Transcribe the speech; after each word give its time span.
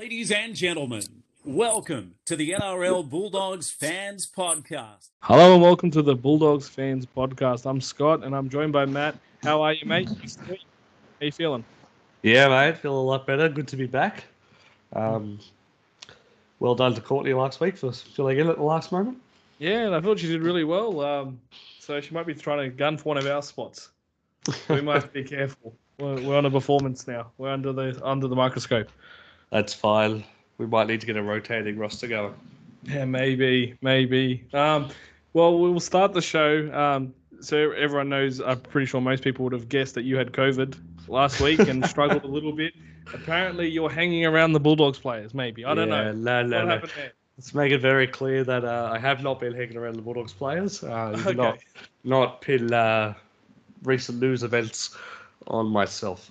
Ladies 0.00 0.30
and 0.30 0.56
gentlemen, 0.56 1.02
welcome 1.44 2.14
to 2.24 2.34
the 2.34 2.52
NRL 2.52 3.06
Bulldogs 3.06 3.70
Fans 3.70 4.26
Podcast. 4.26 5.10
Hello 5.20 5.52
and 5.52 5.62
welcome 5.62 5.90
to 5.90 6.00
the 6.00 6.14
Bulldogs 6.14 6.70
Fans 6.70 7.04
Podcast. 7.04 7.66
I'm 7.66 7.82
Scott 7.82 8.24
and 8.24 8.34
I'm 8.34 8.48
joined 8.48 8.72
by 8.72 8.86
Matt. 8.86 9.18
How 9.42 9.60
are 9.60 9.74
you, 9.74 9.84
mate? 9.84 10.08
How 10.08 10.54
you 11.20 11.30
feeling? 11.30 11.64
Yeah, 12.22 12.48
mate, 12.48 12.78
feel 12.78 12.98
a 12.98 12.98
lot 12.98 13.26
better. 13.26 13.50
Good 13.50 13.68
to 13.68 13.76
be 13.76 13.86
back. 13.86 14.24
Um, 14.94 15.38
well 16.60 16.74
done 16.74 16.94
to 16.94 17.02
Courtney 17.02 17.34
last 17.34 17.60
week 17.60 17.76
for 17.76 17.92
filling 17.92 18.38
in 18.38 18.48
at 18.48 18.56
the 18.56 18.62
last 18.62 18.92
moment. 18.92 19.18
Yeah, 19.58 19.80
and 19.80 19.94
I 19.94 20.00
thought 20.00 20.18
she 20.18 20.28
did 20.28 20.40
really 20.42 20.64
well. 20.64 20.98
Um, 21.02 21.38
so 21.78 22.00
she 22.00 22.14
might 22.14 22.26
be 22.26 22.32
trying 22.32 22.70
to 22.70 22.74
gun 22.74 22.96
for 22.96 23.10
one 23.10 23.18
of 23.18 23.26
our 23.26 23.42
spots. 23.42 23.90
We 24.70 24.80
might 24.80 25.12
be 25.12 25.24
careful. 25.24 25.74
We're, 25.98 26.22
we're 26.22 26.38
on 26.38 26.46
a 26.46 26.50
performance 26.50 27.06
now. 27.06 27.32
We're 27.36 27.52
under 27.52 27.74
the 27.74 28.00
under 28.02 28.28
the 28.28 28.36
microscope. 28.36 28.90
That's 29.50 29.74
fine. 29.74 30.24
We 30.58 30.66
might 30.66 30.86
need 30.86 31.00
to 31.00 31.06
get 31.06 31.16
a 31.16 31.22
rotating 31.22 31.76
roster 31.78 32.06
going. 32.06 32.34
Yeah, 32.84 33.04
maybe, 33.04 33.76
maybe. 33.82 34.44
Um, 34.52 34.88
well, 35.32 35.58
we'll 35.58 35.80
start 35.80 36.12
the 36.12 36.22
show. 36.22 36.72
Um, 36.72 37.14
so 37.40 37.72
everyone 37.72 38.08
knows. 38.08 38.40
I'm 38.40 38.60
pretty 38.60 38.86
sure 38.86 39.00
most 39.00 39.22
people 39.22 39.44
would 39.44 39.52
have 39.52 39.68
guessed 39.68 39.94
that 39.94 40.02
you 40.02 40.16
had 40.16 40.32
COVID 40.32 40.76
last 41.08 41.40
week 41.40 41.60
and 41.60 41.84
struggled 41.88 42.24
a 42.24 42.28
little 42.28 42.52
bit. 42.52 42.74
Apparently, 43.12 43.68
you're 43.68 43.90
hanging 43.90 44.24
around 44.26 44.52
the 44.52 44.60
Bulldogs 44.60 44.98
players. 44.98 45.34
Maybe 45.34 45.64
I 45.64 45.74
don't 45.74 45.88
Yeah, 45.88 46.04
know. 46.04 46.12
No, 46.12 46.42
no, 46.42 46.58
what 46.58 46.66
no. 46.66 46.74
happened 46.74 46.92
there? 46.96 47.12
Let's 47.36 47.54
make 47.54 47.72
it 47.72 47.78
very 47.78 48.06
clear 48.06 48.44
that 48.44 48.64
uh, 48.64 48.90
I 48.92 48.98
have 48.98 49.22
not 49.22 49.40
been 49.40 49.54
hanging 49.54 49.76
around 49.76 49.94
the 49.96 50.02
Bulldogs 50.02 50.32
players. 50.32 50.84
Uh, 50.84 51.16
Okay. 51.26 51.34
not, 51.34 51.58
not 52.04 52.40
pin 52.42 52.72
uh, 52.72 53.14
recent 53.82 54.20
news 54.20 54.42
events 54.42 54.96
on 55.46 55.66
myself. 55.66 56.30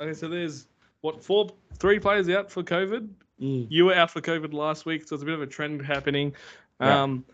Okay, 0.00 0.12
so 0.14 0.28
there's 0.28 0.66
what 1.02 1.22
four, 1.22 1.50
three 1.78 1.98
players 1.98 2.28
out 2.30 2.50
for 2.50 2.62
COVID. 2.62 3.08
Mm. 3.40 3.66
You 3.68 3.84
were 3.86 3.94
out 3.94 4.10
for 4.10 4.20
COVID 4.20 4.52
last 4.54 4.86
week, 4.86 5.06
so 5.06 5.14
it's 5.14 5.22
a 5.22 5.26
bit 5.26 5.34
of 5.34 5.42
a 5.42 5.46
trend 5.46 5.84
happening. 5.84 6.34
Yeah. 6.80 7.02
Um, 7.02 7.24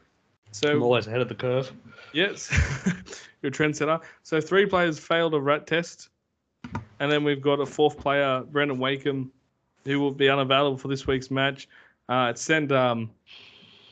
I'm 0.46 0.52
so 0.52 0.80
always 0.80 1.06
ahead 1.06 1.20
of 1.20 1.28
the 1.28 1.34
curve. 1.34 1.70
yes, 2.12 2.50
you're 3.42 3.50
a 3.50 3.54
trendsetter. 3.54 4.00
So 4.22 4.40
three 4.40 4.66
players 4.66 4.98
failed 4.98 5.34
a 5.34 5.40
rat 5.40 5.66
test, 5.66 6.08
and 7.00 7.12
then 7.12 7.24
we've 7.24 7.42
got 7.42 7.60
a 7.60 7.66
fourth 7.66 7.98
player, 7.98 8.42
Brandon 8.50 8.78
Wakeham, 8.78 9.30
who 9.84 10.00
will 10.00 10.10
be 10.12 10.28
unavailable 10.30 10.78
for 10.78 10.88
this 10.88 11.06
week's 11.06 11.30
match. 11.30 11.68
Uh, 12.08 12.28
it 12.30 12.38
sent 12.38 12.72
um, 12.72 13.10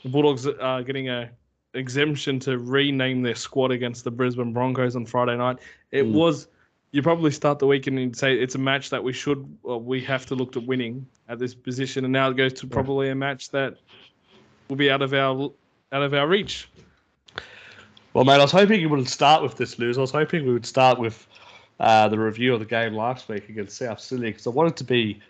the 0.03 0.09
Bulldogs 0.09 0.47
uh, 0.47 0.83
getting 0.87 1.11
a 1.11 1.31
exemption 1.75 2.41
to 2.41 2.57
rename 2.57 3.21
their 3.21 3.35
squad 3.35 3.71
against 3.71 4.05
the 4.05 4.11
Brisbane 4.11 4.55
Broncos 4.55 4.97
on 4.97 5.05
Friday 5.05 5.37
night. 5.37 5.59
It 5.91 6.05
Mm. 6.07 6.13
was. 6.13 6.49
You 6.93 7.03
probably 7.03 7.31
start 7.31 7.59
the 7.59 7.67
weekend 7.67 7.99
and 7.99 8.17
say 8.17 8.35
it's 8.35 8.55
a 8.55 8.59
match 8.59 8.91
that 8.91 9.03
we 9.03 9.13
should, 9.13 9.59
well, 9.63 9.81
we 9.81 10.01
have 10.03 10.25
to 10.27 10.35
look 10.35 10.57
at 10.57 10.65
winning 10.65 11.07
at 11.29 11.39
this 11.39 11.55
position, 11.55 12.05
and 12.05 12.13
now 12.13 12.31
it 12.31 12.37
goes 12.37 12.53
to 12.55 12.67
probably 12.67 13.11
a 13.11 13.15
match 13.15 13.51
that 13.51 13.77
will 14.69 14.77
be 14.77 14.91
out 14.91 15.03
of 15.03 15.13
our 15.13 15.51
out 15.93 16.03
of 16.03 16.15
our 16.15 16.27
reach. 16.27 16.69
Well, 18.15 18.25
mate, 18.25 18.35
I 18.35 18.39
was 18.43 18.53
hoping 18.53 18.81
you 18.81 18.89
wouldn't 18.89 19.09
start 19.09 19.43
with 19.43 19.57
this 19.57 19.79
news. 19.79 19.99
I 19.99 20.01
was 20.01 20.11
hoping 20.11 20.47
we 20.47 20.53
would 20.53 20.65
start 20.65 20.99
with 20.99 21.27
uh, 21.81 22.09
the 22.09 22.19
review 22.19 22.55
of 22.55 22.61
the 22.61 22.67
game 22.67 22.95
last 22.95 23.29
week 23.29 23.49
against 23.51 23.77
South 23.77 24.01
Sydney 24.01 24.31
because 24.31 24.47
I 24.47 24.51
wanted 24.51 24.77
to 24.77 24.85
be 24.85 25.21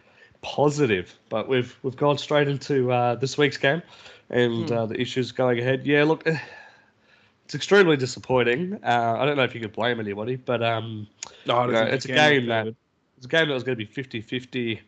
positive, 0.43 1.19
but 1.29 1.49
we've 1.49 1.77
we've 1.83 1.97
gone 1.97 2.19
straight 2.19 2.47
into 2.49 2.93
uh, 2.93 3.17
this 3.17 3.37
week's 3.37 3.57
game 3.57 3.83
and 4.31 4.69
Hmm. 4.69 4.77
uh, 4.77 4.87
the 4.87 5.01
issues 5.01 5.33
going 5.33 5.59
ahead. 5.59 5.85
Yeah, 5.85 6.05
look, 6.05 6.25
it's 7.45 7.55
extremely 7.55 7.97
disappointing. 7.97 8.79
Uh, 8.85 9.17
I 9.19 9.25
don't 9.27 9.37
know 9.37 9.45
if 9.45 9.55
you 9.55 9.61
could 9.61 9.73
blame 9.73 9.99
anybody, 9.99 10.37
but 10.37 10.63
um, 10.63 11.09
No, 11.47 11.67
you 11.67 11.73
know, 11.73 11.83
it's 11.83 12.05
a 12.05 12.09
game 12.09 12.47
that 12.47 12.69
it's 13.17 13.27
a 13.27 13.29
game 13.29 13.49
that 13.49 13.55
was 13.55 13.63
going 13.63 13.79
to 13.79 13.85
be 13.85 13.91
50-50 13.91 14.81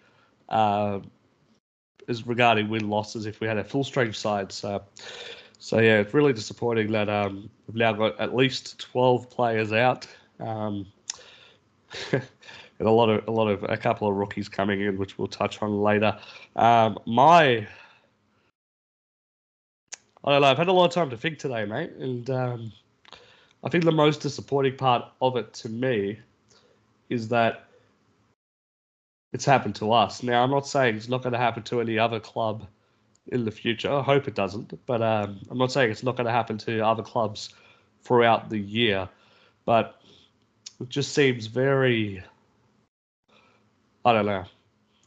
uh, 0.49 1.01
as 2.09 2.27
regarding 2.27 2.69
win 2.69 2.89
losses 2.89 3.27
if 3.27 3.41
we 3.41 3.47
had 3.47 3.59
a 3.59 3.65
full 3.65 3.85
strength 3.85 4.17
side. 4.17 4.51
So, 4.51 4.83
so 5.59 5.79
yeah, 5.79 5.99
it's 5.99 6.15
really 6.15 6.33
disappointing 6.33 6.91
that 6.93 7.09
um, 7.09 7.51
we've 7.67 7.77
now 7.77 7.93
got 7.93 8.19
at 8.19 8.35
least 8.35 8.79
twelve 8.79 9.31
players 9.31 9.73
out, 9.73 10.07
um, 10.41 10.87
and 12.13 12.23
a 12.81 12.91
lot 12.91 13.11
of 13.11 13.27
a 13.29 13.31
lot 13.31 13.49
of 13.49 13.65
a 13.65 13.77
couple 13.77 14.09
of 14.09 14.17
rookies 14.17 14.49
coming 14.49 14.81
in, 14.81 14.97
which 14.99 15.19
we'll 15.19 15.29
touch 15.29 15.61
on 15.63 15.83
later. 15.83 16.19
Um, 16.57 16.99
my 17.07 17.67
I 20.25 20.33
don't 20.33 20.43
know. 20.43 20.49
I've 20.49 20.59
had 20.59 20.69
a 20.69 20.73
lot 20.73 20.87
of 20.87 20.93
time 20.93 21.11
to 21.11 21.17
think 21.17 21.39
today, 21.39 21.65
mate, 21.65 21.93
and 21.93 22.29
um, 22.31 22.73
I 23.65 23.69
think 23.69 23.85
the 23.85 23.93
most 23.93 24.21
disappointing 24.21 24.77
part 24.77 25.05
of 25.21 25.37
it 25.37 25.53
to 25.55 25.69
me 25.69 26.19
is 27.09 27.29
that 27.29 27.65
it's 29.33 29.45
happened 29.45 29.75
to 29.77 29.93
us. 29.93 30.23
Now, 30.23 30.43
I'm 30.43 30.51
not 30.51 30.67
saying 30.67 30.97
it's 30.97 31.09
not 31.09 31.23
going 31.23 31.33
to 31.33 31.39
happen 31.39 31.63
to 31.65 31.81
any 31.81 31.99
other 31.99 32.21
club 32.21 32.67
in 33.29 33.45
the 33.45 33.51
future. 33.51 33.93
I 33.93 34.03
hope 34.03 34.27
it 34.27 34.35
doesn't, 34.35 34.75
but 34.87 35.03
um, 35.03 35.41
I'm 35.51 35.59
not 35.59 35.71
saying 35.73 35.91
it's 35.91 36.03
not 36.03 36.17
going 36.17 36.27
to 36.27 36.33
happen 36.33 36.57
to 36.59 36.81
other 36.81 37.03
clubs 37.03 37.51
throughout 38.03 38.49
the 38.49 38.59
year. 38.59 39.09
But 39.65 40.01
it 40.81 40.89
just 40.89 41.13
seems 41.13 41.47
very, 41.47 42.23
I 44.05 44.13
don't 44.13 44.27
know. 44.27 44.45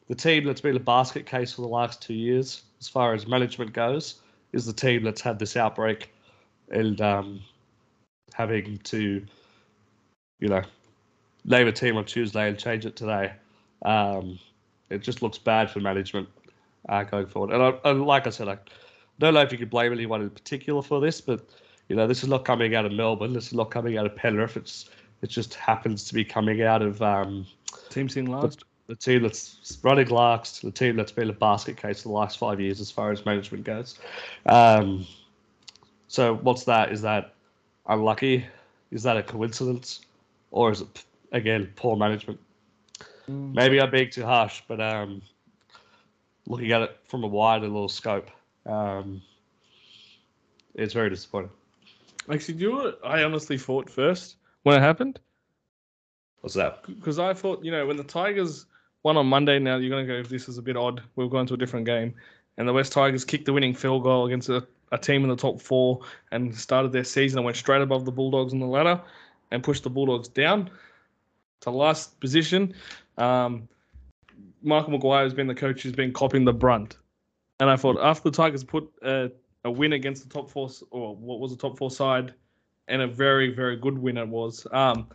The 0.08 0.16
team 0.16 0.46
that's 0.46 0.62
been 0.62 0.76
a 0.76 0.80
basket 0.80 1.26
case 1.26 1.54
for 1.54 1.62
the 1.62 1.68
last 1.68 2.02
two 2.02 2.14
years, 2.14 2.64
as 2.80 2.88
far 2.88 3.14
as 3.14 3.26
management 3.26 3.74
goes, 3.74 4.22
is 4.52 4.66
the 4.66 4.74
team 4.74 5.04
that's 5.04 5.22
had 5.22 5.40
this 5.40 5.56
outbreak 5.56 6.14
and 6.70 7.00
um, 7.02 7.42
having 8.34 8.78
to, 8.80 9.26
you 10.40 10.48
know, 10.48 10.62
name 11.46 11.68
a 11.68 11.72
team 11.72 11.98
on 11.98 12.06
Tuesday 12.06 12.48
and 12.48 12.58
change 12.58 12.86
it 12.86 12.96
today. 12.96 13.34
Um, 13.84 14.40
it 14.90 15.02
just 15.02 15.22
looks 15.22 15.38
bad 15.38 15.70
for 15.70 15.80
management 15.80 16.28
uh, 16.90 17.04
going 17.04 17.28
forward. 17.28 17.54
And, 17.54 17.64
I, 17.64 17.90
and 17.90 18.06
like 18.06 18.28
I 18.28 18.30
said, 18.30 18.48
I 18.48 18.58
don't 19.20 19.34
know 19.34 19.42
if 19.42 19.52
you 19.52 19.58
could 19.58 19.70
blame 19.70 19.92
anyone 19.92 20.22
in 20.22 20.30
particular 20.30 20.82
for 20.82 21.00
this, 21.00 21.22
but 21.22 21.50
you 21.90 21.96
know, 21.96 22.08
this 22.08 22.24
is 22.24 22.30
not 22.30 22.46
coming 22.46 22.76
out 22.76 22.86
of 22.86 22.92
Melbourne. 22.92 23.34
This 23.34 23.48
is 23.48 23.54
not 23.54 23.72
coming 23.72 23.98
out 23.98 24.06
of 24.06 24.16
Penrith. 24.16 24.58
It's 24.58 24.90
it 25.22 25.30
just 25.30 25.54
happens 25.54 26.04
to 26.06 26.14
be 26.14 26.24
coming 26.26 26.64
out 26.64 26.82
of 26.82 27.02
um, 27.02 27.46
team 27.90 28.10
seen 28.10 28.26
last. 28.26 28.64
the 28.88 28.96
team 28.96 29.22
that's 29.22 29.78
running 29.84 30.10
last, 30.10 30.62
the 30.64 30.72
team 30.72 30.96
that's 30.96 31.12
been 31.12 31.30
a 31.30 31.34
basket 31.34 31.78
case 31.78 32.02
for 32.02 32.10
the 32.10 32.14
last 32.14 32.38
five 32.38 32.60
years 32.60 32.82
as 32.82 32.92
far 32.92 33.12
as 33.12 33.26
management 33.26 33.64
goes. 33.64 34.00
Um, 34.48 35.06
so 36.08 36.36
what's 36.36 36.66
that? 36.66 36.92
Is 36.92 37.02
that 37.04 37.34
unlucky? 37.88 38.46
Is 38.92 39.04
that 39.04 39.16
a 39.16 39.24
coincidence? 39.24 40.02
Or 40.52 40.72
is 40.72 40.82
it, 40.82 41.06
again, 41.32 41.72
poor 41.76 41.96
management? 41.96 42.40
Mm. 43.30 43.54
Maybe 43.54 43.80
I'm 43.80 43.92
being 43.92 44.10
too 44.10 44.26
harsh, 44.26 44.62
but 44.68 44.82
um, 44.82 45.22
looking 46.48 46.72
at 46.72 46.82
it 46.82 46.98
from 47.06 47.24
a 47.24 47.28
wider 47.28 47.68
little 47.68 47.90
scope, 47.90 48.30
um, 48.66 49.22
it's 50.76 50.94
very 50.94 51.10
disappointing. 51.10 51.52
Actually, 52.32 52.56
do 52.56 52.64
you 52.64 52.72
know 52.72 52.94
I 53.04 53.24
honestly 53.24 53.58
thought 53.58 53.90
first 53.90 54.36
when 54.64 54.78
it 54.78 54.82
happened? 54.82 55.20
What's 56.42 56.56
that? 56.56 56.84
Because 56.86 57.20
I 57.20 57.34
thought, 57.34 57.64
you 57.64 57.72
know, 57.72 57.86
when 57.86 57.98
the 57.98 58.04
Tigers 58.04 58.66
won 59.04 59.18
on 59.18 59.28
Monday, 59.28 59.60
now 59.60 59.78
you're 59.78 59.90
going 59.90 60.08
to 60.08 60.24
go, 60.24 60.28
this 60.28 60.50
is 60.50 60.58
a 60.58 60.62
bit 60.62 60.76
odd. 60.76 61.02
We've 61.16 61.30
gone 61.30 61.46
to 61.48 61.54
a 61.54 61.58
different 61.58 61.86
game. 61.86 62.14
And 62.58 62.68
the 62.68 62.74
Wests 62.74 62.94
Tigers 62.94 63.26
kicked 63.26 63.46
the 63.46 63.54
winning 63.54 63.74
field 63.74 64.04
goal 64.04 64.26
against 64.26 64.50
a, 64.50 64.66
a 64.92 64.98
team 64.98 65.24
in 65.24 65.30
the 65.30 65.36
top 65.36 65.62
four 65.62 66.02
and 66.32 66.56
started 66.56 66.92
their 66.92 67.04
season 67.04 67.40
and 67.40 67.46
went 67.46 67.58
straight 67.58 67.82
above 67.82 68.06
the 68.06 68.12
Bulldogs 68.12 68.54
on 68.54 68.60
the 68.60 68.66
ladder 68.66 69.00
and 69.52 69.64
pushed 69.64 69.84
the 69.84 69.90
Bulldogs 69.90 70.28
down 70.28 70.70
to 71.62 71.70
last 71.70 72.20
position. 72.20 72.74
Um, 73.18 73.68
Michael 74.62 74.92
Maguire 74.92 75.24
has 75.24 75.34
been 75.34 75.48
the 75.48 75.56
coach 75.56 75.82
who's 75.82 75.94
been 75.94 76.14
copping 76.14 76.46
the 76.46 76.54
brunt. 76.54 76.98
And 77.60 77.70
I 77.70 77.76
thought 77.76 77.98
after 78.02 78.30
the 78.30 78.36
Tigers 78.36 78.64
put 78.64 78.92
a, 79.04 79.32
a 79.64 79.72
win 79.72 79.94
against 79.94 80.24
the 80.24 80.30
top 80.30 80.50
four, 80.50 80.70
or 80.90 81.16
what 81.16 81.40
was 81.40 81.52
the 81.52 81.58
top 81.58 81.78
four 81.78 81.92
side, 81.92 82.34
and 82.88 83.02
a 83.02 83.08
very, 83.08 83.54
very 83.54 83.76
good 83.76 83.98
win 83.98 84.18
it 84.18 84.28
was. 84.28 84.66
Um, 84.72 85.08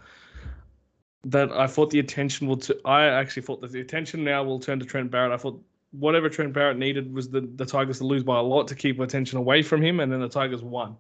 that 1.25 1.51
I 1.51 1.67
thought 1.67 1.91
the 1.91 1.99
attention 1.99 2.47
will. 2.47 2.57
T- 2.57 2.79
I 2.85 3.07
actually 3.07 3.43
thought 3.43 3.61
that 3.63 3.73
the 3.73 3.81
attention 3.81 4.23
now 4.23 4.45
will 4.45 4.61
turn 4.61 4.79
to 4.79 4.87
Trent 4.87 5.11
Barrett. 5.11 5.33
I 5.33 5.37
thought 5.37 5.61
whatever 5.91 6.29
Trent 6.29 6.53
Barrett 6.53 6.79
needed 6.79 7.13
was 7.13 7.29
the, 7.29 7.41
the 7.57 7.67
Tigers 7.67 7.99
to 7.99 8.05
lose 8.05 8.23
by 8.23 8.39
a 8.39 8.43
lot 8.43 8.69
to 8.69 8.75
keep 8.77 9.01
attention 9.01 9.39
away 9.39 9.63
from 9.63 9.83
him, 9.83 9.99
and 9.99 10.13
then 10.13 10.21
the 10.21 10.29
Tigers 10.29 10.63
won. 10.63 10.97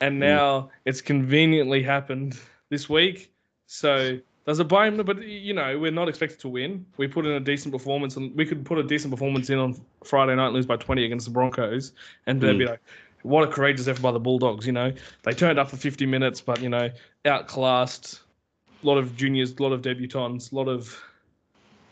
And 0.00 0.18
now 0.18 0.70
it's 0.84 1.00
conveniently 1.00 1.82
happened 1.82 2.38
this 2.70 2.88
week. 2.88 3.32
So 3.66 4.18
it 4.46 4.68
buy 4.68 4.88
him? 4.88 4.96
But 4.96 5.22
you 5.22 5.54
know, 5.54 5.78
we're 5.78 5.92
not 5.92 6.08
expected 6.08 6.40
to 6.40 6.48
win. 6.48 6.84
We 6.96 7.06
put 7.08 7.26
in 7.26 7.32
a 7.32 7.40
decent 7.40 7.72
performance, 7.72 8.16
and 8.16 8.34
we 8.34 8.44
could 8.44 8.64
put 8.64 8.78
a 8.78 8.82
decent 8.82 9.12
performance 9.12 9.50
in 9.50 9.58
on 9.58 9.80
Friday 10.04 10.34
night, 10.34 10.46
and 10.46 10.54
lose 10.54 10.66
by 10.66 10.76
20 10.76 11.04
against 11.04 11.26
the 11.26 11.32
Broncos, 11.32 11.92
and 12.26 12.40
they'd 12.40 12.58
be 12.58 12.66
like, 12.66 12.80
"What 13.22 13.44
a 13.48 13.52
courageous 13.52 13.86
effort 13.88 14.02
by 14.02 14.10
the 14.12 14.18
Bulldogs!" 14.20 14.66
You 14.66 14.72
know, 14.72 14.92
they 15.22 15.32
turned 15.32 15.58
up 15.58 15.70
for 15.70 15.76
50 15.76 16.06
minutes, 16.06 16.40
but 16.40 16.60
you 16.60 16.68
know, 16.68 16.90
outclassed. 17.24 18.20
A 18.82 18.86
lot 18.86 18.98
of 18.98 19.16
juniors, 19.16 19.54
a 19.56 19.62
lot 19.62 19.72
of 19.72 19.80
debutants, 19.80 20.50
a 20.50 20.56
lot 20.56 20.66
of 20.66 21.00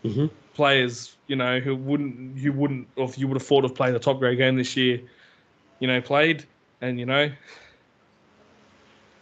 Mhm. 0.04 0.28
players, 0.54 1.16
you 1.28 1.36
know, 1.36 1.60
who 1.60 1.76
wouldn't, 1.76 2.36
you 2.36 2.52
wouldn't, 2.52 2.88
or 2.96 3.04
if 3.04 3.16
you 3.16 3.28
would 3.28 3.36
have 3.36 3.46
thought 3.46 3.64
of 3.64 3.76
playing 3.76 3.92
the 3.94 4.00
top 4.00 4.18
grade 4.18 4.38
game 4.38 4.56
this 4.56 4.76
year, 4.76 5.00
you 5.78 5.86
know, 5.86 6.00
played, 6.00 6.44
and 6.80 6.98
you 6.98 7.06
know, 7.06 7.30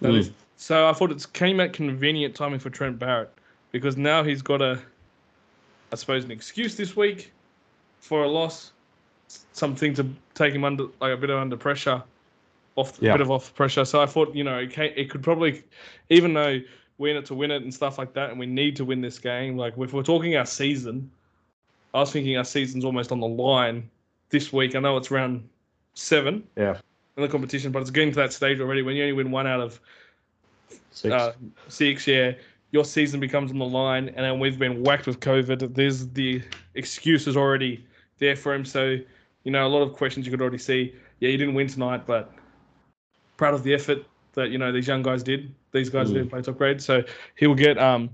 that 0.01 0.13
Mm. 0.13 0.19
is- 0.19 0.31
so 0.59 0.89
I 0.89 0.93
thought 0.93 1.13
it 1.13 1.25
came 1.33 1.61
at 1.61 1.73
convenient 1.73 2.35
timing 2.35 2.59
for 2.59 2.69
Trent 2.69 2.99
Barrett 2.99 3.31
because 3.71 3.97
now 3.97 4.25
he's 4.25 4.43
got 4.43 4.61
a, 4.61 4.81
I 5.93 5.97
suppose, 5.97 6.25
an 6.25 6.33
excuse 6.33 6.77
this 6.77 6.97
week 6.97 7.33
for 8.01 8.25
a 8.25 8.29
loss, 8.29 8.73
something 9.53 9.95
to 9.95 10.07
take 10.35 10.53
him 10.53 10.65
under 10.65 10.87
like 11.01 11.15
a 11.15 11.17
bit 11.17 11.31
of 11.31 11.39
under 11.39 11.57
pressure, 11.57 12.03
off 12.75 12.99
Yeah. 13.01 13.11
a 13.11 13.15
bit 13.15 13.21
of 13.21 13.31
off 13.31 13.55
pressure. 13.55 13.85
So 13.85 14.03
I 14.03 14.07
thought 14.07 14.35
you 14.35 14.43
know 14.43 14.59
it, 14.59 14.73
ca 14.73 14.93
it 14.97 15.09
could 15.11 15.23
probably, 15.23 15.63
even 16.11 16.35
though 16.35 16.61
we're 16.99 17.13
in 17.13 17.17
it 17.17 17.27
to 17.27 17.35
win 17.37 17.53
it 17.53 17.63
and 17.63 17.73
stuff 17.73 17.97
like 17.97 18.13
that, 18.15 18.31
and 18.31 18.39
we 18.41 18.47
need 18.47 18.75
to 18.77 18.85
win 18.85 19.01
this 19.01 19.19
game. 19.21 19.57
Like 19.57 19.75
if 19.79 19.93
we're 19.93 20.03
talking 20.03 20.37
our 20.37 20.47
season, 20.47 21.09
I 21.95 22.01
was 22.01 22.11
thinking 22.13 22.37
our 22.37 22.45
season's 22.45 22.85
almost 22.85 23.13
on 23.13 23.21
the 23.21 23.29
line 23.29 23.89
this 24.31 24.53
week. 24.53 24.75
I 24.75 24.81
know 24.81 24.97
it's 24.97 25.13
round 25.13 25.49
seven 25.95 26.43
Yeah. 26.57 26.77
in 27.17 27.23
the 27.23 27.29
competition, 27.29 27.71
but 27.71 27.81
it's 27.83 27.91
getting 27.91 28.11
to 28.11 28.17
that 28.17 28.33
stage 28.33 28.59
already 28.61 28.83
when 28.83 28.97
you 28.97 29.03
only 29.05 29.13
win 29.13 29.31
one 29.31 29.47
out 29.47 29.61
of 29.61 29.81
Six. 30.91 31.13
uh, 31.15 31.33
six, 31.69 32.07
yeah, 32.07 32.33
your 32.71 32.85
season 32.85 33.21
becomes 33.21 33.51
on 33.51 33.59
the 33.59 33.65
line, 33.65 34.09
and 34.09 34.19
then 34.19 34.39
we've 34.41 34.59
been 34.59 34.83
whacked 34.83 35.07
with 35.07 35.21
COVID. 35.21 35.75
There's 35.75 36.09
the 36.09 36.43
excuses 36.75 37.37
already 37.37 37.85
there 38.19 38.37
for 38.37 38.53
him. 38.55 38.65
So, 38.65 38.97
you 39.45 39.51
know, 39.53 39.67
a 39.67 39.69
lot 39.69 39.83
of 39.83 39.93
questions 39.93 40.27
you 40.27 40.33
could 40.33 40.41
already 40.41 40.59
see. 40.59 40.95
Yeah, 41.21 41.31
you 41.31 41.39
didn't 41.39 41.55
win 41.55 41.69
tonight, 41.69 42.07
but 42.07 42.33
proud 43.37 43.55
of 43.55 43.63
the 43.63 43.73
effort 43.75 44.05
that 44.35 44.51
you 44.51 44.59
know 44.59 44.73
these 44.73 44.87
young 44.87 45.03
guys 45.03 45.23
did. 45.23 45.55
These 45.73 45.91
guys 45.91 46.11
Mm. 46.11 46.15
did 46.15 46.31
play 46.31 46.43
top 46.43 46.59
grade, 46.59 46.83
so 46.83 47.03
he'll 47.37 47.55
get 47.55 47.79
um 47.79 48.11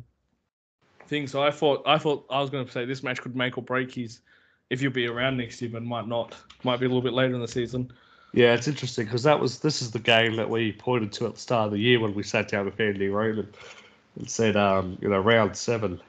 things. 1.06 1.30
So 1.32 1.42
I 1.42 1.50
thought 1.50 1.82
I 1.86 1.98
thought 1.98 2.26
I 2.30 2.40
was 2.40 2.50
going 2.50 2.64
to 2.64 2.72
say 2.72 2.84
this 2.84 3.02
match 3.02 3.20
could 3.20 3.36
make 3.36 3.58
or 3.58 3.62
break 3.62 3.92
his 3.92 4.20
if 4.70 4.80
you'll 4.80 4.92
be 4.92 5.06
around 5.06 5.36
next 5.36 5.60
year, 5.60 5.70
but 5.70 5.82
might 5.82 6.08
not. 6.08 6.34
Might 6.62 6.80
be 6.80 6.86
a 6.86 6.88
little 6.88 7.02
bit 7.02 7.12
later 7.12 7.34
in 7.34 7.40
the 7.40 7.48
season. 7.48 7.92
Yeah, 8.34 8.54
it's 8.54 8.66
interesting 8.66 9.04
because 9.04 9.22
that 9.22 9.38
was 9.38 9.60
this 9.60 9.80
is 9.80 9.92
the 9.92 10.00
game 10.00 10.34
that 10.36 10.50
we 10.50 10.72
pointed 10.72 11.12
to 11.12 11.26
at 11.26 11.34
the 11.34 11.40
start 11.40 11.66
of 11.66 11.72
the 11.72 11.78
year 11.78 12.00
when 12.00 12.14
we 12.14 12.24
sat 12.24 12.48
down 12.48 12.64
with 12.64 12.80
Andy 12.80 13.08
Roman 13.08 13.48
and 14.18 14.28
said, 14.28 14.56
um, 14.56 14.98
you 15.00 15.08
know, 15.08 15.20
round 15.20 15.56
seven 15.56 16.00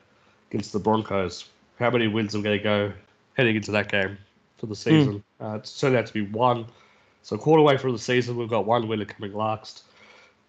against 0.50 0.74
the 0.74 0.80
Broncos. 0.80 1.46
How 1.78 1.92
many 1.92 2.08
wins 2.08 2.34
are 2.34 2.40
we 2.40 2.44
going 2.44 2.58
to 2.58 2.64
go 2.64 2.94
heading 3.36 3.56
into 3.56 3.72
that 3.72 3.92
game 3.92 4.18
for 4.58 4.66
the 4.66 4.76
season? 4.76 5.24
Uh, 5.40 5.58
it's 5.60 5.80
turned 5.80 5.96
out 5.96 6.08
to 6.08 6.14
be 6.14 6.24
one. 6.24 6.66
So 7.22 7.38
quarter 7.38 7.62
way 7.62 7.78
through 7.78 7.92
the 7.92 8.00
season, 8.00 8.38
we've 8.38 8.50
got 8.50 8.66
one 8.66 8.88
winner 8.88 9.06
coming 9.06 9.34
last, 9.34 9.84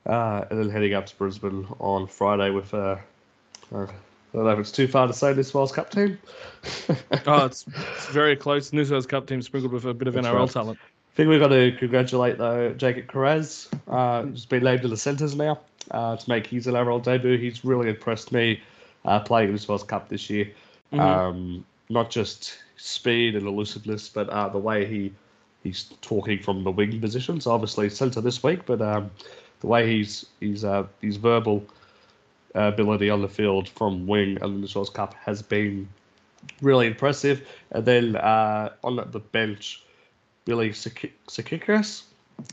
uh, 0.06 0.44
and 0.50 0.58
then 0.58 0.70
heading 0.70 0.94
up 0.94 1.04
to 1.06 1.16
Brisbane 1.16 1.66
on 1.78 2.06
Friday 2.06 2.50
with. 2.50 2.72
Uh, 2.72 2.96
uh, 3.74 3.86
I 4.32 4.38
don't 4.38 4.44
know 4.44 4.50
if 4.50 4.58
it's 4.58 4.72
too 4.72 4.88
far 4.88 5.06
to 5.06 5.12
say 5.12 5.32
this 5.32 5.52
NSW 5.52 5.72
Cup 5.72 5.90
team. 5.90 6.18
Oh, 7.26 7.46
it's, 7.46 7.66
it's 7.66 8.06
very 8.08 8.36
close. 8.36 8.72
New 8.72 8.84
South 8.84 8.92
Wales 8.92 9.06
Cup 9.06 9.26
team 9.26 9.40
sprinkled 9.40 9.72
with 9.72 9.84
a 9.84 9.94
bit 9.94 10.08
of 10.08 10.14
That's 10.14 10.26
NRL 10.26 10.40
right. 10.40 10.50
talent. 10.50 10.78
I 11.16 11.20
think 11.24 11.30
we've 11.30 11.40
got 11.40 11.48
to 11.48 11.72
congratulate 11.72 12.36
though 12.36 12.74
Jacob 12.74 13.06
Kiraz, 13.06 13.68
uh, 13.88 14.24
who's 14.24 14.44
been 14.44 14.62
named 14.62 14.84
in 14.84 14.90
the 14.90 14.98
centres 14.98 15.34
now 15.34 15.58
uh, 15.90 16.14
to 16.14 16.28
make 16.28 16.46
his 16.46 16.66
NRL 16.66 17.02
debut. 17.02 17.38
He's 17.38 17.64
really 17.64 17.88
impressed 17.88 18.32
me 18.32 18.60
uh, 19.06 19.20
playing 19.20 19.48
in 19.48 19.54
this 19.54 19.64
NSW 19.64 19.86
Cup 19.86 20.10
this 20.10 20.28
year. 20.28 20.52
Mhm. 20.92 21.00
Um, 21.00 21.64
not 21.88 22.10
just 22.10 22.58
speed 22.76 23.34
and 23.34 23.46
elusiveness, 23.46 24.10
but 24.10 24.28
uh, 24.28 24.50
the 24.50 24.58
way 24.58 24.84
he 24.84 25.10
he's 25.62 25.84
talking 26.02 26.42
from 26.42 26.64
the 26.64 26.70
wing 26.70 27.00
position. 27.00 27.40
So 27.40 27.50
obviously 27.52 27.88
centre 27.88 28.20
this 28.20 28.42
week, 28.42 28.66
but 28.66 28.82
um, 28.82 29.10
the 29.60 29.68
way 29.68 29.90
he's 29.90 30.26
he's 30.40 30.66
uh, 30.66 30.84
his 31.00 31.16
verbal 31.16 31.64
ability 32.54 33.08
on 33.08 33.22
the 33.22 33.28
field 33.28 33.70
from 33.70 34.06
wing 34.06 34.36
and 34.42 34.62
the 34.62 34.68
NSW 34.68 34.92
Cup 34.92 35.14
has 35.14 35.40
been 35.40 35.88
really 36.60 36.86
impressive. 36.86 37.48
And 37.70 37.86
then 37.86 38.16
uh, 38.16 38.74
on 38.84 38.96
the 38.96 39.20
bench. 39.20 39.82
Billy 40.46 40.70
Tsikrikas, 40.70 42.04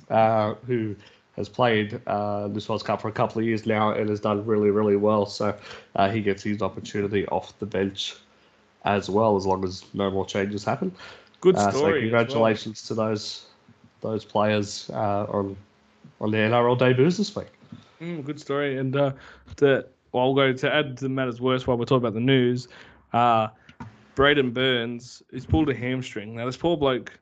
uh, 0.10 0.56
who 0.68 0.96
has 1.38 1.48
played 1.48 2.02
uh, 2.06 2.48
this 2.50 2.68
NSW 2.68 2.84
Cup 2.84 3.02
for 3.02 3.08
a 3.08 3.12
couple 3.12 3.40
of 3.40 3.46
years 3.48 3.66
now 3.66 3.92
and 3.92 4.10
has 4.10 4.20
done 4.20 4.46
really, 4.46 4.70
really 4.70 4.98
well. 4.98 5.26
So 5.26 5.56
uh, 5.96 6.10
he 6.10 6.20
gets 6.22 6.44
his 6.44 6.62
opportunity 6.62 7.26
off 7.28 7.58
the 7.60 7.66
bench 7.66 8.16
as 8.84 9.10
well, 9.10 9.38
as 9.38 9.46
long 9.46 9.64
as 9.64 9.86
no 9.94 10.12
more 10.12 10.26
changes 10.26 10.64
happen. 10.66 10.92
Good 11.40 11.56
Uh, 11.56 11.72
story. 11.72 11.74
so 11.74 11.78
as 11.78 11.84
well. 11.94 12.02
congratulations 12.02 12.82
to 12.84 12.94
those 12.94 13.46
those 14.02 14.26
players 14.26 14.90
uh, 14.94 15.26
on 15.30 15.56
on 16.20 16.32
their 16.32 16.50
NRL 16.50 16.78
debuts 16.78 17.18
this 17.18 17.34
week. 17.36 17.48
Mm, 18.02 18.26
good 18.26 18.40
story. 18.40 18.78
And 18.78 18.96
uh, 18.96 19.12
to, 19.58 19.86
well, 20.12 20.24
I'll 20.24 20.34
go 20.34 20.52
to 20.52 20.74
add 20.74 20.98
to 20.98 21.10
matters 21.10 21.40
worse 21.40 21.66
while 21.66 21.78
we're 21.78 21.86
talking 21.86 22.04
about 22.06 22.14
the 22.14 22.20
news. 22.20 22.68
Uh, 23.14 23.48
Braidon 24.16 24.52
Burns 24.54 25.24
he's 25.32 25.46
pulled 25.46 25.70
a 25.70 25.76
hamstring. 25.76 26.36
Now 26.36 26.46
this 26.46 26.58
poor 26.58 26.76
bloke 26.78 27.18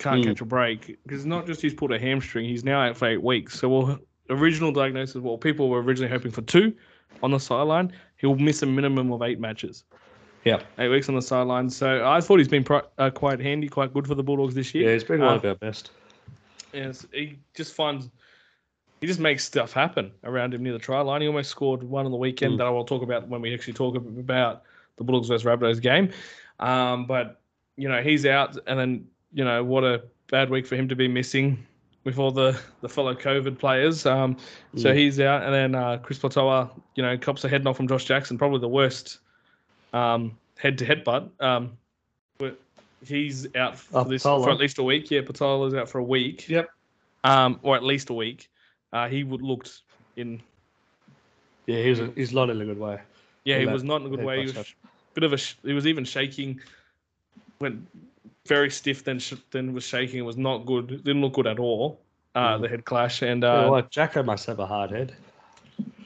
can't 0.00 0.20
Mm. 0.22 0.24
catch 0.28 0.40
a 0.40 0.44
break 0.44 0.98
because 1.06 1.24
not 1.24 1.46
just 1.46 1.62
he's 1.62 1.74
pulled 1.74 1.92
a 1.92 1.98
hamstring, 1.98 2.44
he's 2.46 2.64
now 2.64 2.80
out 2.80 2.96
for 2.96 3.06
eight 3.06 3.22
weeks. 3.22 3.58
So 3.60 3.68
well, 3.68 3.98
original 4.30 4.72
diagnosis, 4.72 5.16
well, 5.16 5.38
people 5.38 5.68
were 5.68 5.80
originally 5.82 6.10
hoping 6.10 6.32
for 6.32 6.42
two 6.42 6.74
on 7.22 7.30
the 7.30 7.38
sideline. 7.38 7.92
He'll 8.16 8.34
miss 8.36 8.62
a 8.62 8.66
minimum 8.66 9.12
of 9.12 9.22
eight 9.22 9.38
matches. 9.38 9.84
Yeah, 10.44 10.60
Eight 10.78 10.88
weeks 10.88 11.08
on 11.10 11.14
the 11.16 11.20
sideline. 11.22 11.68
So 11.68 12.06
I 12.08 12.20
thought 12.22 12.38
he's 12.38 12.48
been 12.48 12.64
uh, 12.98 13.10
quite 13.10 13.40
handy, 13.40 13.68
quite 13.68 13.92
good 13.92 14.06
for 14.06 14.14
the 14.14 14.22
Bulldogs 14.22 14.54
this 14.54 14.74
year. 14.74 14.86
yeah, 14.88 14.94
he's 14.94 15.04
been 15.04 15.20
one 15.20 15.34
Uh, 15.34 15.36
of 15.36 15.44
our 15.44 15.54
best. 15.56 15.90
Yes, 16.72 17.06
he 17.12 17.38
just 17.54 17.74
finds 17.74 18.08
he 19.02 19.06
just 19.06 19.20
makes 19.20 19.44
stuff 19.44 19.72
happen 19.72 20.12
around 20.24 20.52
him 20.54 20.62
near 20.62 20.72
the 20.74 20.78
try 20.78 21.00
line. 21.00 21.20
He 21.22 21.26
almost 21.26 21.50
scored 21.50 21.82
one 21.82 22.04
on 22.06 22.12
the 22.12 22.18
weekend 22.18 22.54
Mm. 22.54 22.58
that 22.58 22.66
I 22.66 22.70
will 22.70 22.84
talk 22.84 23.02
about 23.02 23.28
when 23.28 23.40
we 23.40 23.52
actually 23.54 23.72
talk 23.74 23.96
about 23.96 24.62
the 24.96 25.04
Bulldogs 25.04 25.28
versus 25.28 25.46
Rabbitohs 25.46 25.80
game. 25.80 26.10
Um, 26.58 27.06
but 27.06 27.40
you 27.76 27.88
know 27.88 28.02
he's 28.02 28.24
out, 28.26 28.56
and 28.66 28.78
then 28.78 29.06
you 29.32 29.44
know 29.44 29.62
what 29.64 29.84
a 29.84 30.02
bad 30.30 30.50
week 30.50 30.66
for 30.66 30.76
him 30.76 30.88
to 30.88 30.96
be 30.96 31.08
missing 31.08 31.64
with 32.04 32.18
all 32.18 32.30
the 32.30 32.58
the 32.80 32.88
fellow 32.88 33.14
COVID 33.14 33.58
players. 33.58 34.06
Um, 34.06 34.36
so 34.76 34.94
he's 34.94 35.20
out, 35.20 35.42
and 35.42 35.52
then 35.52 35.74
uh, 35.74 35.98
Chris 35.98 36.18
Patolo, 36.18 36.70
you 36.94 37.02
know, 37.02 37.16
cops 37.18 37.44
a 37.44 37.48
head 37.48 37.64
knock 37.64 37.76
from 37.76 37.88
Josh 37.88 38.04
Jackson, 38.04 38.38
probably 38.38 38.60
the 38.60 38.68
worst 38.68 39.18
um, 39.92 40.36
head 40.58 40.78
to 40.78 40.84
head 40.84 41.04
butt. 41.04 41.28
Um, 41.40 41.72
but 42.38 42.58
he's 43.04 43.54
out 43.54 43.78
for 43.78 43.98
Oh, 44.00 44.04
this 44.04 44.22
for 44.22 44.50
at 44.50 44.58
least 44.58 44.78
a 44.78 44.82
week. 44.82 45.10
Yeah, 45.10 45.20
Patolo's 45.20 45.74
out 45.74 45.88
for 45.88 45.98
a 45.98 46.04
week 46.04 46.48
Yep. 46.48 46.68
um, 47.24 47.60
or 47.62 47.76
at 47.76 47.82
least 47.82 48.10
a 48.10 48.14
week. 48.14 48.48
Uh, 48.92 49.08
he 49.08 49.24
would 49.24 49.42
looked 49.42 49.82
in. 50.16 50.40
Yeah, 51.66 51.82
he's 51.82 52.00
a, 52.00 52.10
he's 52.16 52.32
not 52.32 52.50
in 52.50 52.60
a 52.60 52.64
good 52.64 52.78
way. 52.78 52.98
Yeah, 53.44 53.58
he 53.58 53.64
that 53.64 53.72
was 53.72 53.84
not 53.84 54.00
in 54.00 54.06
a 54.06 54.10
good 54.10 54.24
way. 54.24 54.40
He 54.40 54.46
was 54.46 54.54
bust 54.54 54.74
bit 55.14 55.24
of 55.24 55.32
a. 55.32 55.36
He 55.66 55.72
was 55.72 55.86
even 55.86 56.04
shaking. 56.04 56.60
Went 57.60 57.86
very 58.46 58.70
stiff. 58.70 59.04
Then 59.04 59.18
sh- 59.18 59.34
then 59.50 59.72
was 59.72 59.84
shaking. 59.84 60.18
It 60.18 60.22
was 60.22 60.36
not 60.36 60.66
good. 60.66 61.04
Didn't 61.04 61.20
look 61.22 61.34
good 61.34 61.46
at 61.46 61.58
all. 61.58 62.00
Uh, 62.34 62.56
Mm. 62.58 62.62
The 62.62 62.68
head 62.68 62.84
clash, 62.84 63.22
and 63.22 63.42
uh, 63.42 63.68
well, 63.70 63.82
Jacko 63.90 64.22
must 64.22 64.46
have 64.46 64.60
a 64.60 64.66
hard 64.66 64.90
head. 64.92 65.14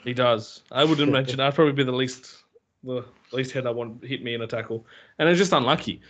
he 0.05 0.15
does. 0.15 0.63
I 0.73 0.83
wouldn't 0.85 1.13
mention. 1.13 1.39
I'd 1.41 1.55
probably 1.55 1.75
be 1.75 1.85
the 1.85 1.93
least 1.93 2.37
the 2.83 3.05
least 3.33 3.53
head 3.53 3.67
I 3.67 3.71
want 3.71 4.03
hit 4.05 4.23
me 4.23 4.35
in 4.35 4.41
a 4.43 4.47
tackle, 4.47 4.87
and 5.19 5.29
it's 5.29 5.39
just 5.39 5.53
unlucky. 5.53 6.01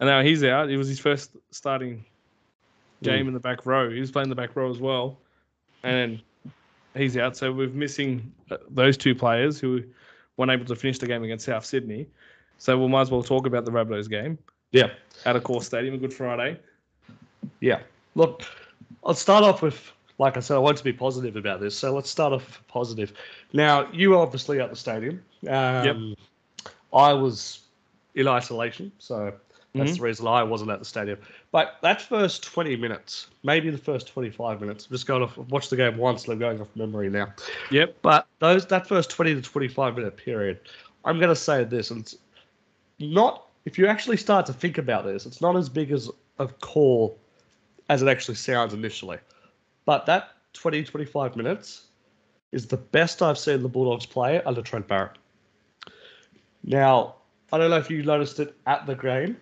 And 0.00 0.08
now 0.08 0.22
he's 0.22 0.42
out. 0.44 0.70
It 0.70 0.76
was 0.78 0.88
his 0.88 0.98
first 0.98 1.36
starting 1.50 2.04
game 3.02 3.26
in 3.28 3.34
the 3.34 3.40
back 3.40 3.66
row. 3.66 3.90
He 3.90 4.00
was 4.00 4.10
playing 4.10 4.28
the 4.30 4.34
back 4.34 4.54
row 4.56 4.70
as 4.70 4.78
well, 4.78 5.18
and 5.82 6.20
he's 6.94 7.16
out. 7.16 7.36
So 7.36 7.52
we're 7.52 7.68
missing 7.68 8.32
uh, 8.50 8.56
those 8.70 8.96
two 8.96 9.14
players 9.14 9.58
who 9.60 9.82
weren't 10.36 10.50
able 10.50 10.64
to 10.66 10.76
finish 10.76 10.98
the 10.98 11.06
game 11.06 11.24
against 11.24 11.44
South 11.46 11.64
Sydney. 11.64 12.06
So 12.58 12.78
we 12.78 12.88
might 12.88 13.02
as 13.02 13.10
well 13.10 13.22
talk 13.22 13.46
about 13.46 13.64
the 13.66 13.70
Rabbitohs 13.70 14.08
game 14.08 14.38
Yeah. 14.72 14.90
at 15.24 15.36
Accor 15.36 15.62
Stadium, 15.62 15.94
a 15.94 15.98
Good 15.98 16.12
Friday. 16.12 16.58
Yeah. 17.60 17.80
Look, 18.14 18.42
I'll 19.04 19.14
start 19.14 19.44
off 19.44 19.62
with, 19.62 19.92
like 20.18 20.36
I 20.36 20.40
said, 20.40 20.56
I 20.56 20.58
want 20.58 20.78
to 20.78 20.84
be 20.84 20.92
positive 20.92 21.36
about 21.36 21.60
this. 21.60 21.76
So 21.78 21.94
let's 21.94 22.10
start 22.10 22.32
off 22.32 22.62
positive. 22.68 23.12
Now, 23.52 23.90
you 23.92 24.10
were 24.10 24.16
obviously 24.16 24.60
at 24.60 24.70
the 24.70 24.76
stadium. 24.76 25.22
Um, 25.48 26.16
I 26.92 27.12
was 27.12 27.60
in 28.14 28.28
isolation, 28.28 28.92
so 28.98 29.32
that's 29.74 29.92
Mhm. 29.92 29.96
the 29.96 30.02
reason 30.02 30.26
I 30.26 30.42
wasn't 30.42 30.70
at 30.70 30.78
the 30.78 30.84
stadium. 30.84 31.18
But 31.50 31.78
that 31.82 32.02
first 32.02 32.42
20 32.44 32.76
minutes, 32.76 33.28
maybe 33.42 33.70
the 33.70 33.78
first 33.78 34.06
25 34.08 34.60
minutes, 34.60 34.86
I'm 34.86 34.92
just 34.92 35.06
going 35.06 35.22
off, 35.22 35.36
watch 35.38 35.68
the 35.70 35.76
game 35.76 35.96
once, 35.96 36.24
and 36.24 36.32
I'm 36.34 36.38
going 36.38 36.60
off 36.60 36.68
memory 36.76 37.08
now. 37.08 37.32
Yep. 37.70 37.96
But 38.02 38.26
those 38.38 38.66
that 38.66 38.86
first 38.86 39.10
20 39.10 39.34
to 39.34 39.42
25 39.42 39.96
minute 39.96 40.16
period, 40.16 40.60
I'm 41.04 41.18
going 41.18 41.30
to 41.30 41.36
say 41.36 41.64
this, 41.64 41.90
and 41.90 42.00
it's 42.00 42.16
not, 42.98 43.46
if 43.64 43.78
you 43.78 43.86
actually 43.86 44.16
start 44.16 44.46
to 44.46 44.52
think 44.52 44.78
about 44.78 45.04
this, 45.04 45.26
it's 45.26 45.40
not 45.40 45.56
as 45.56 45.68
big 45.68 45.92
as 45.92 46.10
a 46.38 46.48
call 46.48 47.18
as 47.88 48.02
it 48.02 48.08
actually 48.08 48.34
sounds 48.34 48.74
initially. 48.74 49.18
But 49.84 50.06
that 50.06 50.30
20 50.54 50.84
25 50.84 51.36
minutes 51.36 51.86
is 52.52 52.66
the 52.66 52.76
best 52.76 53.22
I've 53.22 53.38
seen 53.38 53.62
the 53.62 53.68
Bulldogs 53.68 54.06
play 54.06 54.42
under 54.42 54.62
Trent 54.62 54.86
Barrett. 54.86 55.18
Now, 56.64 57.16
I 57.52 57.58
don't 57.58 57.70
know 57.70 57.78
if 57.78 57.90
you 57.90 58.02
noticed 58.02 58.40
it 58.40 58.54
at 58.66 58.86
the 58.86 58.94
game, 58.94 59.36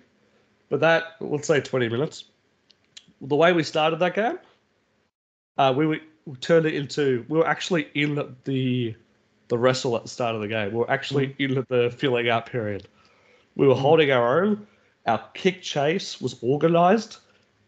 but 0.68 0.80
that, 0.80 1.16
let's 1.20 1.46
say 1.46 1.60
20 1.60 1.88
minutes, 1.88 2.24
the 3.20 3.36
way 3.36 3.52
we 3.52 3.62
started 3.62 3.98
that 3.98 4.14
game, 4.14 4.38
uh, 5.58 5.74
we, 5.76 5.86
were, 5.86 5.98
we 6.24 6.36
turned 6.36 6.66
it 6.66 6.74
into, 6.74 7.24
we 7.28 7.38
were 7.38 7.46
actually 7.46 7.88
in 7.94 8.14
the 8.44 8.94
the 9.50 9.58
wrestle 9.58 9.96
at 9.96 10.04
the 10.04 10.08
start 10.08 10.34
of 10.34 10.40
the 10.40 10.48
game. 10.48 10.70
We 10.70 10.78
were 10.78 10.90
actually 10.90 11.34
in 11.38 11.66
the 11.68 11.94
filling 11.98 12.30
out 12.30 12.46
period. 12.46 12.88
We 13.60 13.68
were 13.68 13.74
holding 13.74 14.10
our 14.10 14.42
own. 14.42 14.66
Our 15.06 15.22
kick 15.34 15.60
chase 15.60 16.20
was 16.20 16.42
organised. 16.42 17.18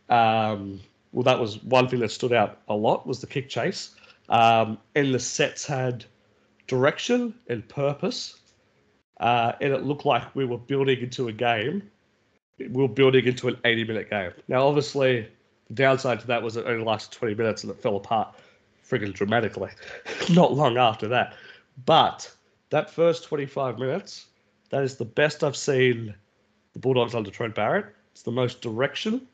Um, 0.08 0.80
well, 1.12 1.24
that 1.24 1.38
was 1.38 1.62
one 1.62 1.86
thing 1.88 2.00
that 2.00 2.10
stood 2.10 2.32
out 2.32 2.58
a 2.68 2.74
lot 2.74 3.06
was 3.06 3.20
the 3.20 3.26
kick 3.26 3.48
chase. 3.50 3.94
Um, 4.28 4.78
and 4.94 5.14
the 5.14 5.18
sets 5.18 5.66
had 5.66 6.06
direction 6.66 7.34
and 7.48 7.68
purpose. 7.68 8.40
Uh, 9.20 9.52
and 9.60 9.74
it 9.74 9.84
looked 9.84 10.06
like 10.06 10.34
we 10.34 10.46
were 10.46 10.56
building 10.56 11.00
into 11.00 11.28
a 11.28 11.32
game 11.32 11.90
we 12.58 12.82
were 12.82 12.88
building 12.88 13.26
into 13.26 13.48
an 13.48 13.56
80 13.64 13.84
minute 13.84 14.10
game. 14.10 14.32
Now, 14.48 14.66
obviously, 14.66 15.28
the 15.68 15.74
downside 15.74 16.20
to 16.20 16.26
that 16.28 16.42
was 16.42 16.56
it 16.56 16.66
only 16.66 16.84
lasted 16.84 17.16
20 17.18 17.34
minutes 17.34 17.64
and 17.64 17.70
it 17.70 17.80
fell 17.80 17.96
apart 17.96 18.34
friggin' 18.88 19.12
dramatically 19.12 19.70
not 20.30 20.52
long 20.52 20.76
after 20.76 21.08
that. 21.08 21.34
But 21.84 22.30
that 22.70 22.90
first 22.90 23.24
25 23.24 23.78
minutes, 23.78 24.26
that 24.72 24.82
is 24.82 24.96
the 24.96 25.04
best 25.04 25.44
I've 25.44 25.56
seen 25.56 26.14
the 26.72 26.78
Bulldogs 26.78 27.14
under 27.14 27.30
Trent 27.30 27.54
Barrett. 27.54 27.86
It's 28.12 28.22
the 28.22 28.30
most 28.32 28.60
direction 28.62 29.26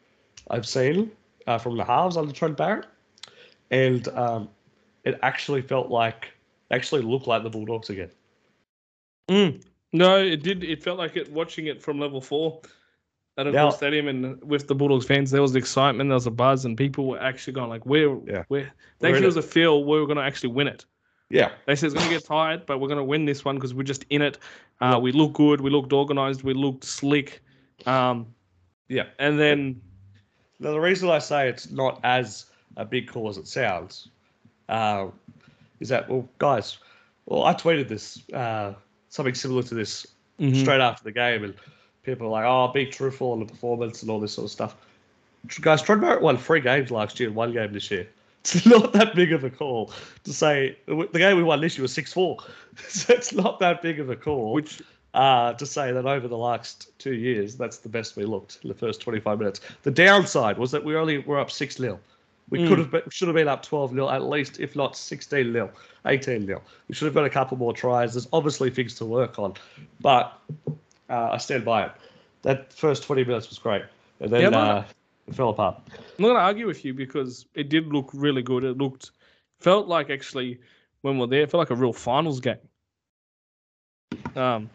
I've 0.50 0.66
seen 0.66 1.10
uh, 1.46 1.58
from 1.58 1.76
the 1.76 1.84
halves 1.84 2.16
under 2.16 2.32
Trent 2.32 2.56
Barrett. 2.56 2.86
And 3.70 4.06
um, 4.08 4.48
it 5.04 5.18
actually 5.22 5.62
felt 5.62 5.88
like, 5.90 6.32
actually 6.70 7.02
looked 7.02 7.26
like 7.26 7.42
the 7.44 7.50
Bulldogs 7.50 7.88
again. 7.88 8.10
Mm. 9.30 9.62
No, 9.92 10.18
it 10.18 10.42
did. 10.42 10.64
It 10.64 10.82
felt 10.82 10.98
like 10.98 11.16
it 11.16 11.30
watching 11.32 11.66
it 11.66 11.80
from 11.82 11.98
level 11.98 12.20
four 12.20 12.60
at 13.36 13.46
a 13.46 13.52
Now- 13.52 13.70
stadium 13.70 14.08
and 14.08 14.42
with 14.42 14.66
the 14.66 14.74
Bulldogs 14.74 15.06
fans. 15.06 15.30
There 15.30 15.40
was 15.42 15.54
excitement, 15.54 16.08
there 16.08 16.14
was 16.14 16.26
a 16.26 16.30
buzz, 16.30 16.64
and 16.64 16.76
people 16.76 17.06
were 17.06 17.20
actually 17.22 17.52
going 17.52 17.68
like, 17.70 17.86
"We're, 17.86 18.18
Yeah. 18.26 18.44
we're." 18.48 18.60
We're 18.60 18.72
They 19.00 19.08
in 19.10 19.14
actually 19.14 19.24
it. 19.24 19.26
was 19.26 19.36
a 19.36 19.42
feel 19.42 19.84
we 19.84 20.00
were 20.00 20.06
going 20.06 20.16
to 20.18 20.24
actually 20.24 20.50
win 20.50 20.66
it. 20.66 20.84
Yeah. 21.30 21.50
They 21.66 21.76
said 21.76 21.86
it's 21.86 21.94
going 21.94 22.08
to 22.08 22.14
get 22.14 22.24
tired, 22.24 22.64
but 22.66 22.78
we're 22.78 22.88
going 22.88 22.98
to 22.98 23.04
win 23.04 23.24
this 23.24 23.44
one 23.44 23.56
because 23.56 23.74
we're 23.74 23.82
just 23.82 24.04
in 24.10 24.22
it. 24.22 24.38
Uh, 24.80 24.98
we 25.00 25.12
look 25.12 25.34
good. 25.34 25.60
We 25.60 25.70
looked 25.70 25.92
organized. 25.92 26.42
We 26.42 26.54
looked 26.54 26.84
slick. 26.84 27.42
Um, 27.86 28.26
Yeah. 28.88 29.04
and 29.18 29.38
then 29.38 29.80
Now, 30.60 30.72
the 30.72 30.80
reason 30.80 31.08
I 31.08 31.18
say 31.20 31.48
it's 31.48 31.70
not 31.70 32.00
as 32.02 32.46
a 32.76 32.84
big 32.84 33.08
call 33.08 33.28
as 33.28 33.36
it 33.36 33.46
sounds 33.46 34.08
uh, 34.68 35.06
is 35.80 35.88
that, 35.90 36.08
well, 36.08 36.28
guys, 36.38 36.78
well, 37.26 37.44
I 37.44 37.54
tweeted 37.54 37.88
this, 37.88 38.22
uh, 38.32 38.72
something 39.08 39.34
similar 39.34 39.62
to 39.62 39.74
this 39.74 40.06
Mhm. 40.40 40.60
straight 40.60 40.80
after 40.80 41.04
the 41.04 41.12
game, 41.12 41.44
and 41.44 41.54
people 42.02 42.26
are 42.26 42.30
like, 42.30 42.44
oh, 42.44 42.72
be 42.72 42.86
truthful 42.86 43.32
on 43.32 43.38
the 43.40 43.46
performance 43.46 44.02
and 44.02 44.10
all 44.10 44.18
this 44.18 44.32
sort 44.32 44.46
of 44.46 44.50
stuff. 44.50 44.76
Guys, 45.60 45.80
Trent 45.82 46.00
Barrett 46.00 46.22
won 46.22 46.36
three 46.36 46.60
games 46.60 46.90
last 46.90 47.20
year 47.20 47.28
and 47.28 47.36
one 47.36 47.52
game 47.52 47.72
this 47.72 47.90
year. 47.90 48.08
It's 48.40 48.64
not 48.64 48.92
that 48.94 49.14
big 49.14 49.32
of 49.32 49.44
a 49.44 49.50
call 49.50 49.92
to 50.24 50.32
say 50.32 50.78
the 50.86 51.08
game 51.12 51.36
we 51.36 51.42
won 51.42 51.60
this 51.60 51.76
year 51.76 51.82
was 51.82 51.92
6 51.92 52.12
4. 52.12 52.38
So 52.88 53.12
it's 53.12 53.32
not 53.32 53.58
that 53.58 53.82
big 53.82 53.98
of 53.98 54.08
a 54.08 54.16
call 54.16 54.52
which 54.52 54.80
uh, 55.14 55.52
to 55.54 55.66
say 55.66 55.90
that 55.90 56.06
over 56.06 56.28
the 56.28 56.36
last 56.36 56.96
two 56.98 57.14
years, 57.14 57.56
that's 57.56 57.78
the 57.78 57.88
best 57.88 58.16
we 58.16 58.24
looked 58.24 58.58
in 58.62 58.68
the 58.68 58.74
first 58.74 59.00
25 59.00 59.38
minutes. 59.38 59.60
The 59.82 59.90
downside 59.90 60.58
was 60.58 60.70
that 60.70 60.84
we 60.84 60.94
only 60.96 61.18
were 61.18 61.40
up 61.40 61.50
6 61.50 61.76
0. 61.76 61.98
We 62.50 62.60
Mm. 62.60 62.68
could 62.68 62.78
have 62.78 62.90
been, 62.90 63.02
should 63.10 63.28
have 63.28 63.34
been 63.34 63.48
up 63.48 63.62
12 63.62 63.90
0 63.92 64.08
at 64.08 64.22
least, 64.22 64.60
if 64.60 64.76
not 64.76 64.96
16 64.96 65.52
0, 65.52 65.70
18 66.06 66.46
0. 66.46 66.62
We 66.88 66.94
should 66.94 67.06
have 67.06 67.14
got 67.14 67.24
a 67.24 67.30
couple 67.30 67.56
more 67.56 67.72
tries. 67.72 68.14
There's 68.14 68.28
obviously 68.32 68.70
things 68.70 68.94
to 68.94 69.04
work 69.04 69.38
on, 69.38 69.54
but 70.00 70.38
uh, 71.10 71.30
I 71.32 71.38
stand 71.38 71.64
by 71.64 71.86
it. 71.86 71.92
That 72.42 72.72
first 72.72 73.02
20 73.02 73.24
minutes 73.24 73.48
was 73.48 73.58
great. 73.58 73.82
And 74.20 74.30
then 74.30 74.52
Yeah, 74.52 74.58
uh, 74.58 74.84
it 75.28 75.34
fell 75.34 75.50
apart. 75.50 75.76
I'm 75.86 75.92
not 76.18 76.28
going 76.28 76.36
to 76.36 76.42
argue 76.42 76.66
with 76.66 76.84
you 76.84 76.94
because 76.94 77.46
it 77.54 77.68
did 77.68 77.88
look 77.88 78.10
really 78.14 78.42
good. 78.42 78.64
It 78.64 78.78
looked, 78.78 79.12
felt 79.60 79.86
like 79.86 80.10
actually 80.10 80.58
when 81.02 81.14
we 81.14 81.20
we're 81.20 81.26
there, 81.26 81.42
it 81.42 81.50
felt 81.50 81.60
like 81.60 81.70
a 81.70 81.76
real 81.76 81.92
finals 81.92 82.40
game. 82.40 82.56
Um, 84.34 84.70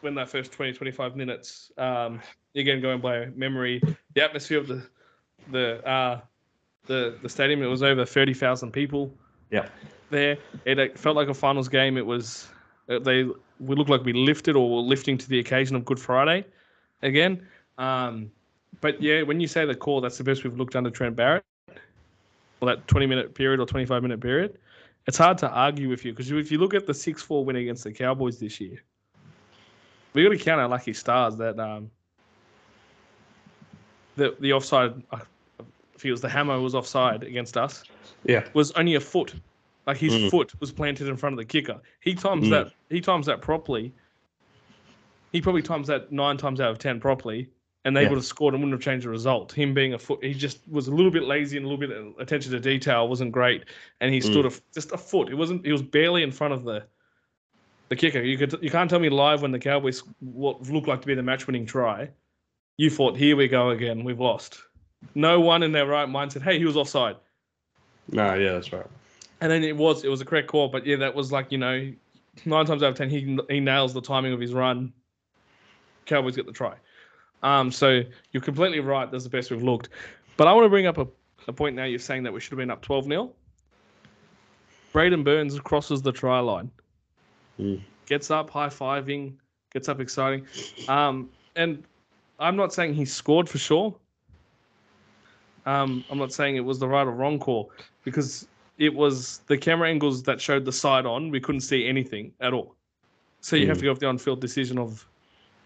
when 0.00 0.14
that 0.14 0.28
first 0.28 0.52
20, 0.52 0.72
25 0.72 1.16
minutes, 1.16 1.70
um, 1.78 2.20
again 2.54 2.80
going 2.80 3.00
by 3.00 3.26
memory, 3.36 3.80
the 4.14 4.22
atmosphere 4.22 4.58
of 4.58 4.66
the 4.66 4.82
the 5.50 5.86
uh, 5.86 6.20
the 6.86 7.18
the 7.22 7.28
stadium, 7.28 7.62
it 7.62 7.66
was 7.66 7.82
over 7.82 8.04
thirty 8.04 8.34
thousand 8.34 8.72
people 8.72 9.12
Yeah. 9.50 9.66
there. 10.10 10.38
It 10.64 10.78
uh, 10.78 10.86
felt 10.96 11.16
like 11.16 11.28
a 11.28 11.34
finals 11.34 11.68
game. 11.68 11.96
It 11.96 12.06
was 12.06 12.48
uh, 12.88 12.98
they 12.98 13.24
we 13.24 13.76
looked 13.76 13.90
like 13.90 14.04
we 14.04 14.12
lifted 14.12 14.56
or 14.56 14.68
were 14.70 14.82
lifting 14.82 15.18
to 15.18 15.28
the 15.28 15.38
occasion 15.38 15.76
of 15.76 15.84
Good 15.84 16.00
Friday 16.00 16.44
again. 17.02 17.46
Um, 17.78 18.30
but 18.80 19.00
yeah, 19.02 19.22
when 19.22 19.40
you 19.40 19.46
say 19.46 19.64
the 19.64 19.74
call, 19.74 20.00
that's 20.00 20.18
the 20.18 20.24
best 20.24 20.44
we've 20.44 20.56
looked 20.56 20.76
under 20.76 20.90
Trent 20.90 21.16
Barrett. 21.16 21.44
Well, 22.60 22.74
that 22.74 22.86
20 22.88 23.06
minute 23.06 23.34
period 23.34 23.60
or 23.60 23.66
25 23.66 24.02
minute 24.02 24.20
period. 24.20 24.58
It's 25.06 25.16
hard 25.16 25.38
to 25.38 25.50
argue 25.50 25.88
with 25.88 26.04
you 26.04 26.12
because 26.12 26.30
if 26.30 26.52
you 26.52 26.58
look 26.58 26.74
at 26.74 26.86
the 26.86 26.94
6 26.94 27.22
4 27.22 27.44
win 27.44 27.56
against 27.56 27.84
the 27.84 27.92
Cowboys 27.92 28.38
this 28.38 28.60
year, 28.60 28.82
we 30.12 30.22
got 30.22 30.28
to 30.30 30.38
count 30.38 30.60
our 30.60 30.68
lucky 30.68 30.92
stars 30.92 31.36
that 31.36 31.58
um, 31.58 31.90
the, 34.16 34.36
the 34.40 34.52
offside, 34.52 35.02
I 35.10 35.20
feel 35.96 36.14
it 36.14 36.20
the 36.20 36.28
hammer 36.28 36.60
was 36.60 36.74
offside 36.74 37.22
against 37.22 37.56
us, 37.56 37.84
Yeah. 38.24 38.46
was 38.52 38.72
only 38.72 38.96
a 38.96 39.00
foot. 39.00 39.34
Like 39.86 39.96
his 39.96 40.14
Mm. 40.14 40.30
foot 40.30 40.60
was 40.60 40.70
planted 40.70 41.08
in 41.08 41.16
front 41.16 41.32
of 41.32 41.38
the 41.38 41.44
kicker. 41.44 41.80
He 42.00 42.14
times 42.14 42.46
Mm. 42.48 42.50
that. 42.50 42.72
He 42.90 43.00
times 43.00 43.26
that 43.26 43.40
properly. 43.40 43.92
He 45.32 45.40
probably 45.40 45.62
times 45.62 45.86
that 45.88 46.12
nine 46.12 46.36
times 46.36 46.60
out 46.60 46.70
of 46.70 46.78
ten 46.78 47.00
properly, 47.00 47.48
and 47.84 47.96
they 47.96 48.02
Yeah. 48.02 48.10
would 48.10 48.16
have 48.16 48.24
scored 48.24 48.54
and 48.54 48.62
wouldn't 48.62 48.80
have 48.80 48.84
changed 48.84 49.06
the 49.06 49.10
result. 49.10 49.52
Him 49.52 49.72
being 49.72 49.94
a 49.94 49.98
foot, 49.98 50.22
he 50.22 50.34
just 50.34 50.60
was 50.68 50.88
a 50.88 50.94
little 50.94 51.10
bit 51.10 51.24
lazy 51.24 51.56
and 51.56 51.64
a 51.64 51.68
little 51.68 51.80
bit 51.80 51.96
of 51.96 52.18
attention 52.18 52.52
to 52.52 52.60
detail 52.60 53.08
wasn't 53.08 53.32
great, 53.32 53.64
and 54.00 54.12
he 54.12 54.20
mm. 54.20 54.24
stood 54.24 54.46
a, 54.46 54.52
just 54.74 54.92
a 54.92 54.98
foot. 54.98 55.28
It 55.28 55.34
wasn't. 55.34 55.64
He 55.64 55.72
was 55.72 55.82
barely 55.82 56.22
in 56.22 56.30
front 56.30 56.52
of 56.54 56.64
the 56.64 56.84
the 57.88 57.96
kicker. 57.96 58.22
You 58.22 58.38
could 58.38 58.58
you 58.62 58.70
can't 58.70 58.88
tell 58.88 59.00
me 59.00 59.08
live 59.08 59.42
when 59.42 59.50
the 59.50 59.58
Cowboys 59.58 60.02
what 60.20 60.62
looked 60.68 60.88
like 60.88 61.00
to 61.00 61.06
be 61.06 61.14
the 61.14 61.22
match 61.22 61.46
winning 61.46 61.66
try. 61.66 62.10
You 62.76 62.88
thought, 62.88 63.16
here 63.16 63.36
we 63.36 63.46
go 63.46 63.70
again. 63.70 64.04
We've 64.04 64.20
lost. 64.20 64.62
No 65.14 65.40
one 65.40 65.62
in 65.62 65.72
their 65.72 65.86
right 65.86 66.08
mind 66.08 66.32
said, 66.32 66.42
hey, 66.42 66.58
he 66.58 66.64
was 66.64 66.76
offside. 66.76 67.16
No, 68.10 68.34
yeah, 68.34 68.52
that's 68.52 68.72
right. 68.72 68.86
And 69.40 69.50
then 69.50 69.64
it 69.64 69.76
was 69.76 70.04
it 70.04 70.08
was 70.08 70.20
a 70.20 70.24
correct 70.24 70.48
call, 70.48 70.68
but 70.68 70.86
yeah, 70.86 70.96
that 70.96 71.14
was 71.14 71.32
like 71.32 71.50
you 71.50 71.58
know, 71.58 71.92
nine 72.44 72.66
times 72.66 72.82
out 72.82 72.90
of 72.90 72.94
ten 72.96 73.10
he 73.10 73.38
he 73.48 73.60
nails 73.60 73.94
the 73.94 74.00
timing 74.00 74.32
of 74.32 74.40
his 74.40 74.52
run. 74.52 74.92
Cowboys 76.06 76.36
get 76.36 76.46
the 76.46 76.52
try. 76.52 76.74
Um, 77.42 77.70
so 77.70 78.02
you're 78.32 78.42
completely 78.42 78.80
right. 78.80 79.10
That's 79.10 79.24
the 79.24 79.30
best 79.30 79.50
we've 79.50 79.62
looked. 79.62 79.88
But 80.36 80.46
I 80.48 80.52
want 80.52 80.64
to 80.64 80.68
bring 80.68 80.86
up 80.86 80.98
a, 80.98 81.06
a 81.48 81.52
point 81.52 81.76
now. 81.76 81.84
You're 81.84 81.98
saying 81.98 82.22
that 82.24 82.32
we 82.32 82.40
should 82.40 82.52
have 82.52 82.58
been 82.58 82.70
up 82.70 82.82
12 82.82 83.04
0 83.04 83.32
Braidon 84.94 85.24
Burns 85.24 85.58
crosses 85.60 86.02
the 86.02 86.12
try 86.12 86.40
line, 86.40 86.70
Mm. 87.58 87.80
gets 88.06 88.30
up 88.30 88.50
high 88.50 88.68
fiving, 88.68 89.34
gets 89.72 89.88
up 89.88 90.00
exciting. 90.00 90.46
Um, 90.88 91.28
and 91.56 91.84
I'm 92.38 92.56
not 92.56 92.72
saying 92.72 92.94
he 92.94 93.04
scored 93.04 93.48
for 93.48 93.58
sure. 93.58 93.94
Um, 95.66 96.04
I'm 96.10 96.18
not 96.18 96.32
saying 96.32 96.56
it 96.56 96.64
was 96.64 96.78
the 96.78 96.88
right 96.88 97.06
or 97.06 97.10
wrong 97.12 97.38
call 97.38 97.70
because 98.04 98.48
it 98.78 98.92
was 98.92 99.40
the 99.46 99.58
camera 99.58 99.88
angles 99.90 100.22
that 100.22 100.40
showed 100.40 100.64
the 100.64 100.72
side 100.72 101.04
on. 101.06 101.30
We 101.30 101.38
couldn't 101.38 101.60
see 101.60 101.86
anything 101.86 102.32
at 102.40 102.52
all. 102.54 102.74
So 103.42 103.56
you 103.56 103.68
have 103.68 103.76
Mm. 103.76 103.80
to 103.80 103.84
go 103.86 103.90
with 103.92 104.00
the 104.00 104.06
on-field 104.06 104.40
decision 104.40 104.78
of 104.78 105.06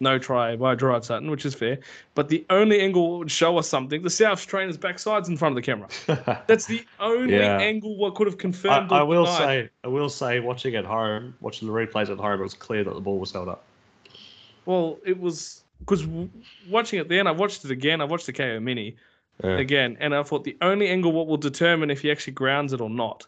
no 0.01 0.19
try 0.19 0.57
by 0.57 0.75
Gerard 0.75 1.05
Sutton, 1.05 1.31
which 1.31 1.47
is 1.47 1.55
fair. 1.55 1.79
But 2.15 2.29
the 2.29 2.45
only 2.51 2.81
angle 2.81 3.19
would 3.19 3.31
show 3.31 3.57
us 3.59 3.69
something, 3.69 4.03
the 4.03 4.11
South 4.11 4.47
trainer's 4.47 4.77
backside's 4.77 5.29
in 5.29 5.37
front 5.37 5.53
of 5.53 5.57
the 5.57 5.63
camera. 5.63 5.89
That's 6.47 6.67
the 6.67 6.85
only 7.01 7.35
Yeah. 7.37 7.59
angle 7.59 7.97
what 7.97 8.15
could 8.15 8.27
have 8.27 8.39
confirmed. 8.39 8.93
I 8.93 9.01
or 9.01 9.07
will 9.07 9.25
denied. 9.25 9.39
say, 9.39 9.71
I 9.85 9.89
will 9.89 10.09
say, 10.09 10.41
watching 10.41 10.75
at 10.75 10.85
home, 10.85 11.35
watching 11.41 11.69
the 11.69 11.75
replays 11.75 12.11
at 12.11 12.19
home, 12.19 12.41
it 12.41 12.43
was 12.43 12.55
clear 12.55 12.85
that 12.85 12.95
the 12.95 13.01
ball 13.01 13.19
was 13.19 13.33
held 13.33 13.49
up. 13.49 13.65
Well, 14.67 14.99
it 15.05 15.19
was 15.21 15.63
because 15.81 16.07
watching 16.69 16.99
it 16.99 17.09
then, 17.09 17.27
I 17.27 17.31
watched 17.33 17.65
it 17.65 17.71
again. 17.71 18.01
I 18.01 18.05
watched 18.05 18.27
the 18.27 18.33
Kayo 18.33 18.63
Mini 18.63 18.97
Yeah. 19.43 19.59
again, 19.59 19.97
and 20.01 20.15
I 20.15 20.23
thought 20.23 20.45
the 20.45 20.57
only 20.63 20.89
angle 20.89 21.13
what 21.13 21.27
will 21.27 21.37
determine 21.37 21.91
if 21.91 22.01
he 22.01 22.11
actually 22.11 22.33
grounds 22.35 22.73
it 22.73 22.81
or 22.81 22.89
not. 22.89 23.27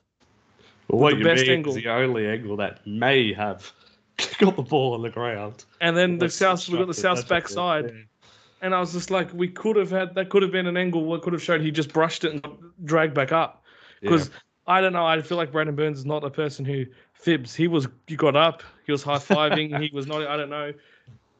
Well, 0.88 1.00
what 1.02 1.11
the 1.11 1.18
you 1.18 1.25
best 1.25 1.42
mean 1.42 1.50
angle- 1.52 1.76
is 1.76 1.82
the 1.82 1.88
only 1.90 2.26
angle 2.26 2.56
that 2.58 2.87
may 2.87 3.32
have 3.32 3.70
got 4.38 4.56
the 4.56 4.62
ball 4.62 4.94
on 4.94 5.02
the 5.02 5.11
ground. 5.11 5.64
And 5.80 5.96
then 5.96 6.18
the 6.18 6.28
South, 6.30 6.66
we 6.68 6.78
got 6.78 6.85
the 6.85 6.90
obstructed, 6.90 7.02
South's 7.02 7.28
that's 7.28 7.56
what 7.56 7.78
it- 7.78 7.82
backside, 7.85 7.94
yeah. 7.96 8.26
and 8.62 8.75
I 8.75 8.80
was 8.80 8.92
just 8.92 9.11
like, 9.11 9.32
we 9.32 9.49
could 9.49 9.76
have 9.76 9.90
had 9.90 10.14
that 10.14 10.30
could 10.30 10.42
have 10.42 10.52
been 10.52 10.66
an 10.66 10.76
angle. 10.76 11.04
What 11.04 11.23
could 11.23 11.32
have 11.32 11.42
showed 11.42 11.61
he 11.61 11.70
just 11.70 11.92
brushed 11.92 12.25
it 12.25 12.32
and 12.32 12.46
dragged 12.85 13.14
back 13.14 13.32
up. 13.32 13.62
Because 14.00 14.30
I 14.66 14.80
don't 14.80 14.92
know, 14.92 15.06
I 15.06 15.20
feel 15.23 15.37
like 15.38 15.52
Braidon 15.52 15.75
Burns 15.76 15.99
is 15.99 16.06
not 16.06 16.23
a 16.25 16.30
person 16.30 16.64
who 16.64 16.85
fibs. 17.14 17.54
He 17.54 17.66
was, 17.68 17.88
he 18.06 18.16
got 18.16 18.37
up, 18.37 18.62
he 18.85 18.92
was 18.92 19.02
high 19.02 19.16
fiving, 19.18 19.80
he 19.80 19.90
was 19.92 20.06
not. 20.06 20.26
I 20.26 20.37
don't 20.37 20.50
know. 20.50 20.73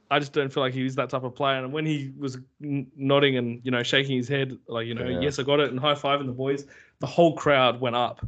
I 0.09 0.21
just 0.21 0.33
don't 0.33 0.53
feel 0.53 0.63
like 0.63 0.73
he's 0.73 0.95
that 0.95 1.11
type 1.11 1.25
of 1.25 1.35
player. 1.35 1.59
And 1.65 1.73
when 1.73 1.85
he 1.85 2.13
was 2.17 2.39
n- 2.63 2.87
nodding 2.97 3.37
and 3.37 3.61
you 3.65 3.71
know 3.73 3.83
shaking 3.83 4.17
his 4.17 4.29
head, 4.29 4.57
like 4.69 4.87
you 4.87 4.95
know, 4.95 5.05
Yeah. 5.07 5.21
yes, 5.21 5.39
I 5.39 5.43
got 5.43 5.59
it, 5.61 5.71
and 5.71 5.81
high 5.81 5.95
fiving 5.95 6.27
the 6.27 6.33
boys, 6.33 6.67
the 7.01 7.07
whole 7.09 7.35
crowd 7.37 7.81
went 7.81 7.97
up 7.97 8.25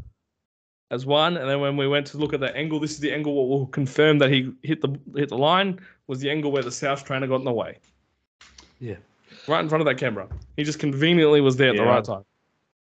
as 0.91 1.07
one. 1.07 1.37
And 1.37 1.49
then 1.49 1.61
when 1.61 1.77
we 1.77 1.87
went 1.87 2.07
to 2.09 2.19
look 2.19 2.33
at 2.33 2.41
the 2.41 2.55
angle, 2.57 2.81
this 2.81 2.93
is 2.93 3.01
the 3.01 3.13
angle 3.13 3.35
what 3.35 3.49
will 3.49 3.67
confirm 3.67 4.19
that 4.19 4.31
he 4.31 4.53
hit 4.63 4.81
the 4.81 4.99
hit 5.15 5.29
the 5.29 5.39
line 5.39 5.81
was 6.07 6.21
the 6.21 6.31
angle 6.31 6.51
where 6.51 6.63
the 6.63 6.73
South 6.73 7.05
trainer 7.05 7.27
got 7.27 7.37
in 7.37 7.45
the 7.45 7.53
way, 7.53 7.79
Yeah. 8.81 8.97
right 9.47 9.61
in 9.61 9.69
front 9.69 9.83
of 9.83 9.87
that 9.87 9.99
camera. 9.99 10.27
He 10.57 10.65
just 10.65 10.79
conveniently 10.79 11.41
was 11.41 11.57
there 11.57 11.71
at 11.71 11.77
the 11.77 11.85
right 11.85 12.05
time. 12.05 12.25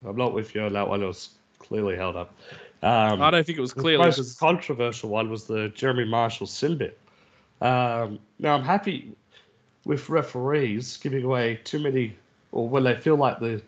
I'm 0.06 0.18
not 0.18 0.34
with 0.34 0.54
you 0.56 0.62
on 0.62 0.74
that 0.74 0.88
one. 0.88 1.02
It 1.02 1.06
was 1.08 1.30
clearly 1.60 1.96
held 1.96 2.16
up. 2.16 2.34
Um, 2.82 3.22
I 3.22 3.32
don't 3.32 3.46
think 3.46 3.58
it 3.58 3.62
was 3.62 3.74
the 3.74 3.98
most 3.98 4.38
controversial 4.40 5.10
one 5.10 5.30
was 5.30 5.46
the 5.46 5.70
Jeremy 5.70 6.04
Marshall 6.04 6.48
sin 6.48 6.78
bin. 6.78 6.92
Um, 7.62 8.20
now, 8.40 8.56
I'm 8.56 8.64
happy 8.64 9.16
with 9.86 10.10
referees 10.10 10.98
giving 10.98 11.24
away 11.24 11.62
too 11.64 11.80
many, 11.80 12.18
or 12.52 12.68
when 12.68 12.84
they 12.84 12.96
feel 12.96 13.16
like 13.16 13.40
the 13.40 13.62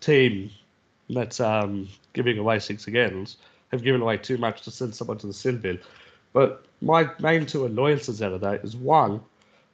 team 0.00 0.50
that's 1.10 1.40
um, 1.40 1.88
giving 2.12 2.38
away 2.38 2.58
six 2.58 2.86
agains 2.86 3.36
have 3.72 3.82
given 3.82 4.00
away 4.00 4.16
too 4.16 4.38
much 4.38 4.62
to 4.62 4.70
send 4.70 4.94
someone 4.94 5.18
to 5.18 5.26
the 5.26 5.32
sin 5.32 5.58
bin. 5.58 5.78
But 6.32 6.64
my 6.80 7.10
main 7.18 7.46
two 7.46 7.64
annoyances 7.66 8.22
out 8.22 8.32
of 8.32 8.40
that 8.42 8.64
is 8.64 8.76
one, 8.76 9.20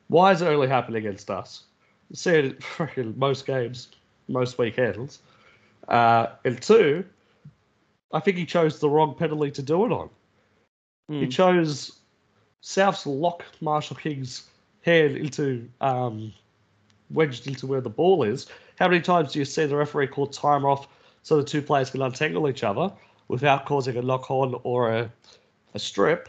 Why 0.08 0.32
is 0.32 0.42
it 0.42 0.46
only 0.46 0.68
happening 0.68 1.06
against 1.06 1.30
us? 1.30 1.64
You 2.10 2.16
see 2.16 2.30
it 2.30 2.64
in 2.96 3.18
most 3.18 3.46
games, 3.46 3.88
most 4.28 4.58
weekends. 4.58 5.20
Uh, 5.88 6.28
and 6.44 6.60
two, 6.60 7.04
I 8.12 8.20
think 8.20 8.36
he 8.36 8.46
chose 8.46 8.78
the 8.78 8.88
wrong 8.88 9.14
penalty 9.14 9.50
to 9.52 9.62
do 9.62 9.84
it 9.86 9.92
on. 9.92 10.10
He 11.08 11.26
Mm. 11.26 11.30
chose 11.30 11.98
South's 12.60 13.06
lock 13.06 13.44
Marshall 13.60 13.96
King's 13.96 14.48
hand 14.82 15.16
into 15.16 15.68
um, 15.80 16.32
wedged 17.10 17.46
into 17.48 17.66
where 17.66 17.80
the 17.80 17.90
ball 17.90 18.22
is. 18.22 18.46
How 18.78 18.88
many 18.88 19.00
times 19.00 19.32
do 19.32 19.38
you 19.40 19.44
see 19.44 19.66
the 19.66 19.76
referee 19.76 20.06
call 20.06 20.26
time 20.26 20.64
off 20.64 20.86
so 21.22 21.36
the 21.36 21.44
two 21.44 21.62
players 21.62 21.90
can 21.90 22.02
untangle 22.02 22.48
each 22.48 22.64
other 22.64 22.92
without 23.28 23.66
causing 23.66 23.96
a 23.96 24.02
knock 24.02 24.30
on 24.30 24.58
or 24.62 24.90
a, 24.90 25.10
a 25.74 25.78
strip, 25.78 26.28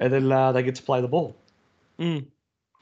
and 0.00 0.12
then 0.12 0.30
uh, 0.30 0.52
they 0.52 0.62
get 0.62 0.74
to 0.74 0.82
play 0.82 1.00
the 1.00 1.08
ball? 1.08 1.36
Mm. 1.98 2.26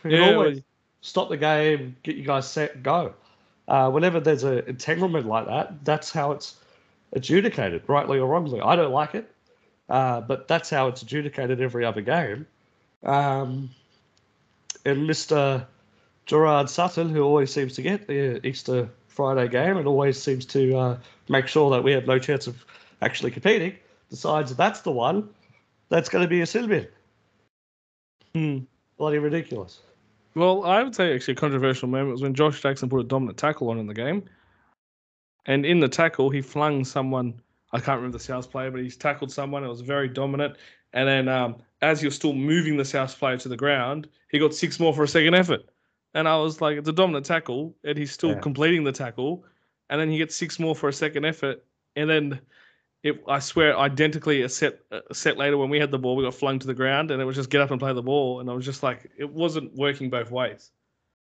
Yeah, 0.04 0.34
always 0.34 0.56
well- 0.56 0.64
stop 1.00 1.28
the 1.28 1.36
game, 1.36 1.96
get 2.02 2.16
you 2.16 2.24
guys 2.24 2.48
set, 2.48 2.82
go. 2.82 3.14
Uh, 3.68 3.90
whenever 3.90 4.20
there's 4.20 4.44
an 4.44 4.64
entanglement 4.66 5.26
like 5.26 5.46
that, 5.46 5.84
that's 5.84 6.10
how 6.10 6.32
it's 6.32 6.56
adjudicated, 7.12 7.82
rightly 7.86 8.18
or 8.18 8.26
wrongly. 8.26 8.60
I 8.60 8.74
don't 8.74 8.92
like 8.92 9.14
it, 9.14 9.30
uh, 9.88 10.20
but 10.22 10.48
that's 10.48 10.70
how 10.70 10.88
it's 10.88 11.02
adjudicated 11.02 11.60
every 11.60 11.84
other 11.84 12.00
game. 12.00 12.46
Um, 13.04 13.70
and 14.84 15.08
Mr. 15.08 15.64
Gerard 16.26 16.70
Sutton, 16.70 17.10
who 17.10 17.22
always 17.22 17.52
seems 17.52 17.74
to 17.74 17.82
get 17.82 18.06
the 18.06 18.44
Easter 18.46 18.88
Friday 19.12 19.48
game 19.48 19.76
and 19.76 19.86
always 19.86 20.20
seems 20.20 20.46
to 20.46 20.76
uh, 20.76 20.98
make 21.28 21.46
sure 21.46 21.70
that 21.70 21.84
we 21.84 21.92
have 21.92 22.06
no 22.06 22.18
chance 22.18 22.46
of 22.46 22.64
actually 23.02 23.30
competing, 23.30 23.76
decides 24.08 24.50
that 24.50 24.56
that's 24.56 24.80
the 24.80 24.90
one 24.90 25.28
that's 25.88 26.08
going 26.08 26.22
to 26.22 26.28
be 26.28 26.40
a 26.40 26.46
sin 26.46 26.66
bin. 26.68 26.88
Mm. 28.34 28.66
Bloody 28.96 29.18
ridiculous. 29.18 29.80
Well, 30.34 30.64
I 30.64 30.82
would 30.82 30.94
say 30.94 31.14
actually 31.14 31.32
a 31.32 31.36
controversial 31.36 31.88
moment 31.88 32.12
was 32.12 32.22
when 32.22 32.32
Josh 32.32 32.62
Jackson 32.62 32.88
put 32.88 33.00
a 33.00 33.04
dominant 33.04 33.36
tackle 33.36 33.68
on 33.68 33.78
in 33.78 33.86
the 33.86 33.94
game. 33.94 34.24
And 35.44 35.66
in 35.66 35.80
the 35.80 35.88
tackle, 35.88 36.30
he 36.30 36.40
flung 36.40 36.84
someone. 36.84 37.34
I 37.72 37.80
can't 37.80 37.96
remember 37.96 38.16
the 38.16 38.24
South 38.24 38.50
player, 38.50 38.70
but 38.70 38.80
he's 38.80 38.96
tackled 38.96 39.30
someone. 39.30 39.64
It 39.64 39.68
was 39.68 39.80
very 39.82 40.08
dominant. 40.08 40.56
And 40.94 41.08
then 41.08 41.28
um, 41.28 41.56
as 41.82 42.00
you're 42.00 42.12
still 42.12 42.32
moving 42.32 42.76
the 42.76 42.84
South 42.84 43.18
player 43.18 43.36
to 43.38 43.48
the 43.48 43.56
ground, 43.56 44.08
he 44.30 44.38
got 44.38 44.54
six 44.54 44.80
more 44.80 44.94
for 44.94 45.02
a 45.02 45.08
second 45.08 45.34
effort. 45.34 45.64
And 46.14 46.28
I 46.28 46.36
was 46.36 46.60
like, 46.60 46.76
it's 46.76 46.88
a 46.88 46.92
dominant 46.92 47.24
tackle, 47.26 47.74
and 47.84 47.96
he's 47.96 48.12
still 48.12 48.30
Yeah. 48.30 48.40
completing 48.40 48.84
the 48.84 48.92
tackle. 48.92 49.44
And 49.88 50.00
then 50.00 50.10
he 50.10 50.18
gets 50.18 50.34
six 50.34 50.58
more 50.58 50.74
for 50.74 50.88
a 50.88 50.92
second 50.92 51.24
effort. 51.24 51.64
And 51.96 52.08
then 52.08 52.40
it, 53.02 53.22
I 53.26 53.38
swear, 53.40 53.76
identically 53.78 54.42
a 54.42 54.48
set 54.48 54.80
a 54.90 55.14
set 55.14 55.36
later 55.36 55.56
when 55.58 55.68
we 55.70 55.78
had 55.80 55.90
the 55.90 55.98
ball, 55.98 56.14
we 56.16 56.24
got 56.24 56.34
flung 56.34 56.58
to 56.60 56.66
the 56.66 56.74
ground, 56.74 57.10
and 57.10 57.20
it 57.20 57.24
was 57.24 57.36
just 57.36 57.50
get 57.50 57.60
up 57.60 57.70
and 57.70 57.80
play 57.80 57.92
the 57.92 58.02
ball. 58.02 58.40
And 58.40 58.48
I 58.50 58.54
was 58.54 58.64
just 58.64 58.82
like, 58.82 59.10
it 59.16 59.28
wasn't 59.30 59.74
working 59.74 60.08
both 60.10 60.30
ways. 60.30 60.70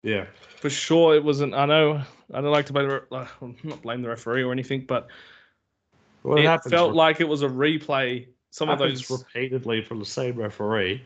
Yeah. 0.04 0.26
For 0.58 0.70
sure, 0.70 1.16
it 1.16 1.24
wasn't. 1.24 1.54
I 1.54 1.66
know 1.66 2.02
I 2.34 2.42
don't 2.42 2.52
like 2.52 2.66
to 2.68 2.74
blame 2.74 2.90
the, 2.90 2.96
re- 3.12 3.18
uh, 3.20 3.28
not 3.64 3.82
blame 3.82 4.02
the 4.02 4.10
referee 4.10 4.44
or 4.44 4.52
anything, 4.52 4.86
but 4.88 5.08
Well, 6.24 6.38
it 6.38 6.46
happens 6.46 6.72
felt 6.72 6.92
re- 6.92 6.98
like 6.98 7.22
it 7.22 7.28
was 7.28 7.44
a 7.44 7.50
replay. 7.50 8.28
Some 8.52 8.70
of 8.70 8.80
those. 8.80 9.10
repeatedly 9.12 9.84
from 9.84 10.00
the 10.00 10.06
same 10.06 10.36
referee 10.36 11.04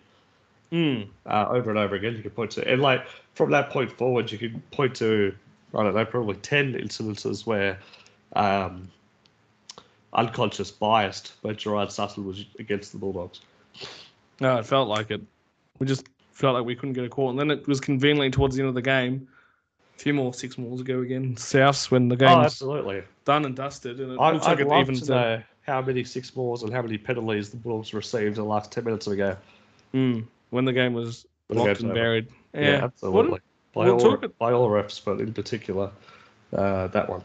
Mm, 0.73 1.07
uh, 1.27 1.45
over 1.49 1.69
and 1.69 1.77
over 1.77 1.93
again. 1.93 2.15
You 2.15 2.23
can 2.23 2.31
point 2.31 2.49
to, 2.51 2.67
and 2.67 2.81
like 2.81 3.05
from 3.35 3.51
that 3.51 3.69
point 3.69 3.91
forward, 3.91 4.31
you 4.31 4.39
can 4.39 4.61
point 4.71 4.95
to 4.95 5.33
I 5.75 5.83
don't 5.83 5.93
know, 5.93 6.05
probably 6.05 6.35
ten 6.37 6.73
incidences 6.73 7.45
where 7.45 7.77
um, 8.35 8.89
unconscious 10.13 10.71
biased, 10.71 11.33
but 11.43 11.57
Gerard 11.57 11.91
Sutton 11.91 12.25
was 12.25 12.45
against 12.57 12.91
the 12.91 12.97
Bulldogs. 12.97 13.41
no, 14.41 14.57
it 14.57 14.65
felt 14.65 14.87
like 14.89 15.11
it. 15.11 15.21
We 15.77 15.85
just 15.85 16.07
felt 16.31 16.55
like 16.55 16.65
we 16.65 16.75
couldn't 16.75 16.93
get 16.93 17.05
a 17.05 17.09
call, 17.09 17.29
and 17.29 17.39
then 17.39 17.51
it 17.51 17.67
was 17.67 17.79
conveniently 17.79 18.31
towards 18.31 18.55
the 18.55 18.61
end 18.61 18.69
of 18.69 18.75
the 18.75 18.81
game. 18.81 19.27
A 19.95 19.99
few 19.99 20.13
more 20.13 20.33
six 20.33 20.57
more 20.57 20.75
to 20.75 20.83
go 20.83 21.01
again. 21.01 21.35
Souths 21.35 21.91
when 21.91 22.09
the 22.09 22.15
Oh, 22.15 22.17
game's 22.17 22.45
absolutely. 22.45 23.03
done 23.25 23.45
and 23.45 23.55
dusted, 23.55 23.99
and 23.99 24.13
it 24.13 24.19
I, 24.19 24.31
looks 24.31 24.47
I'd 24.47 24.59
like 24.59 24.67
it 24.67 24.79
even 24.79 24.95
to 24.95 25.05
know 25.11 25.43
how 25.61 25.81
many 25.81 26.03
six 26.03 26.35
moors 26.35 26.63
and 26.63 26.73
how 26.73 26.81
many 26.81 26.97
penalties 26.97 27.51
the 27.51 27.57
Bulldogs 27.57 27.93
received 27.93 28.37
in 28.37 28.43
the 28.43 28.43
last 28.43 28.71
ten 28.71 28.85
minutes 28.85 29.05
of 29.05 29.11
the 29.11 29.17
game. 29.17 29.35
Mm, 29.93 30.25
when 30.53 30.65
the 30.65 30.73
game 30.73 30.93
was 30.93 31.25
When 31.47 31.59
locked 31.59 31.79
and 31.79 31.89
over. 31.91 31.95
buried. 31.99 32.27
Yeah, 32.53 32.61
Yeah, 32.61 32.83
absolutely. 32.85 33.31
What- 33.31 33.41
by, 33.73 33.85
we'll 33.85 33.93
all, 33.95 34.17
talk 34.17 34.37
by 34.37 34.51
all 34.53 34.69
refs, 34.69 35.03
but 35.03 35.19
in 35.19 35.33
particular, 35.33 35.89
uh, 36.55 36.85
that 36.89 37.09
one. 37.09 37.23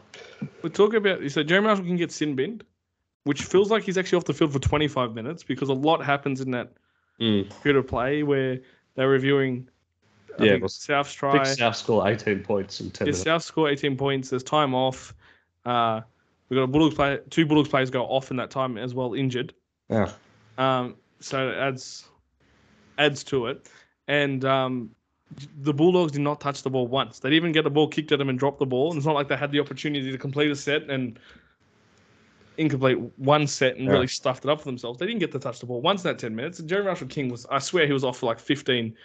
We 0.63 0.71
talk 0.71 0.95
about 0.95 1.21
you 1.21 1.29
so 1.29 1.43
Jeremy 1.43 1.67
Marshall 1.67 1.85
can 1.85 1.95
get 1.95 2.11
sin 2.11 2.35
binned, 2.35 2.63
which 3.25 3.43
feels 3.43 3.69
like 3.69 3.83
he's 3.83 3.99
actually 3.99 4.17
off 4.17 4.25
the 4.25 4.33
field 4.33 4.51
for 4.51 4.57
25 4.57 5.13
minutes 5.13 5.43
because 5.43 5.69
a 5.69 5.73
lot 5.73 6.03
happens 6.03 6.41
in 6.41 6.49
that 6.51 6.71
period 7.19 7.77
of 7.77 7.85
play 7.87 8.23
where 8.23 8.61
they're 8.95 9.09
reviewing. 9.09 9.69
I 10.39 10.43
Yeah, 10.45 10.51
think 10.53 10.63
well, 10.63 10.69
South's 10.69 11.13
try. 11.13 11.43
think 11.43 11.59
South 11.59 11.75
score 11.75 12.07
18 12.07 12.39
points 12.43 12.81
in 12.81 12.89
10 12.89 13.05
Yeah, 13.05 13.11
minutes. 13.11 13.23
South 13.25 13.43
score 13.43 13.69
18 13.69 13.95
points. 13.95 14.31
There's 14.31 14.41
time 14.43 14.73
off. 14.73 15.13
Uh, 15.65 16.01
we 16.49 16.55
got 16.57 16.63
a 16.63 16.67
Bulldogs 16.67 16.95
player, 16.95 17.19
two 17.29 17.45
Bulldogs 17.45 17.69
players 17.69 17.91
go 17.91 18.05
off 18.07 18.31
in 18.31 18.37
that 18.37 18.49
time 18.49 18.75
as 18.79 18.95
well, 18.95 19.13
injured. 19.13 19.53
Yeah. 19.87 20.11
Um, 20.57 20.95
so 21.19 21.49
it 21.49 21.57
adds 21.57 22.08
adds 22.99 23.23
to 23.25 23.47
it, 23.47 23.67
and 24.07 24.45
um, 24.45 24.91
the 25.61 25.73
Bulldogs 25.73 26.11
did 26.11 26.21
not 26.21 26.41
touch 26.41 26.63
the 26.63 26.69
ball 26.69 26.87
once. 26.87 27.19
They 27.19 27.29
didn't 27.29 27.37
even 27.37 27.51
get 27.51 27.63
the 27.63 27.69
ball 27.69 27.87
kicked 27.87 28.11
at 28.11 28.19
them 28.19 28.29
and 28.29 28.37
drop 28.37 28.59
the 28.59 28.65
ball. 28.65 28.89
And 28.89 28.97
it's 28.97 29.05
not 29.05 29.15
like 29.15 29.27
they 29.27 29.37
had 29.37 29.51
the 29.51 29.59
opportunity 29.59 30.11
to 30.11 30.17
complete 30.17 30.51
a 30.51 30.55
set 30.55 30.89
and 30.89 31.19
incomplete 32.57 32.97
one 33.17 33.47
set 33.47 33.77
and 33.77 33.87
Yeah. 33.87 33.93
really 33.93 34.07
stuffed 34.07 34.43
it 34.43 34.49
up 34.49 34.59
for 34.59 34.65
themselves. 34.65 34.99
They 34.99 35.05
didn't 35.05 35.19
get 35.19 35.31
to 35.31 35.39
touch 35.39 35.59
the 35.59 35.65
ball 35.65 35.81
once 35.81 36.03
in 36.03 36.09
that 36.09 36.19
10 36.19 36.35
minutes. 36.35 36.59
And 36.59 36.67
Jeremy 36.67 36.87
Marshall 36.87 37.07
King 37.07 37.29
was, 37.29 37.45
I 37.49 37.59
swear, 37.59 37.85
he 37.85 37.93
was 37.93 38.03
off 38.03 38.17
for 38.17 38.25
like 38.25 38.39
15 38.39 38.95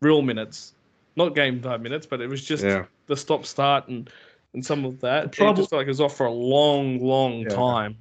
real 0.00 0.22
minutes, 0.22 0.74
not 1.16 1.34
game 1.34 1.60
time 1.60 1.82
minutes, 1.82 2.06
but 2.06 2.20
it 2.20 2.28
was 2.28 2.44
just 2.44 2.64
Yeah. 2.64 2.86
the 3.06 3.16
stop 3.16 3.46
start 3.46 3.88
and 3.88 4.10
and 4.52 4.64
some 4.66 4.84
of 4.84 5.00
that. 5.00 5.26
It 5.26 5.32
just 5.56 5.70
felt 5.70 5.72
like 5.80 5.86
it 5.86 5.90
was 5.90 6.00
off 6.00 6.16
for 6.16 6.26
a 6.26 6.32
long, 6.32 6.98
long 6.98 7.42
Yeah. 7.42 7.50
time. 7.50 7.98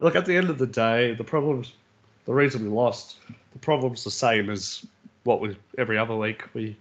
Look, 0.00 0.16
at 0.16 0.24
the 0.24 0.34
end 0.34 0.48
of 0.48 0.56
the 0.56 0.66
day, 0.66 1.14
the 1.14 1.24
problems, 1.24 1.72
the 2.24 2.32
reason 2.32 2.62
we 2.62 2.70
lost, 2.70 3.16
the 3.56 3.64
problem's 3.64 4.04
the 4.04 4.10
same 4.10 4.50
as 4.50 4.84
what 5.24 5.40
we 5.40 5.56
every 5.78 5.96
other 5.96 6.14
week. 6.14 6.42
We 6.52 6.76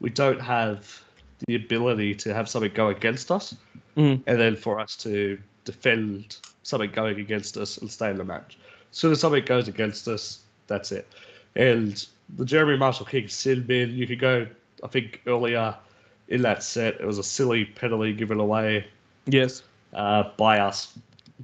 we 0.00 0.08
don't 0.10 0.40
have 0.40 1.02
the 1.46 1.54
ability 1.56 2.14
to 2.14 2.32
have 2.32 2.48
something 2.48 2.72
go 2.72 2.88
against 2.88 3.30
us, 3.30 3.54
Mhm. 3.96 4.22
and 4.26 4.40
then 4.40 4.56
for 4.56 4.80
us 4.80 4.96
to 4.98 5.38
defend 5.64 6.38
something 6.62 6.90
going 6.90 7.20
against 7.20 7.56
us 7.58 7.76
and 7.78 7.90
stay 7.90 8.10
in 8.10 8.16
the 8.16 8.24
match. 8.24 8.56
As 8.90 8.96
soon 8.98 9.12
as 9.12 9.20
something 9.20 9.44
goes 9.44 9.68
against 9.68 10.08
us, 10.08 10.40
that's 10.68 10.90
it. 10.90 11.06
And 11.54 12.04
the 12.38 12.44
Jeremy 12.46 12.78
Marshall 12.78 13.06
King 13.06 13.28
sin 13.28 13.62
bin, 13.62 13.90
you 13.90 14.06
could 14.06 14.18
go. 14.18 14.46
I 14.82 14.88
think 14.88 15.20
earlier 15.26 15.74
in 16.28 16.42
that 16.42 16.62
set, 16.62 16.94
it 17.00 17.06
was 17.06 17.18
a 17.18 17.22
silly 17.22 17.66
penalty 17.66 18.12
given 18.14 18.40
away 18.40 18.86
Yes. 19.26 19.62
uh, 19.92 20.30
by 20.36 20.58
us 20.60 20.98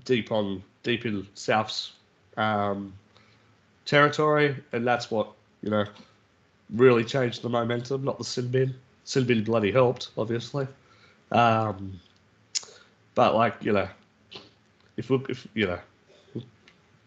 deep 0.05 0.33
on 0.33 0.63
deep 0.83 1.05
in 1.05 1.27
South's 1.35 1.93
um, 2.37 2.93
territory, 3.85 4.57
and 4.73 4.87
that's 4.87 5.11
what 5.11 5.33
you 5.62 5.71
know 5.71 5.85
really 6.71 7.05
changed 7.05 7.42
the 7.42 7.49
momentum. 7.49 8.05
Not 8.05 8.18
the 8.18 8.25
sin 8.25 8.49
bin. 8.49 8.75
Sin 9.05 9.25
bin 9.25 9.45
bloody 9.45 9.73
helped, 9.73 10.11
obviously, 10.16 10.66
um, 11.33 12.01
but 13.14 13.35
like 13.35 13.57
you 13.61 13.73
know, 13.73 13.88
if 14.97 15.11
we 15.11 15.21
if 15.29 15.47
you 15.55 15.66
know, 15.66 15.79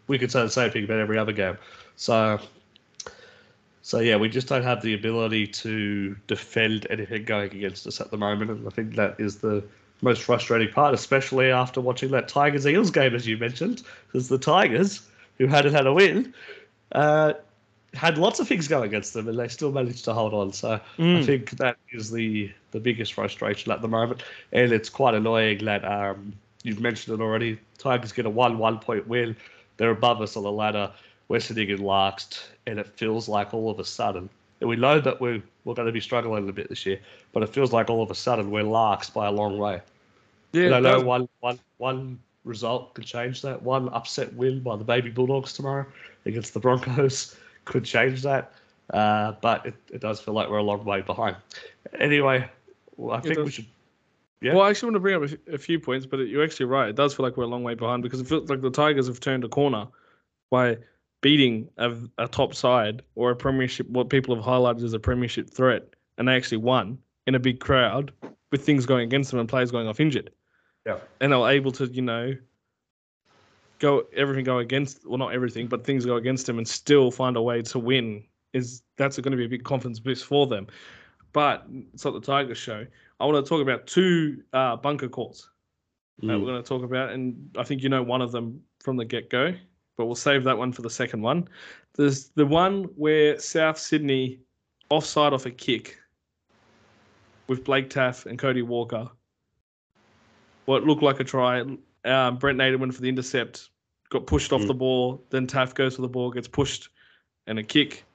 we 0.08 0.18
could 0.20 0.32
say 0.32 0.42
the 0.42 0.50
same 0.50 0.72
thing 0.72 0.84
about 0.84 1.00
every 1.00 1.18
other 1.18 1.34
game. 1.34 1.58
So. 1.96 2.40
So 3.82 4.00
yeah, 4.00 4.16
we 4.16 4.30
just 4.30 4.48
don't 4.48 4.64
have 4.64 4.82
the 4.82 4.96
ability 4.96 5.46
to 5.46 6.16
defend 6.26 6.88
anything 6.90 7.24
going 7.24 7.52
against 7.52 7.86
us 7.86 8.02
at 8.02 8.10
the 8.10 8.18
moment, 8.18 8.50
and 8.50 8.66
I 8.66 8.72
think 8.72 8.96
that 8.96 9.16
is 9.20 9.38
the 9.38 9.64
most 10.02 10.24
frustrating 10.24 10.72
part, 10.72 10.94
especially 10.94 11.52
after 11.52 11.82
watching 11.82 12.12
that 12.12 12.28
Tigers 12.28 12.66
Eels 12.68 12.92
game, 12.92 13.16
as 13.16 13.28
you 13.28 13.38
mentioned, 13.38 13.84
because 14.08 14.28
the 14.28 14.38
Tigers, 14.38 15.08
who 15.38 15.48
hadn't 15.48 15.74
had 15.74 15.88
a 15.88 15.94
win, 15.94 16.34
uh, 16.92 17.34
had 17.94 18.18
lots 18.18 18.40
of 18.40 18.48
things 18.48 18.68
going 18.68 18.84
against 18.86 19.14
them, 19.14 19.28
and 19.28 19.40
they 19.40 19.48
still 19.48 19.72
managed 19.72 20.06
to 20.06 20.14
hold 20.14 20.34
on. 20.34 20.52
So 20.52 20.74
I 20.74 21.02
Mm. 21.02 21.26
think 21.26 21.52
that 21.52 21.78
is 21.92 22.12
the 22.12 22.52
the 22.72 22.80
biggest 22.80 23.14
frustration 23.14 23.72
at 23.72 23.82
the 23.82 23.88
moment, 23.88 24.24
and 24.52 24.72
it's 24.72 24.90
quite 24.90 25.14
annoying 25.14 25.64
that 25.66 25.84
um, 25.86 26.34
you've 26.64 26.82
mentioned 26.82 27.20
it 27.20 27.24
already. 27.24 27.58
Tigers 27.78 28.12
get 28.12 28.26
a 28.26 28.30
one 28.30 28.58
one 28.58 28.80
point 28.80 29.08
win, 29.08 29.36
they're 29.78 29.92
above 29.92 30.22
us 30.22 30.36
on 30.38 30.44
the 30.44 30.52
ladder. 30.52 30.92
We're 31.28 31.40
sitting 31.40 31.70
in 31.70 31.82
last, 31.82 32.50
and 32.68 32.78
it 32.80 32.88
feels 32.88 33.28
like 33.28 33.54
all 33.54 33.70
of 33.72 33.80
a 33.80 33.86
sudden, 33.86 34.30
and 34.60 34.70
we 34.70 34.76
know 34.76 35.00
that 35.00 35.20
we're 35.20 35.42
we're 35.64 35.74
going 35.74 35.88
to 35.88 35.92
be 35.92 36.02
struggling 36.02 36.48
a 36.50 36.54
bit 36.54 36.70
this 36.70 36.86
year, 36.86 37.00
but 37.34 37.44
it 37.44 37.50
feels 37.50 37.74
like 37.74 37.90
all 37.90 38.04
of 38.04 38.12
a 38.12 38.16
sudden 38.16 38.52
we're 38.52 38.64
last 38.64 39.14
by 39.14 39.26
a 39.26 39.32
long 39.32 39.58
way. 39.58 39.82
Yeah. 40.54 40.66
And 40.66 40.76
I 40.76 40.80
know 40.80 41.02
one, 41.02 41.28
one, 41.42 41.60
one 41.80 42.20
result 42.46 42.94
could 42.94 43.06
change 43.06 43.42
that. 43.42 43.62
One 43.62 43.90
upset 43.90 44.34
win 44.36 44.62
by 44.62 44.78
the 44.78 44.84
Baby 44.84 45.10
Bulldogs 45.10 45.54
tomorrow 45.54 45.86
against 46.26 46.54
the 46.54 46.60
Broncos 46.60 47.36
could 47.66 47.86
change 47.86 48.22
that. 48.24 48.54
Uh, 48.94 49.34
but 49.42 49.66
it, 49.66 49.76
it 49.92 50.02
does 50.02 50.20
feel 50.20 50.34
like 50.34 50.50
we're 50.50 50.58
a 50.58 50.64
long 50.64 50.84
way 50.86 51.02
behind. 51.02 51.36
Anyway, 52.00 52.48
well, 52.98 53.18
I 53.18 53.22
think 53.22 53.38
we 53.38 53.52
should. 53.52 53.66
Yeah. 54.42 54.54
Well, 54.54 54.64
I 54.64 54.70
actually 54.70 54.88
want 54.88 54.96
to 54.96 55.00
bring 55.00 55.24
up 55.24 55.30
a 55.52 55.58
few 55.58 55.80
points, 55.80 56.06
but 56.06 56.18
you're 56.18 56.44
actually 56.44 56.68
right. 56.68 56.90
It 56.90 56.96
does 56.96 57.16
feel 57.16 57.26
like 57.26 57.36
we're 57.36 57.46
a 57.46 57.48
long 57.48 57.64
way 57.64 57.74
behind 57.74 58.04
because 58.04 58.20
it 58.20 58.28
feels 58.28 58.50
like 58.50 58.62
the 58.62 58.70
Tigers 58.70 59.08
have 59.08 59.20
turned 59.20 59.44
a 59.44 59.50
corner 59.50 59.88
by 60.52 60.78
beating 61.22 61.68
a, 61.78 61.96
a 62.20 62.28
top 62.28 62.54
side 62.54 63.02
or 63.16 63.32
a 63.32 63.36
premiership, 63.36 63.90
what 63.90 64.10
people 64.10 64.36
have 64.36 64.46
highlighted 64.46 64.84
as 64.84 64.94
a 64.94 65.00
premiership 65.00 65.50
threat 65.50 65.88
and 66.18 66.28
they 66.28 66.36
actually 66.36 66.58
won 66.58 67.00
in 67.26 67.34
a 67.34 67.40
big 67.40 67.60
crowd 67.60 68.12
with 68.52 68.64
things 68.64 68.86
going 68.86 69.04
against 69.04 69.32
them 69.32 69.40
and 69.40 69.50
players 69.50 69.72
going 69.72 69.88
off 69.88 70.00
injured. 70.00 70.30
Yeah. 70.86 71.00
And 71.20 71.32
they 71.32 71.36
were 71.36 71.50
able 71.50 71.72
to, 71.74 71.86
you 71.88 72.04
know, 72.04 72.36
go 73.80 74.04
everything 74.16 74.46
go 74.46 74.60
against 74.60 75.06
well 75.08 75.18
not 75.18 75.34
everything, 75.34 75.68
but 75.68 75.84
things 75.84 76.06
go 76.06 76.16
against 76.16 76.46
them 76.46 76.58
and 76.58 76.68
still 76.68 77.12
find 77.12 77.36
a 77.38 77.42
way 77.42 77.62
to 77.62 77.80
win 77.80 78.24
is 78.54 78.84
that's 78.98 79.18
going 79.18 79.32
to 79.32 79.38
be 79.38 79.46
a 79.46 79.50
big 79.50 79.64
confidence 79.64 80.00
boost 80.00 80.26
for 80.26 80.48
them. 80.48 80.68
But 81.34 81.66
it's 81.94 82.06
not 82.06 82.14
the 82.14 82.22
Tigers 82.22 82.58
show. 82.58 82.86
I 83.20 83.26
want 83.26 83.44
to 83.44 83.50
talk 83.50 83.62
about 83.62 83.88
two 83.88 84.42
uh, 84.54 84.76
bunker 84.78 85.10
calls 85.10 85.50
that 86.20 86.28
Mm. 86.28 86.40
we're 86.40 86.48
going 86.48 86.64
to 86.64 86.68
talk 86.68 86.84
about, 86.84 87.10
and 87.10 87.50
I 87.58 87.64
think 87.64 87.84
you 87.84 87.90
know 87.90 88.02
one 88.02 88.22
of 88.22 88.32
them 88.32 88.62
from 88.82 88.96
the 88.96 89.04
get 89.04 89.30
go, 89.30 89.54
but 89.98 90.06
we'll 90.06 90.16
save 90.16 90.46
that 90.46 90.58
one 90.58 90.72
for 90.72 90.82
the 90.82 90.90
second 90.90 91.22
one. 91.22 91.50
There's 91.96 92.30
the 92.30 92.46
one 92.46 92.86
where 92.96 93.38
South 93.38 93.78
Sydney 93.78 94.40
offside 94.90 95.34
off 95.34 95.46
a 95.46 95.52
kick 95.52 95.98
with 97.48 97.66
Blake 97.66 97.90
Taaffe 97.90 98.26
and 98.28 98.40
Cody 98.40 98.62
Walker. 98.62 99.10
What 100.66 100.84
looked 100.84 101.04
like 101.04 101.20
a 101.20 101.24
try. 101.26 101.64
Um, 102.06 102.38
Brent 102.38 102.58
Naden 102.58 102.80
went 102.80 102.94
for 102.94 103.02
the 103.02 103.10
intercept, 103.10 103.70
got 104.10 104.28
pushed 104.28 104.54
off 104.54 104.62
Mm. 104.62 104.68
the 104.68 104.74
ball. 104.74 105.24
Then 105.32 105.48
Taaffe 105.48 105.74
goes 105.74 105.96
for 105.96 106.04
the 106.04 106.08
ball, 106.08 106.32
gets 106.32 106.48
pushed, 106.48 106.90
and 107.48 107.58
a 107.60 107.64
kick. 107.64 108.06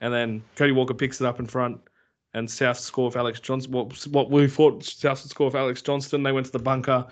And 0.00 0.12
then 0.12 0.42
Cody 0.56 0.72
Walker 0.72 0.94
picks 0.94 1.20
it 1.20 1.26
up 1.26 1.40
in 1.40 1.46
front, 1.46 1.80
and 2.34 2.50
South 2.50 2.78
score 2.78 3.06
with 3.06 3.16
Alex 3.16 3.40
Johnston. 3.40 3.72
What, 3.72 4.06
what 4.06 4.30
we 4.30 4.46
thought 4.46 4.84
South 4.84 5.22
would 5.22 5.30
score 5.30 5.46
with 5.46 5.54
Alex 5.56 5.82
Johnston. 5.82 6.22
They 6.22 6.32
went 6.32 6.46
to 6.46 6.52
the 6.52 6.58
bunker. 6.58 7.06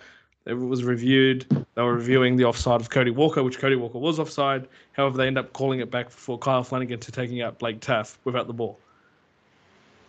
It 0.44 0.54
was 0.54 0.82
reviewed. 0.82 1.46
They 1.74 1.82
were 1.82 1.94
reviewing 1.94 2.36
the 2.36 2.44
offside 2.44 2.80
of 2.80 2.90
Cody 2.90 3.12
Walker, 3.12 3.42
which 3.44 3.58
Cody 3.58 3.76
Walker 3.76 3.98
was 3.98 4.18
offside. 4.18 4.66
However, 4.92 5.16
they 5.16 5.26
end 5.28 5.38
up 5.38 5.52
calling 5.52 5.80
it 5.80 5.90
back 5.90 6.10
for 6.10 6.36
Kyle 6.38 6.64
Flanagan 6.64 6.98
to 7.00 7.12
taking 7.12 7.42
out 7.42 7.58
Blake 7.60 7.80
Taaffe 7.80 8.16
without 8.24 8.48
the 8.48 8.52
ball. 8.52 8.78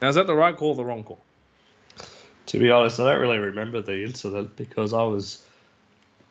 Now, 0.02 0.10
is 0.10 0.16
that 0.16 0.26
the 0.28 0.36
right 0.36 0.58
call 0.58 0.70
or 0.70 0.76
the 0.76 0.86
wrong 0.86 1.04
call? 1.04 1.24
To 2.48 2.60
be 2.60 2.72
honest, 2.72 3.00
I 3.00 3.12
don't 3.12 3.22
really 3.22 3.38
remember 3.38 3.82
the 3.82 4.04
incident 4.04 4.56
because 4.56 4.92
I 4.94 5.04
was 5.04 5.44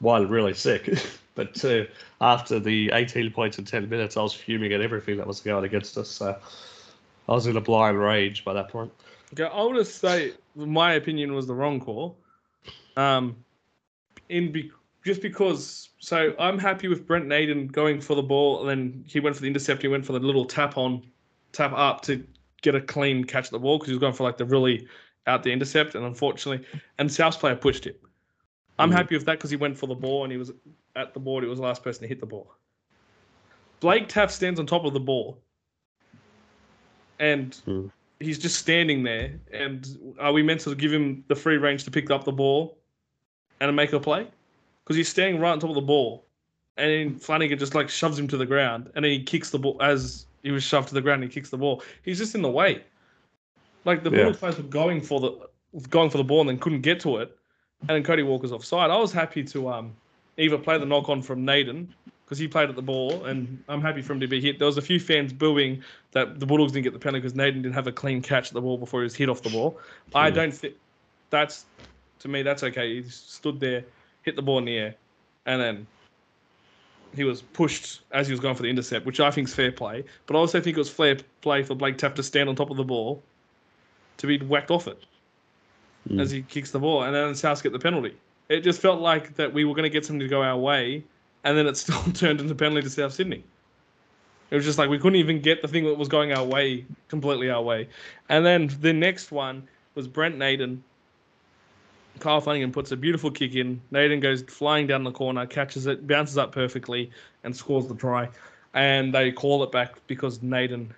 one 0.02 0.28
really 0.28 0.52
sick, 0.52 0.98
but 1.34 1.54
two 1.54 1.86
after 2.20 2.60
the 2.60 2.90
18 2.92 3.30
points 3.32 3.58
in 3.58 3.64
10 3.64 3.88
minutes, 3.88 4.16
I 4.16 4.22
was 4.22 4.34
fuming 4.34 4.72
at 4.72 4.80
everything 4.80 5.16
that 5.16 5.26
was 5.26 5.40
going 5.40 5.64
against 5.64 5.96
us. 5.96 6.08
So 6.08 6.36
I 7.28 7.32
was 7.32 7.46
in 7.46 7.56
a 7.56 7.60
blind 7.60 7.98
rage 7.98 8.44
by 8.44 8.52
that 8.52 8.68
point. 8.68 8.92
Okay, 9.32 9.44
I 9.44 9.62
would 9.62 9.86
say 9.86 10.32
my 10.54 10.94
opinion 10.94 11.32
was 11.32 11.46
the 11.46 11.54
wrong 11.54 11.80
call. 11.80 12.16
Um, 12.96 13.36
in 14.28 14.52
be- 14.52 14.70
just 15.04 15.22
because, 15.22 15.88
so 15.98 16.34
I'm 16.38 16.58
happy 16.58 16.86
with 16.88 17.06
Brent 17.06 17.26
Naden 17.26 17.68
going 17.68 18.00
for 18.00 18.14
the 18.14 18.22
ball, 18.22 18.60
and 18.60 18.68
then 18.68 19.04
he 19.06 19.20
went 19.20 19.34
for 19.34 19.42
the 19.42 19.48
intercept. 19.48 19.82
He 19.82 19.88
went 19.88 20.04
for 20.04 20.12
the 20.12 20.20
little 20.20 20.44
tap 20.44 20.76
on, 20.76 21.02
tap 21.52 21.72
up 21.72 22.02
to 22.02 22.24
get 22.60 22.74
a 22.74 22.80
clean 22.80 23.24
catch 23.24 23.46
at 23.46 23.50
the 23.50 23.58
ball 23.58 23.78
because 23.78 23.88
he 23.88 23.94
was 23.94 24.00
going 24.00 24.12
for 24.12 24.22
like 24.22 24.36
the 24.36 24.44
really 24.44 24.86
out 25.26 25.42
the 25.42 25.52
intercept, 25.52 25.94
and 25.94 26.04
unfortunately, 26.04 26.64
and 26.98 27.10
South's 27.10 27.36
player 27.36 27.56
pushed 27.56 27.86
him. 27.86 27.94
I'm 28.78 28.90
Mm. 28.90 28.94
happy 28.94 29.14
with 29.14 29.26
that 29.26 29.38
because 29.38 29.50
he 29.50 29.56
went 29.56 29.76
for 29.78 29.86
the 29.86 29.94
ball 29.94 30.24
and 30.24 30.32
he 30.32 30.38
was 30.38 30.52
at 30.96 31.14
the 31.14 31.20
board. 31.20 31.44
He 31.44 31.50
was 31.50 31.58
the 31.58 31.64
last 31.64 31.82
person 31.82 32.02
to 32.02 32.08
hit 32.08 32.20
the 32.20 32.26
ball. 32.26 32.54
Blake 33.80 34.08
Taaffe 34.08 34.30
stands 34.30 34.58
on 34.60 34.66
top 34.66 34.84
of 34.84 34.92
the 34.92 35.00
ball, 35.00 35.42
and 37.18 37.52
Mm. 37.66 37.90
he's 38.20 38.38
just 38.38 38.56
standing 38.56 39.02
there. 39.02 39.40
And 39.52 40.14
are 40.18 40.32
we 40.32 40.42
meant 40.42 40.60
to 40.62 40.74
give 40.74 40.92
him 40.92 41.24
the 41.28 41.34
free 41.34 41.56
range 41.56 41.84
to 41.84 41.90
pick 41.90 42.10
up 42.10 42.24
the 42.24 42.32
ball 42.32 42.78
and 43.60 43.74
make 43.76 43.92
a 43.92 44.00
play? 44.00 44.28
Because 44.84 44.96
he's 44.96 45.08
standing 45.08 45.40
right 45.40 45.50
on 45.52 45.60
top 45.60 45.70
of 45.70 45.76
the 45.76 45.80
ball, 45.82 46.26
and 46.76 47.20
Flanagan 47.22 47.58
just 47.58 47.74
like 47.74 47.88
shoves 47.88 48.18
him 48.18 48.28
to 48.28 48.36
the 48.36 48.46
ground, 48.46 48.90
and 48.94 49.04
then 49.04 49.12
he 49.12 49.22
kicks 49.22 49.50
the 49.50 49.58
ball 49.58 49.76
as 49.80 50.26
he 50.42 50.50
was 50.50 50.62
shoved 50.64 50.88
to 50.88 50.94
the 50.94 51.00
ground. 51.00 51.22
He 51.22 51.28
kicks 51.28 51.50
the 51.50 51.58
ball. 51.58 51.82
He's 52.02 52.18
just 52.18 52.34
in 52.34 52.42
the 52.42 52.50
way. 52.50 52.84
Like 53.84 54.02
the 54.04 54.10
Yeah. 54.10 54.16
Bulldogs 54.18 54.38
players 54.38 54.56
were 54.56 54.62
going 54.64 55.00
for 55.00 55.20
the 55.20 55.48
going 55.88 56.10
for 56.10 56.18
the 56.18 56.24
ball 56.24 56.40
and 56.40 56.48
then 56.50 56.58
couldn't 56.58 56.82
get 56.82 57.00
to 57.00 57.16
it, 57.18 57.36
and 57.88 57.90
then 57.96 58.02
Cody 58.02 58.22
Walker's 58.22 58.52
offside. 58.52 58.90
I 58.90 58.96
was 58.96 59.12
happy 59.12 59.44
to 59.44 59.68
um 59.68 59.92
either 60.38 60.58
play 60.58 60.78
the 60.78 60.86
knock 60.86 61.08
on 61.08 61.22
from 61.22 61.44
Naden 61.44 61.92
because 62.24 62.38
he 62.38 62.48
played 62.48 62.70
at 62.70 62.76
the 62.76 62.82
ball, 62.82 63.26
and 63.26 63.62
I'm 63.68 63.82
happy 63.82 64.00
for 64.00 64.14
him 64.14 64.20
to 64.20 64.26
be 64.26 64.40
hit. 64.40 64.58
There 64.58 64.66
was 64.66 64.78
a 64.78 64.82
few 64.82 64.98
fans 64.98 65.32
booing 65.32 65.82
that 66.12 66.40
the 66.40 66.46
Bulldogs 66.46 66.72
didn't 66.72 66.84
get 66.84 66.94
the 66.94 66.98
penalty 66.98 67.20
because 67.20 67.34
Naden 67.34 67.62
didn't 67.62 67.74
have 67.74 67.86
a 67.86 67.92
clean 67.92 68.22
catch 68.22 68.48
at 68.48 68.54
the 68.54 68.60
ball 68.60 68.78
before 68.78 69.00
he 69.00 69.04
was 69.04 69.14
hit 69.14 69.28
off 69.28 69.42
the 69.42 69.50
ball. 69.50 69.78
I 70.14 70.30
don't 70.30 70.54
think 70.54 70.74
that's 71.30 71.66
to 72.20 72.28
me 72.28 72.42
that's 72.42 72.62
okay. 72.62 73.02
He 73.02 73.08
stood 73.08 73.60
there, 73.60 73.84
hit 74.22 74.36
the 74.36 74.42
ball 74.42 74.58
in 74.58 74.64
the 74.64 74.78
air, 74.78 74.94
and 75.46 75.60
then 75.60 75.86
he 77.14 77.24
was 77.24 77.42
pushed 77.42 78.00
as 78.12 78.26
he 78.26 78.32
was 78.32 78.40
going 78.40 78.54
for 78.54 78.62
the 78.62 78.70
intercept, 78.70 79.04
which 79.04 79.20
I 79.20 79.30
think 79.30 79.48
is 79.48 79.54
fair 79.54 79.70
play. 79.70 80.04
But 80.26 80.36
I 80.36 80.38
also 80.38 80.60
think 80.60 80.76
it 80.76 80.80
was 80.80 80.88
fair 80.88 81.18
play 81.42 81.62
for 81.62 81.74
Blake 81.74 81.98
Taaffe 81.98 82.14
to 82.14 82.22
stand 82.22 82.48
on 82.48 82.56
top 82.56 82.70
of 82.70 82.78
the 82.78 82.84
ball 82.84 83.22
to 84.16 84.26
be 84.26 84.38
whacked 84.38 84.70
off 84.70 84.88
it 84.88 85.04
Mm. 86.08 86.20
as 86.20 86.30
he 86.30 86.42
kicks 86.42 86.70
the 86.70 86.80
ball, 86.80 87.04
and 87.04 87.14
then 87.14 87.34
South 87.34 87.62
get 87.62 87.72
the 87.72 87.78
penalty. 87.78 88.16
It 88.48 88.60
just 88.60 88.80
felt 88.80 89.00
like 89.00 89.34
that 89.36 89.52
we 89.52 89.64
were 89.64 89.74
going 89.74 89.84
to 89.84 89.90
get 89.90 90.04
something 90.04 90.20
to 90.20 90.28
go 90.28 90.42
our 90.42 90.58
way, 90.58 91.04
and 91.44 91.56
then 91.56 91.66
it 91.66 91.76
still 91.84 92.02
turned 92.12 92.40
into 92.40 92.54
penalty 92.54 92.82
to 92.82 92.90
South 92.90 93.12
Sydney. 93.12 93.44
It 94.50 94.56
was 94.56 94.66
just 94.66 94.78
like 94.78 94.90
we 94.90 94.98
couldn't 94.98 95.18
even 95.18 95.40
get 95.40 95.62
the 95.62 95.68
thing 95.68 95.84
that 95.84 95.96
was 95.96 96.08
going 96.08 96.32
our 96.32 96.44
way 96.44 96.84
completely 97.08 97.48
our 97.48 97.62
way. 97.62 97.88
And 98.28 98.44
then 98.44 98.70
the 98.80 98.92
next 98.92 99.32
one 99.32 99.66
was 99.94 100.06
Brent 100.06 100.36
Naden. 100.36 100.82
Kyle 102.18 102.40
Flanagan 102.40 102.70
puts 102.70 102.92
a 102.92 102.96
beautiful 102.96 103.30
kick 103.30 103.54
in. 103.54 103.80
Naden 103.92 104.20
goes 104.20 104.42
flying 104.42 104.86
down 104.86 105.04
the 105.04 105.10
corner, 105.10 105.46
catches 105.46 105.86
it, 105.86 106.06
bounces 106.06 106.36
up 106.36 106.52
perfectly, 106.52 107.10
and 107.44 107.56
scores 107.56 107.86
the 107.86 107.94
try. 107.94 108.28
And 108.74 109.14
they 109.14 109.32
call 109.32 109.62
it 109.62 109.72
back 109.72 109.94
because 110.06 110.42
Naden 110.42 110.92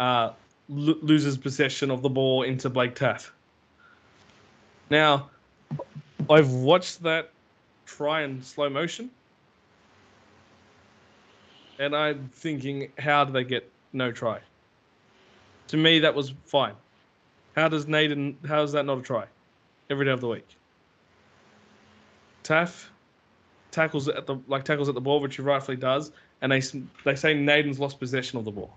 uh, 0.00 0.30
lo- 0.70 0.98
loses 1.02 1.36
possession 1.36 1.90
of 1.90 2.00
the 2.00 2.08
ball 2.08 2.42
into 2.42 2.70
Blake 2.70 2.94
Taaffe. 2.94 3.33
Now, 4.94 5.28
I've 6.30 6.52
watched 6.52 7.02
that 7.02 7.32
try 7.84 8.22
in 8.22 8.40
slow 8.40 8.70
motion, 8.70 9.10
and 11.80 11.96
I'm 11.96 12.30
thinking, 12.32 12.92
how 13.00 13.24
do 13.24 13.32
they 13.32 13.42
get 13.42 13.68
no 13.92 14.12
try? 14.12 14.38
To 15.66 15.76
me, 15.76 15.98
that 15.98 16.14
was 16.14 16.32
fine. 16.46 16.74
How 17.56 17.66
does 17.66 17.88
Naden? 17.88 18.38
How 18.46 18.62
is 18.62 18.70
that 18.70 18.86
not 18.86 18.98
a 18.98 19.02
try? 19.02 19.24
Every 19.90 20.04
day 20.04 20.12
of 20.12 20.20
the 20.20 20.28
week. 20.28 20.46
Taaffe 22.44 22.86
tackles 23.72 24.06
at 24.06 24.28
the 24.28 24.36
like 24.46 24.62
tackles 24.62 24.88
at 24.88 24.94
the 24.94 25.00
ball, 25.00 25.18
which 25.18 25.34
he 25.34 25.42
rightfully 25.42 25.76
does, 25.76 26.12
and 26.40 26.52
they 26.52 26.60
they 27.04 27.16
say 27.16 27.34
Naden's 27.34 27.80
lost 27.80 27.98
possession 27.98 28.38
of 28.38 28.44
the 28.44 28.52
ball. 28.52 28.72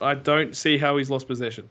I 0.00 0.14
don't 0.14 0.56
see 0.56 0.78
how 0.78 0.96
he's 0.96 1.08
lost 1.08 1.28
possession. 1.28 1.70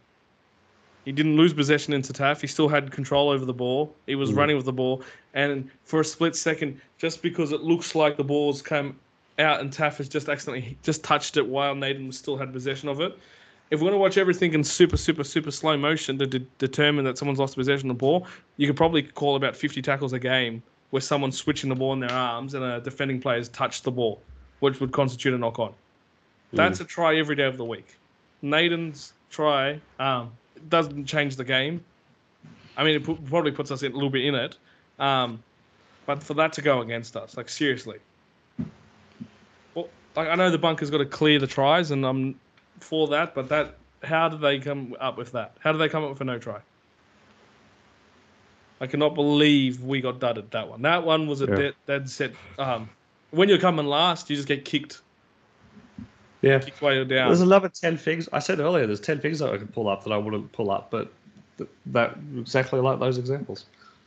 He 1.05 1.11
didn't 1.11 1.35
lose 1.35 1.53
possession 1.53 1.93
into 1.93 2.13
Taaffe. 2.13 2.41
He 2.41 2.47
still 2.47 2.67
had 2.67 2.91
control 2.91 3.29
over 3.29 3.43
the 3.45 3.53
ball. 3.53 3.93
He 4.05 4.15
was 4.15 4.31
Mm. 4.31 4.37
running 4.37 4.55
with 4.55 4.65
the 4.65 4.73
ball, 4.73 5.03
and 5.33 5.69
for 5.83 6.01
a 6.01 6.05
split 6.05 6.35
second, 6.35 6.79
just 6.97 7.21
because 7.21 7.51
it 7.51 7.61
looks 7.61 7.95
like 7.95 8.17
the 8.17 8.23
ball's 8.23 8.61
come 8.61 8.95
out 9.39 9.61
and 9.61 9.71
Taaffe 9.71 9.97
has 9.97 10.09
just 10.09 10.29
accidentally 10.29 10.77
just 10.83 11.03
touched 11.03 11.37
it 11.37 11.45
while 11.47 11.73
Naden 11.73 12.11
still 12.11 12.37
had 12.37 12.53
possession 12.53 12.87
of 12.89 13.01
it. 13.01 13.17
If 13.71 13.79
we're 13.79 13.85
going 13.85 13.93
to 13.93 13.97
watch 13.99 14.17
everything 14.17 14.53
in 14.53 14.63
super, 14.63 14.97
super, 14.97 15.23
super 15.23 15.49
slow 15.49 15.77
motion 15.77 16.19
to 16.19 16.27
de- 16.27 16.39
determine 16.59 17.05
that 17.05 17.17
someone's 17.17 17.39
lost 17.39 17.55
possession 17.55 17.89
of 17.89 17.95
the 17.95 17.99
ball, 17.99 18.27
you 18.57 18.67
could 18.67 18.75
probably 18.75 19.01
call 19.01 19.37
about 19.37 19.55
50 19.55 19.81
tackles 19.81 20.11
a 20.13 20.19
game 20.19 20.61
where 20.89 21.01
someone's 21.01 21.37
switching 21.37 21.69
the 21.69 21.75
ball 21.75 21.93
in 21.93 22.01
their 22.01 22.11
arms 22.11 22.53
and 22.53 22.63
a 22.65 22.81
defending 22.81 23.21
player's 23.21 23.47
touched 23.49 23.85
the 23.85 23.91
ball, 23.91 24.21
which 24.59 24.81
would 24.81 24.91
constitute 24.91 25.33
a 25.33 25.37
knock 25.37 25.57
on. 25.57 25.73
That's 26.51 26.81
a 26.81 26.85
try 26.85 27.15
every 27.17 27.37
day 27.37 27.45
of 27.45 27.55
the 27.57 27.63
week. 27.63 27.97
Naden's 28.43 29.13
try 29.29 29.79
um, 29.99 30.31
doesn't 30.69 31.05
change 31.05 31.35
the 31.35 31.43
game. 31.43 31.83
I 32.77 32.83
mean, 32.83 32.95
it 32.95 33.03
probably 33.03 33.51
puts 33.51 33.71
us 33.71 33.83
in, 33.83 33.91
a 33.91 33.95
little 33.95 34.09
bit 34.09 34.25
in 34.25 34.35
it. 34.35 34.57
Um, 34.99 35.43
but 36.05 36.23
for 36.23 36.33
that 36.35 36.53
to 36.53 36.61
go 36.61 36.81
against 36.81 37.15
us, 37.15 37.37
like 37.37 37.49
seriously. 37.49 37.99
Well, 39.75 39.89
like, 40.15 40.27
I 40.27 40.35
know 40.35 40.49
the 40.49 40.57
bunker's 40.57 40.89
got 40.89 40.99
to 40.99 41.05
clear 41.05 41.39
the 41.39 41.47
tries, 41.47 41.91
and 41.91 42.05
I'm 42.05 42.39
for 42.79 43.07
that. 43.09 43.35
But 43.35 43.49
that, 43.49 43.77
how 44.03 44.29
did 44.29 44.41
they 44.41 44.59
come 44.59 44.95
up 44.99 45.17
with 45.17 45.31
that? 45.33 45.57
How 45.59 45.71
did 45.71 45.79
they 45.79 45.89
come 45.89 46.03
up 46.03 46.09
with 46.09 46.21
a 46.21 46.25
no 46.25 46.39
try? 46.39 46.59
I 48.79 48.87
cannot 48.87 49.13
believe 49.13 49.83
we 49.83 50.01
got 50.01 50.19
dudded 50.19 50.49
that 50.51 50.67
one. 50.67 50.81
That 50.81 51.03
one 51.03 51.27
was 51.27 51.41
a 51.41 51.47
Yeah. 51.47 51.55
dead, 51.55 51.73
dead 51.85 52.09
set. 52.09 52.31
Um, 52.57 52.89
when 53.29 53.47
you're 53.47 53.59
coming 53.59 53.85
last, 53.85 54.29
you 54.29 54.35
just 54.35 54.47
get 54.47 54.65
kicked, 54.65 55.01
Yeah. 56.41 56.59
kicked 56.59 56.81
while 56.81 56.93
you're 56.93 57.05
down. 57.05 57.29
There's 57.29 57.41
another 57.41 57.69
10 57.69 57.97
things. 57.97 58.27
I 58.33 58.39
said 58.39 58.59
earlier, 58.59 58.87
there's 58.87 58.99
10 58.99 59.19
things 59.19 59.39
that 59.39 59.53
I 59.53 59.57
could 59.57 59.73
pull 59.73 59.87
up 59.87 60.03
that 60.03 60.11
I 60.11 60.17
wouldn't 60.17 60.51
pull 60.51 60.71
up, 60.71 60.89
but 60.91 61.11
th- 61.57 61.69
that 61.87 62.17
exactly 62.37 62.79
like 62.79 62.99
those 62.99 63.17
examples. 63.17 63.65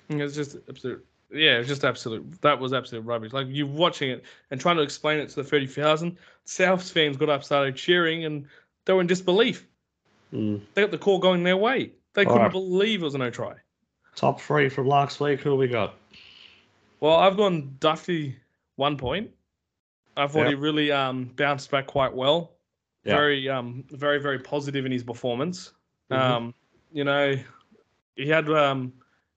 It's 0.09 0.35
just 0.35 0.57
absolute. 0.69 1.05
Yeah, 1.33 1.59
it's 1.59 1.69
just 1.69 1.85
absolute. 1.85 2.41
That 2.43 2.61
was 2.61 2.73
absolute 2.73 3.03
rubbish. 3.05 3.33
Like 3.33 3.47
you're 3.51 3.67
watching 3.67 4.11
it 4.11 4.25
and 4.51 4.61
trying 4.61 4.77
to 4.77 4.83
explain 4.83 5.19
it 5.19 5.29
to 5.31 5.37
the 5.37 5.45
thirty 5.45 5.67
thousand 5.67 6.17
Souths 6.47 6.93
fans 6.93 7.17
got 7.17 7.29
up, 7.29 7.43
started 7.43 7.75
cheering, 7.75 8.25
and 8.25 8.47
they 8.85 8.93
were 8.93 9.01
in 9.01 9.07
disbelief. 9.07 9.67
Mm. 10.33 10.61
They 10.75 10.83
got 10.83 10.91
the 10.91 10.99
call 10.99 11.19
going 11.19 11.43
their 11.43 11.57
way. 11.57 11.93
They 12.13 12.25
couldn't 12.25 12.39
Alright. 12.39 12.53
believe 12.53 13.01
it 13.01 13.05
was 13.05 13.15
a 13.15 13.19
no 13.19 13.31
try. 13.31 13.55
Top 14.15 14.41
three 14.41 14.69
from 14.69 14.87
last 14.87 15.19
week. 15.21 15.41
Who 15.41 15.57
we 15.57 15.67
got? 15.67 15.95
Well, 17.01 17.17
I've 17.17 17.37
gone 17.37 17.77
Dufty 17.81 18.37
one 18.77 18.97
point. 18.97 19.31
I 20.17 20.27
thought 20.27 20.43
Yeah. 20.45 20.49
he 20.51 20.55
really 20.55 20.93
um, 20.93 21.25
bounced 21.37 21.71
back 21.71 21.87
quite 21.87 22.13
well. 22.15 22.53
Yeah. 23.05 23.17
very 23.17 23.49
um 23.51 23.85
very 23.91 24.19
very 24.19 24.39
positive 24.39 24.87
in 24.87 24.93
his 24.93 25.03
performance. 25.03 25.73
Mhm. 26.11 26.19
Um, 26.19 26.55
you 26.93 27.05
know, 27.05 27.37
he 28.17 28.29
had 28.29 28.49
um. 28.51 28.93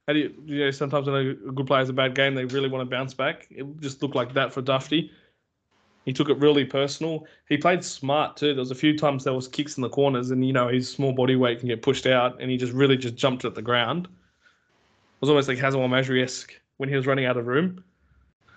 Had 0.07 0.15
you, 0.15 0.33
you 0.45 0.59
know, 0.63 0.71
sometimes 0.71 1.05
when 1.05 1.15
a 1.27 1.33
good 1.51 1.67
player 1.67 1.79
has 1.81 1.89
a 1.89 1.93
bad 1.93 2.15
game, 2.15 2.33
they 2.33 2.45
really 2.45 2.69
want 2.69 2.89
to 2.89 2.95
bounce 2.95 3.13
back. 3.13 3.45
It 3.51 3.65
just 3.81 4.01
looked 4.01 4.15
like 4.15 4.33
that 4.35 4.53
for 4.53 4.61
Dufty. 4.61 5.11
He 6.05 6.13
took 6.13 6.29
it 6.29 6.37
really 6.37 6.63
personal. 6.63 7.27
He 7.49 7.57
played 7.57 7.83
smart 7.83 8.37
too. 8.37 8.53
There 8.53 8.61
was 8.61 8.71
a 8.71 8.75
few 8.75 8.97
times 8.97 9.25
there 9.25 9.33
was 9.33 9.49
kicks 9.49 9.75
in 9.75 9.81
the 9.81 9.89
corners, 9.89 10.31
and 10.31 10.47
you 10.47 10.53
know 10.53 10.69
his 10.69 10.89
small 10.89 11.11
body 11.11 11.35
weight 11.35 11.59
can 11.59 11.67
get 11.67 11.81
pushed 11.81 12.05
out, 12.07 12.41
and 12.41 12.49
he 12.49 12.55
just 12.55 12.71
really 12.71 12.95
just 12.95 13.15
jumped 13.15 13.43
at 13.43 13.53
the 13.53 13.61
ground. 13.61 14.05
It 14.05 15.19
was 15.19 15.29
almost 15.29 15.49
like 15.49 15.57
Hazard 15.57 15.79
Majri 15.79 16.23
esque 16.23 16.53
when 16.77 16.87
he 16.87 16.95
was 16.95 17.05
running 17.05 17.25
out 17.25 17.35
of 17.35 17.45
room. 17.45 17.83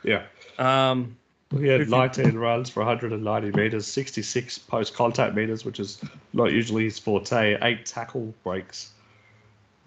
Yeah. 0.04 0.26
Um, 0.60 1.16
He 1.58 1.66
had 1.66 1.88
19 1.88 2.36
runs 2.38 2.70
for 2.70 2.80
190 2.80 3.50
meters, 3.58 3.86
66 3.86 4.58
post 4.58 4.94
contact 4.94 5.34
meters, 5.34 5.64
which 5.64 5.80
is 5.80 6.00
not 6.32 6.52
usually 6.52 6.84
his 6.84 6.98
forte, 6.98 7.58
eight 7.62 7.86
tackle 7.86 8.32
breaks. 8.44 8.92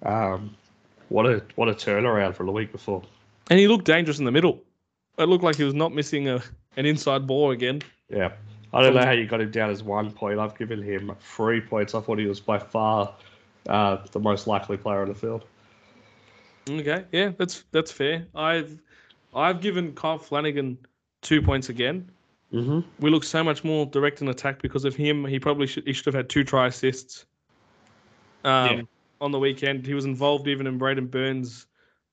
Um, 0.03 0.55
what 1.07 1.25
a 1.25 1.41
what 1.55 1.69
a 1.69 1.73
turnaround 1.73 2.35
from 2.35 2.47
the 2.47 2.51
week 2.51 2.71
before. 2.71 3.01
and 3.49 3.59
he 3.59 3.67
looked 3.67 3.85
dangerous 3.85 4.19
in 4.19 4.25
the 4.25 4.31
middle. 4.31 4.61
It 5.17 5.29
looked 5.29 5.43
like 5.43 5.55
he 5.55 5.63
was 5.63 5.73
not 5.73 5.93
missing 5.93 6.27
a 6.27 6.43
an 6.75 6.85
inside 6.85 7.25
ball 7.27 7.51
again. 7.51 7.81
Yeah. 8.09 8.31
I 8.73 8.81
don't 8.81 8.95
know 8.95 9.05
how 9.05 9.11
you 9.11 9.27
got 9.27 9.39
him 9.39 9.51
down 9.51 9.69
as 9.69 9.83
one 9.83 10.11
point. 10.11 10.39
I've 10.39 10.57
given 10.57 10.81
him 10.81 11.15
three 11.21 11.61
points. 11.61 11.93
I 11.93 12.01
thought 12.01 12.17
he 12.17 12.25
was 12.25 12.39
by 12.39 12.57
far 12.57 13.13
uh, 13.69 13.97
the 14.11 14.19
most 14.19 14.47
likely 14.47 14.77
player 14.77 15.01
on 15.01 15.09
the 15.09 15.13
field. 15.13 15.45
Okay, 16.67 17.05
yeah, 17.11 17.31
that's 17.37 17.65
that's 17.71 17.91
fair. 17.91 18.25
I've 18.33 18.81
I've 19.35 19.61
given 19.61 19.93
Kyle 19.93 20.17
Flanagan 20.17 20.77
two 21.23 21.41
points 21.41 21.69
again. 21.69 22.07
Mm-hmm. 22.53 22.81
We 22.99 23.09
look 23.09 23.23
so 23.23 23.43
much 23.43 23.63
more 23.63 23.87
direct 23.87 24.21
in 24.21 24.27
attack 24.27 24.61
because 24.61 24.85
of 24.85 24.95
him. 24.95 25.25
He 25.25 25.39
probably 25.39 25.65
should 25.65 25.87
he 25.87 25.93
should 25.93 26.05
have 26.05 26.13
had 26.13 26.29
two 26.29 26.43
try 26.43 26.67
assists. 26.67 27.25
Um, 28.43 28.77
Yeah. 28.77 28.81
on 29.21 29.31
the 29.31 29.39
weekend, 29.39 29.85
he 29.87 29.93
was 29.95 30.05
involved 30.05 30.47
even 30.47 30.67
in 30.67 30.77
Braidon 30.77 31.09
Burns 31.09 31.65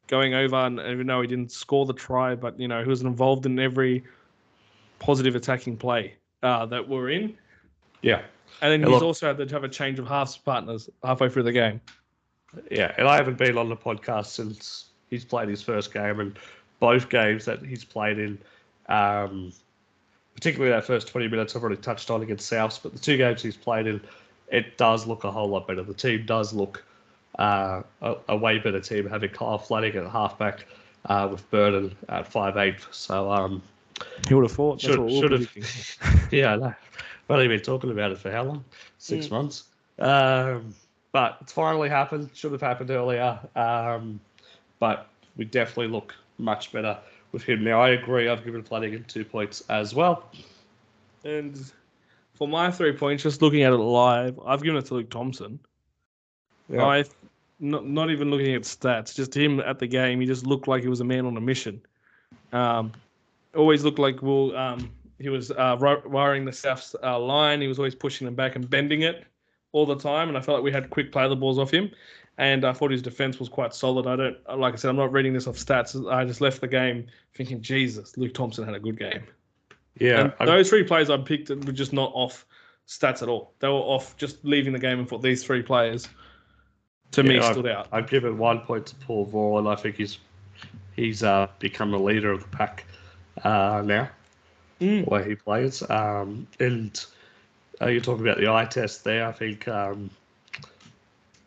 going 0.06 0.34
over, 0.34 0.56
and 0.56 0.80
even 0.80 1.06
though 1.06 1.20
he 1.20 1.26
didn't 1.26 1.52
score 1.52 1.84
the 1.84 1.92
try, 1.92 2.34
but 2.34 2.58
you 2.58 2.68
know 2.68 2.82
he 2.82 2.88
was 2.88 3.02
involved 3.02 3.44
in 3.46 3.58
every 3.58 4.02
positive 4.98 5.34
attacking 5.36 5.76
play 5.76 6.14
uh, 6.42 6.64
that 6.66 6.88
we're 6.88 7.10
in. 7.10 7.36
Yeah. 8.02 8.22
And 8.62 8.72
then 8.72 8.80
Yeah, 8.80 8.86
he's 8.86 8.94
look- 8.94 9.02
also 9.02 9.26
had 9.28 9.36
to 9.46 9.54
have 9.54 9.64
a 9.64 9.68
change 9.68 9.98
of 9.98 10.06
halves 10.08 10.36
partners 10.38 10.88
halfway 11.04 11.28
through 11.28 11.44
the 11.44 11.52
game. 11.52 11.80
Yeah, 12.70 12.92
and 12.98 13.06
I 13.06 13.16
haven't 13.16 13.38
been 13.38 13.56
on 13.56 13.68
the 13.68 13.76
podcast 13.76 14.26
since 14.26 14.86
he's 15.08 15.24
played 15.24 15.48
his 15.48 15.62
first 15.62 15.92
game, 15.92 16.18
and 16.18 16.36
both 16.80 17.08
games 17.08 17.44
that 17.44 17.62
he's 17.64 17.84
played 17.84 18.18
in, 18.18 18.38
um, 18.88 19.52
particularly 20.34 20.72
that 20.72 20.84
first 20.84 21.08
20 21.08 21.28
minutes, 21.28 21.54
I've 21.56 21.62
already 21.62 21.80
touched 21.80 22.10
on 22.10 22.22
against 22.22 22.50
Souths, 22.50 22.80
but 22.82 22.92
the 22.92 22.98
two 22.98 23.16
games 23.16 23.42
he's 23.42 23.56
played 23.56 23.86
in, 23.86 24.00
it 24.50 24.76
does 24.78 25.06
look 25.06 25.24
a 25.24 25.30
whole 25.30 25.48
lot 25.48 25.66
better. 25.68 25.82
The 25.82 25.94
team 25.94 26.24
does 26.26 26.52
look 26.52 26.82
uh, 27.38 27.82
a, 28.02 28.16
a 28.28 28.36
way 28.36 28.58
better 28.58 28.80
team, 28.80 29.08
having 29.08 29.30
Kyle 29.30 29.58
Flanagan 29.58 30.04
at 30.06 30.10
halfback 30.10 30.66
uh, 31.06 31.28
with 31.30 31.48
Burton 31.50 31.94
at 32.08 32.26
five 32.26 32.56
eight. 32.56 32.76
So, 32.90 33.30
um, 33.30 33.62
He 34.28 34.34
would 34.34 34.44
have 34.44 34.52
thought. 34.52 34.80
Should- 34.80 34.90
That's 34.90 34.98
what 34.98 35.06
we're 35.30 35.38
should 35.38 35.48
have- 35.56 36.28
yeah, 36.32 36.52
I 36.52 36.56
know. 36.56 36.74
We've 37.28 37.36
only 37.36 37.48
been 37.48 37.60
talking 37.60 37.90
about 37.92 38.10
it 38.10 38.18
for 38.18 38.30
how 38.32 38.42
long? 38.42 38.64
Six 38.98 39.30
months. 39.30 39.64
Um, 40.00 40.74
but 41.12 41.38
it's 41.42 41.52
finally 41.52 41.88
happened. 41.88 42.30
Should 42.34 42.52
have 42.52 42.60
happened 42.60 42.90
earlier. 42.90 43.38
Um, 43.54 44.18
but 44.80 45.06
we 45.36 45.44
definitely 45.44 45.88
look 45.88 46.14
much 46.38 46.72
better 46.72 46.98
with 47.32 47.42
him 47.42 47.64
now. 47.64 47.80
I 47.80 47.90
agree. 47.90 48.28
I've 48.28 48.44
given 48.44 48.62
Flanagan 48.62 49.04
two 49.04 49.24
points 49.24 49.62
as 49.68 49.94
well. 49.94 50.30
And 51.24 51.70
for 52.34 52.48
my 52.48 52.70
three 52.70 52.92
points, 52.92 53.22
just 53.22 53.42
looking 53.42 53.62
at 53.62 53.72
it 53.72 53.76
live, 53.76 54.38
I've 54.46 54.62
given 54.62 54.78
it 54.78 54.86
to 54.86 54.94
Luke 54.94 55.10
Thompson. 55.10 55.58
Yeah. 56.68 56.84
I, 56.84 57.04
not, 57.58 57.86
not 57.86 58.10
even 58.10 58.30
looking 58.30 58.54
at 58.54 58.62
stats, 58.62 59.14
just 59.14 59.36
him 59.36 59.60
at 59.60 59.78
the 59.78 59.86
game, 59.86 60.20
he 60.20 60.26
just 60.26 60.46
looked 60.46 60.66
like 60.68 60.82
he 60.82 60.88
was 60.88 61.00
a 61.00 61.04
man 61.04 61.26
on 61.26 61.36
a 61.36 61.40
mission. 61.40 61.80
Um, 62.52 62.92
always 63.54 63.84
looked 63.84 63.98
like 63.98 64.22
well, 64.22 64.56
um, 64.56 64.90
he 65.18 65.28
was 65.28 65.50
uh, 65.50 65.76
wiring 66.06 66.44
the 66.44 66.52
South's 66.52 66.94
uh, 67.02 67.18
line. 67.18 67.60
He 67.60 67.68
was 67.68 67.78
always 67.78 67.94
pushing 67.94 68.24
them 68.24 68.34
back 68.34 68.56
and 68.56 68.68
bending 68.68 69.02
it 69.02 69.24
all 69.72 69.86
the 69.86 69.96
time, 69.96 70.28
and 70.28 70.38
I 70.38 70.40
felt 70.40 70.56
like 70.56 70.64
we 70.64 70.72
had 70.72 70.90
quick 70.90 71.12
play 71.12 71.28
the 71.28 71.36
balls 71.36 71.58
off 71.58 71.70
him. 71.70 71.90
And 72.38 72.64
I 72.64 72.72
thought 72.72 72.90
his 72.90 73.02
defense 73.02 73.38
was 73.38 73.48
quite 73.50 73.74
solid. 73.74 74.06
I 74.06 74.16
don't, 74.16 74.58
like 74.58 74.72
I 74.72 74.76
said, 74.76 74.88
I'm 74.88 74.96
not 74.96 75.12
reading 75.12 75.34
this 75.34 75.46
off 75.46 75.56
stats. 75.56 76.10
I 76.10 76.24
just 76.24 76.40
left 76.40 76.60
the 76.62 76.68
game 76.68 77.06
thinking, 77.34 77.60
Jesus, 77.60 78.16
Luke 78.16 78.32
Thompson 78.32 78.64
had 78.64 78.74
a 78.74 78.80
good 78.80 78.98
game. 78.98 79.22
Yeah. 79.98 80.30
Those 80.40 80.70
three 80.70 80.84
players 80.84 81.10
I 81.10 81.18
picked 81.18 81.50
were 81.50 81.56
just 81.72 81.92
not 81.92 82.10
off 82.14 82.46
stats 82.88 83.20
at 83.22 83.28
all. 83.28 83.52
They 83.58 83.68
were 83.68 83.74
off 83.74 84.16
just 84.16 84.42
leaving 84.44 84.72
the 84.72 84.78
game 84.78 84.98
and 84.98 85.08
thought 85.08 85.20
these 85.22 85.44
three 85.44 85.62
players 85.62 86.08
to 87.12 87.22
me 87.22 87.34
Yeah, 87.36 87.44
I- 87.46 87.52
stood 87.52 87.66
out. 87.66 87.88
I've 87.92 88.08
given 88.08 88.38
one 88.38 88.60
point 88.60 88.86
to 88.86 88.94
Paul 88.96 89.26
Vaughan. 89.26 89.66
I 89.66 89.74
think 89.76 89.96
he's 89.96 90.18
he's 90.96 91.22
uh, 91.22 91.46
become 91.58 91.92
a 91.92 91.98
leader 91.98 92.30
of 92.32 92.42
the 92.42 92.48
pack 92.56 92.84
uh, 93.44 93.82
now, 93.84 94.08
Mm. 94.80 95.04
the 95.04 95.10
way 95.10 95.28
he 95.28 95.34
plays. 95.34 95.82
Um, 95.90 96.46
and 96.58 97.04
uh, 97.82 97.86
you're 97.88 98.00
talking 98.00 98.26
about 98.26 98.38
the 98.38 98.48
eye 98.50 98.64
test 98.64 99.04
there. 99.04 99.26
I 99.26 99.32
think 99.32 99.68
um, 99.68 100.10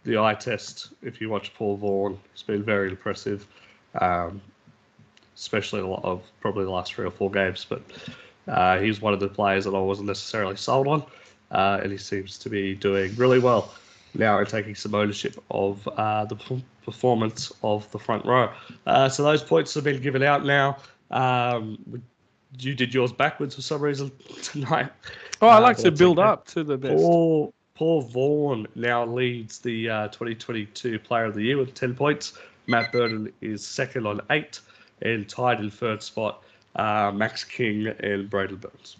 the 0.03 0.17
eye 0.17 0.33
test, 0.35 0.89
if 1.01 1.21
you 1.21 1.29
watch 1.29 1.53
Paul 1.53 1.77
Vaughan, 1.77 2.19
has 2.33 2.43
been 2.43 2.63
very 2.63 2.89
impressive, 2.89 3.47
um, 3.99 4.41
especially 5.35 5.81
a 5.81 5.87
lot 5.87 6.03
of 6.03 6.23
probably 6.41 6.65
the 6.65 6.71
last 6.71 6.93
three 6.93 7.05
or 7.05 7.11
four 7.11 7.31
games. 7.31 7.65
But 7.67 7.81
uh, 8.47 8.79
he's 8.79 9.01
one 9.01 9.13
of 9.13 9.19
the 9.19 9.29
players 9.29 9.65
that 9.65 9.73
I 9.73 9.79
wasn't 9.79 10.07
necessarily 10.07 10.55
sold 10.57 10.87
on, 10.87 11.03
uh, 11.51 11.79
and 11.81 11.91
he 11.91 11.97
seems 11.97 12.37
to 12.39 12.49
be 12.49 12.75
doing 12.75 13.15
really 13.15 13.39
well 13.39 13.73
now 14.15 14.37
and 14.39 14.47
taking 14.47 14.75
some 14.75 14.93
ownership 14.93 15.41
of 15.49 15.87
uh, 15.87 16.25
the 16.25 16.35
p- 16.35 16.63
performance 16.85 17.51
of 17.63 17.89
the 17.91 17.99
front 17.99 18.23
row. 18.25 18.49
Uh, 18.85 19.09
so 19.09 19.23
those 19.23 19.41
points 19.41 19.73
have 19.73 19.83
been 19.83 20.01
given 20.01 20.21
out 20.21 20.45
now. 20.45 20.77
Um, 21.09 22.03
you 22.59 22.75
did 22.75 22.93
yours 22.93 23.11
backwards 23.11 23.55
for 23.55 23.61
some 23.61 23.81
reason 23.81 24.11
tonight. 24.43 24.91
Oh, 25.41 25.47
I 25.47 25.57
Uh, 25.57 25.61
like 25.61 25.77
to 25.77 25.91
build 25.91 26.19
okay. 26.19 26.27
up 26.27 26.47
to 26.49 26.63
the 26.63 26.77
best. 26.77 26.95
Paul, 26.95 27.53
Paul 27.75 28.01
Vaughan 28.03 28.67
now 28.75 29.05
leads 29.05 29.59
the 29.59 29.89
uh, 29.89 30.07
2022 30.09 30.99
Player 30.99 31.25
of 31.25 31.33
the 31.33 31.41
Year 31.41 31.57
with 31.57 31.73
10 31.73 31.95
points. 31.95 32.37
Matt 32.67 32.91
Burton 32.91 33.33
is 33.41 33.65
second 33.65 34.05
on 34.05 34.21
eight, 34.29 34.59
and 35.01 35.27
tied 35.27 35.59
in 35.59 35.69
third 35.69 36.01
spot, 36.03 36.43
uh, 36.75 37.11
Max 37.13 37.43
King 37.43 37.87
and 37.87 38.29
Braidon 38.29 38.61
Burns. 38.61 38.97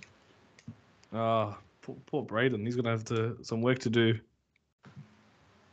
Oh, 1.13 1.55
poor, 1.81 1.95
poor 2.07 2.23
Braidon. 2.23 2.65
He's 2.65 2.75
going 2.75 2.86
to 2.86 2.91
have 2.91 3.05
to, 3.05 3.38
some 3.43 3.62
work 3.62 3.79
to 3.79 3.89
do 3.89 4.19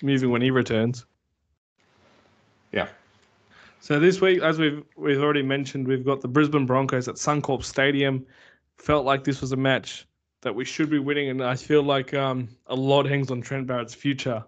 moving 0.03 0.31
when 0.31 0.43
he 0.43 0.51
returns. 0.51 1.07
Yeah. 2.73 2.89
So 3.81 3.99
this 3.99 4.21
week, 4.21 4.43
as 4.43 4.59
we've 4.59 4.85
we've 4.97 5.21
already 5.21 5.43
mentioned, 5.43 5.89
we've 5.89 6.05
got 6.05 6.21
the 6.21 6.29
Brisbane 6.29 6.67
Broncos 6.67 7.09
at 7.09 7.15
Suncorp 7.15 7.65
Stadium. 7.65 8.25
Felt 8.77 9.05
like 9.05 9.25
this 9.25 9.41
was 9.41 9.53
a 9.53 9.57
match 9.57 10.07
that 10.43 10.55
we 10.55 10.65
should 10.65 10.91
be 10.91 10.99
winning, 10.99 11.29
and 11.29 11.43
I 11.43 11.55
feel 11.55 11.83
like 11.83 12.15
um, 12.15 12.49
a 12.67 12.75
lot 12.75 13.07
hangs 13.07 13.31
on 13.31 13.41
Trent 13.43 13.67
Barrett's 13.67 13.95
future 13.95 14.43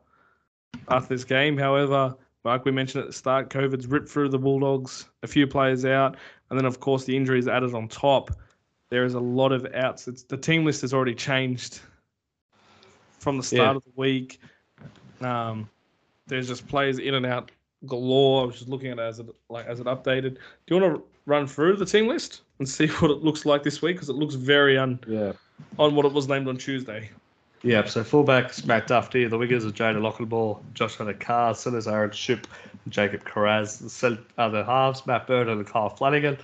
after 0.88 1.14
this 1.14 1.24
game. 1.24 1.56
However, 1.58 2.14
like 2.44 2.64
we 2.64 2.70
mentioned 2.72 3.02
at 3.02 3.06
the 3.08 3.12
start, 3.12 3.50
COVID's 3.50 3.86
ripped 3.86 4.08
through 4.08 4.30
the 4.30 4.38
Bulldogs, 4.38 5.06
a 5.22 5.26
few 5.26 5.46
players 5.46 5.84
out, 5.84 6.16
and 6.50 6.58
then 6.58 6.64
of 6.64 6.80
course 6.80 7.04
the 7.04 7.16
injuries 7.16 7.46
added 7.48 7.74
on 7.74 7.88
top. 7.88 8.30
There 8.88 9.04
is 9.04 9.14
a 9.14 9.20
lot 9.20 9.52
of 9.52 9.66
outs. 9.74 10.08
It's, 10.08 10.22
the 10.22 10.36
team 10.36 10.64
list 10.64 10.80
has 10.82 10.92
already 10.92 11.14
changed 11.14 11.80
from 13.18 13.36
the 13.36 13.42
start 13.42 13.72
Yeah. 13.72 13.76
of 13.76 13.84
the 13.84 13.92
week. 13.96 14.40
Um, 15.20 15.68
there's 16.26 16.48
just 16.48 16.66
players 16.66 16.98
in 16.98 17.14
and 17.14 17.24
out 17.26 17.50
galore. 17.86 18.42
I 18.42 18.46
was 18.46 18.56
just 18.56 18.68
looking 18.68 18.90
at 18.90 18.98
it 18.98 19.02
as 19.02 19.18
it 19.20 19.26
like 19.48 19.66
as 19.66 19.80
it 19.80 19.86
updated. 19.86 20.34
Do 20.66 20.74
you 20.74 20.80
want 20.80 20.96
to 20.96 21.02
run 21.26 21.46
through 21.46 21.76
the 21.76 21.86
team 21.86 22.06
list 22.06 22.42
and 22.58 22.68
see 22.68 22.86
what 22.98 23.10
it 23.10 23.18
looks 23.22 23.46
like 23.46 23.62
this 23.62 23.80
week? 23.82 23.96
Because 23.96 24.08
it 24.08 24.16
looks 24.16 24.34
very 24.34 24.76
un 24.78 24.98
Yeah. 25.06 25.32
On 25.78 25.94
what 25.94 26.04
it 26.06 26.12
was 26.12 26.28
named 26.28 26.48
on 26.48 26.56
Tuesday. 26.56 27.10
Yeah, 27.62 27.84
so 27.84 28.02
fullbacks 28.02 28.66
Matt 28.66 28.88
Dufty, 28.88 29.28
the 29.30 29.38
wingers 29.38 29.64
are 29.64 29.70
Jayden 29.70 30.02
Okunbor, 30.02 30.60
Josh 30.74 30.96
Addo-Carr, 30.96 31.54
centers 31.54 31.86
Aaron 31.86 32.10
Schoupp, 32.10 32.44
Jacob 32.88 33.24
Kiraz. 33.24 33.78
The 33.78 33.88
cent- 33.88 34.20
other 34.36 34.64
halves, 34.64 35.06
Matt 35.06 35.28
Burton 35.28 35.58
and 35.58 35.66
Kyle 35.66 35.88
Flanagan. 35.88 36.38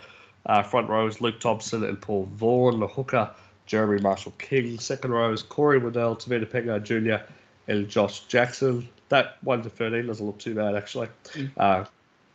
Uh, 0.46 0.62
front 0.62 0.88
rows, 0.88 1.20
Luke 1.20 1.40
Thompson 1.40 1.82
and 1.84 2.00
Paul 2.00 2.28
Vaughan. 2.34 2.78
The 2.78 2.86
hooker, 2.86 3.30
Jeremy 3.66 4.00
Marshall 4.00 4.32
King. 4.38 4.78
Second 4.78 5.10
rows, 5.10 5.42
Corey 5.42 5.78
Waddell, 5.78 6.16
Tevita 6.16 6.46
Pangai 6.46 6.82
Jr., 6.82 7.24
and 7.66 7.88
Josh 7.88 8.20
Jackson. 8.20 8.88
That 9.08 9.38
1 9.42 9.62
to 9.62 9.70
13 9.70 10.06
doesn't 10.06 10.24
look 10.24 10.38
too 10.38 10.54
bad, 10.54 10.76
actually, 10.76 11.08
uh, 11.56 11.84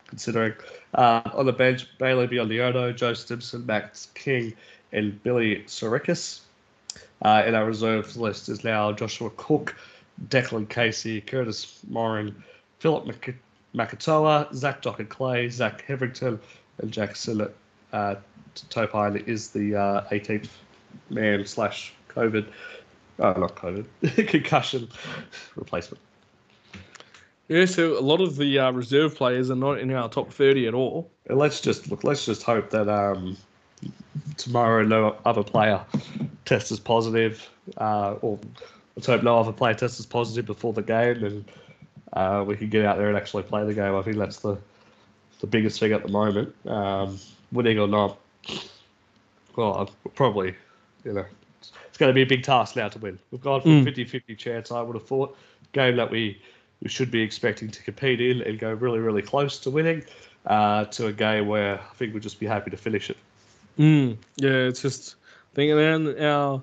considering. 0.06 0.52
Uh, 0.92 1.22
on 1.32 1.46
the 1.46 1.52
bench, 1.52 1.86
Bailey 1.98 2.28
Biondi-Odo, 2.28 2.92
Joe 2.92 3.14
Stimson, 3.14 3.64
Max 3.64 4.08
King, 4.14 4.52
and 4.92 5.20
Billy 5.22 5.64
Tsikrikas. 5.66 6.40
Uh, 7.22 7.42
in 7.46 7.54
our 7.54 7.64
reserves 7.64 8.16
list 8.16 8.48
is 8.48 8.64
now 8.64 8.92
Joshua 8.92 9.30
Cook, 9.36 9.76
Declan 10.28 10.68
Casey, 10.68 11.20
Kurtis 11.20 11.80
Morrin, 11.90 12.34
Philip 12.78 13.06
Mc- 13.06 13.36
Makatoa, 13.74 14.52
Zach 14.54 14.82
Dockar-Clay, 14.82 15.48
Zach 15.48 15.84
Heverington, 15.86 16.38
and 16.78 16.90
Jackson 16.92 17.48
uh, 17.92 18.14
Topine 18.70 19.26
is 19.26 19.50
the 19.50 19.74
uh, 19.74 20.08
18th 20.10 20.48
man 21.10 21.46
slash 21.46 21.92
COVID 22.08 22.46
Oh, 23.18 23.32
not 23.32 23.54
COVID. 23.54 23.86
Concussion 24.28 24.88
replacement. 25.56 26.00
Yeah, 27.48 27.66
so 27.66 27.98
a 27.98 28.00
lot 28.00 28.20
of 28.20 28.36
the 28.36 28.58
uh, 28.58 28.72
reserve 28.72 29.14
players 29.14 29.50
are 29.50 29.56
not 29.56 29.78
in 29.78 29.92
our 29.92 30.08
top 30.08 30.32
30 30.32 30.66
at 30.66 30.74
all. 30.74 31.10
And 31.26 31.38
let's 31.38 31.60
just 31.60 31.90
look. 31.90 32.02
Let's 32.02 32.24
just 32.24 32.42
hope 32.42 32.70
that 32.70 32.88
um, 32.88 33.36
tomorrow 34.36 34.82
no 34.82 35.16
other 35.24 35.42
player 35.42 35.84
tests 36.44 36.70
is 36.70 36.80
positive, 36.80 37.48
uh, 37.78 38.14
or 38.20 38.38
let's 38.96 39.06
hope 39.06 39.22
no 39.22 39.38
other 39.38 39.52
player 39.52 39.74
tests 39.74 39.98
as 39.98 40.06
positive 40.06 40.46
before 40.46 40.72
the 40.72 40.82
game, 40.82 41.24
and 41.24 41.44
uh, 42.12 42.44
we 42.46 42.56
can 42.56 42.68
get 42.68 42.84
out 42.84 42.98
there 42.98 43.08
and 43.08 43.16
actually 43.16 43.42
play 43.42 43.64
the 43.64 43.74
game. 43.74 43.94
I 43.94 44.02
think 44.02 44.16
that's 44.16 44.38
the 44.38 44.58
the 45.40 45.46
biggest 45.46 45.80
thing 45.80 45.92
at 45.92 46.02
the 46.02 46.08
moment. 46.08 46.54
Um, 46.66 47.18
winning 47.52 47.78
or 47.78 47.86
not, 47.88 48.18
well, 49.56 49.90
probably, 50.14 50.54
you 51.04 51.12
know, 51.12 51.24
it's 51.60 51.98
going 51.98 52.08
to 52.08 52.14
be 52.14 52.22
a 52.22 52.26
big 52.26 52.42
task 52.42 52.76
now 52.76 52.88
to 52.88 52.98
win. 52.98 53.18
We've 53.30 53.40
gone 53.40 53.60
for 53.60 53.68
Mm. 53.68 53.84
50-50 53.84 54.38
chance. 54.38 54.70
I 54.72 54.80
would 54.80 54.96
have 54.96 55.06
thought 55.06 55.36
game 55.72 55.96
that 55.96 56.10
we 56.10 56.40
we 56.82 56.88
should 56.88 57.10
be 57.10 57.20
expecting 57.20 57.70
to 57.70 57.82
compete 57.82 58.20
in 58.20 58.42
and 58.42 58.58
go 58.58 58.72
really 58.72 58.98
really 59.00 59.22
close 59.22 59.58
to 59.60 59.70
winning, 59.70 60.04
uh, 60.46 60.84
to 60.86 61.06
a 61.06 61.12
game 61.12 61.46
where 61.46 61.74
I 61.78 61.94
think 61.94 62.12
we'll 62.12 62.22
just 62.22 62.40
be 62.40 62.46
happy 62.46 62.70
to 62.70 62.76
finish 62.76 63.10
it. 63.10 63.16
Mm, 63.78 64.16
yeah, 64.36 64.50
it's 64.50 64.82
just 64.82 65.16
thinking 65.54 65.76
then 65.76 66.24
our 66.24 66.62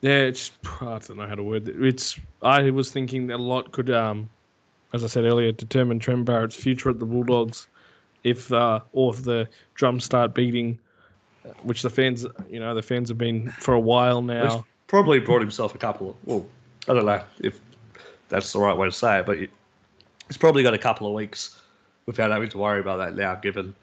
yeah, 0.00 0.18
it's 0.20 0.52
I 0.80 0.98
don't 0.98 1.16
know 1.16 1.26
how 1.26 1.34
to 1.34 1.42
word 1.42 1.68
it. 1.68 1.82
It's 1.82 2.18
I 2.42 2.70
was 2.70 2.90
thinking 2.90 3.26
that 3.28 3.36
a 3.36 3.42
lot 3.42 3.72
could 3.72 3.90
um 3.90 4.28
as 4.94 5.04
I 5.04 5.06
said 5.06 5.24
earlier, 5.24 5.52
determine 5.52 5.98
Trent 5.98 6.24
Barrett's 6.24 6.56
future 6.56 6.88
at 6.90 6.98
the 6.98 7.04
Bulldogs 7.04 7.66
if 8.24 8.52
uh 8.52 8.80
or 8.92 9.12
if 9.14 9.22
the 9.24 9.48
drums 9.74 10.04
start 10.04 10.34
beating 10.34 10.78
which 11.62 11.82
the 11.82 11.90
fans 11.90 12.26
you 12.50 12.60
know, 12.60 12.74
the 12.74 12.82
fans 12.82 13.08
have 13.08 13.18
been 13.18 13.50
for 13.52 13.74
a 13.74 13.80
while 13.80 14.22
now. 14.22 14.56
He's 14.56 14.62
probably 14.86 15.18
brought 15.18 15.40
himself 15.40 15.74
a 15.74 15.78
couple 15.78 16.10
of 16.10 16.16
well, 16.24 16.46
I 16.88 16.94
don't 16.94 17.06
know 17.06 17.22
if 17.40 17.60
that's 18.28 18.52
the 18.52 18.58
right 18.58 18.76
way 18.76 18.86
to 18.86 18.92
say 18.92 19.20
it, 19.20 19.26
but 19.26 19.38
he- 19.38 19.48
he's 20.26 20.36
probably 20.36 20.62
got 20.62 20.74
a 20.74 20.78
couple 20.78 21.06
of 21.06 21.14
weeks 21.14 21.60
without 22.06 22.30
having 22.30 22.48
to 22.50 22.58
worry 22.58 22.80
about 22.80 22.98
that 22.98 23.14
now, 23.16 23.34
given 23.34 23.74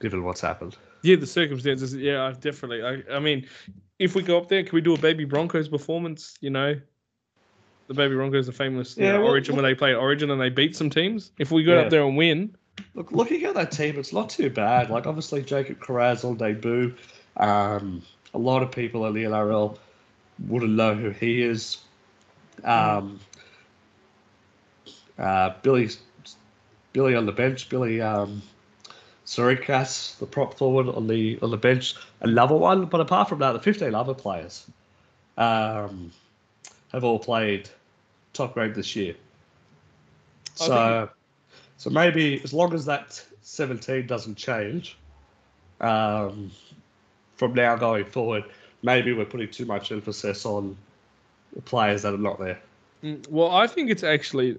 given 0.00 0.24
what's 0.24 0.40
happened. 0.40 0.76
Yeah, 1.06 1.16
the 1.16 1.26
circumstances. 1.26 1.94
Yeah, 1.94 2.24
I 2.24 2.32
definitely. 2.32 2.82
I, 2.82 3.16
I 3.16 3.20
mean, 3.20 3.46
if 4.00 4.16
we 4.16 4.22
go 4.22 4.36
up 4.38 4.48
there, 4.48 4.64
can 4.64 4.74
we 4.74 4.80
do 4.80 4.92
a 4.94 4.98
Baby 4.98 5.24
Broncos 5.24 5.68
performance? 5.68 6.36
You 6.40 6.50
know, 6.50 6.74
the 7.86 7.94
Baby 7.94 8.16
Broncos 8.16 8.48
are 8.48 8.52
famous. 8.52 8.96
you 8.96 9.04
know, 9.04 9.20
well, 9.20 9.30
Origin 9.30 9.54
when 9.54 9.64
they 9.64 9.74
play 9.74 9.94
Origin 9.94 10.30
and 10.32 10.40
they 10.40 10.48
beat 10.48 10.74
some 10.74 10.90
teams. 10.90 11.30
If 11.38 11.52
we 11.52 11.62
go 11.62 11.74
Yeah. 11.74 11.80
up 11.82 11.90
there 11.90 12.02
and 12.04 12.16
win, 12.16 12.56
Look, 12.94 13.12
looking 13.12 13.44
at 13.44 13.54
that 13.54 13.70
team, 13.70 13.98
it's 13.98 14.12
not 14.12 14.28
too 14.28 14.50
bad. 14.50 14.90
Like 14.90 15.06
obviously 15.06 15.42
Jacob 15.42 15.78
Kiraz 15.78 16.24
on 16.24 16.36
debut. 16.36 16.94
Um, 17.36 18.02
a 18.34 18.38
lot 18.38 18.62
of 18.62 18.72
people 18.72 19.06
in 19.06 19.14
the 19.14 19.24
NRL 19.24 19.78
wouldn't 20.48 20.72
know 20.72 20.94
who 20.94 21.10
he 21.10 21.42
is. 21.42 21.78
Um, 22.64 23.20
uh, 25.18 25.50
Billy, 25.62 25.88
Billy 26.92 27.14
on 27.14 27.26
the 27.26 27.32
bench. 27.32 27.68
Billy 27.68 28.00
um, 28.00 28.42
Tsikrikas, 29.26 30.16
the 30.18 30.26
prop 30.26 30.54
forward 30.54 30.88
on 30.88 31.08
the 31.08 31.38
on 31.42 31.50
the 31.50 31.56
bench, 31.56 31.94
another 32.20 32.54
one. 32.54 32.86
But 32.86 33.00
apart 33.00 33.28
from 33.28 33.40
that, 33.40 33.52
the 33.52 33.58
fifteen 33.58 33.94
other 33.94 34.14
players 34.14 34.66
um, 35.36 36.12
have 36.92 37.02
all 37.02 37.18
played 37.18 37.68
top 38.32 38.54
grade 38.54 38.74
this 38.74 38.94
year. 38.94 39.14
I 40.60 40.64
So, 40.64 41.10
so 41.76 41.90
maybe 41.90 42.40
as 42.44 42.52
long 42.54 42.72
as 42.72 42.84
that 42.86 43.22
seventeen 43.42 44.06
doesn't 44.06 44.36
change, 44.36 44.96
um, 45.80 46.50
from 47.34 47.52
now 47.52 47.74
going 47.74 48.04
forward, 48.04 48.44
maybe 48.82 49.12
we're 49.12 49.24
putting 49.24 49.50
too 49.50 49.66
much 49.66 49.90
emphasis 49.90 50.46
on 50.46 50.76
the 51.54 51.62
players 51.62 52.02
that 52.02 52.14
are 52.14 52.18
not 52.18 52.38
there. 52.38 52.60
Mm, 53.02 53.28
well, 53.28 53.50
I 53.50 53.66
think 53.66 53.90
it's 53.90 54.04
actually. 54.04 54.58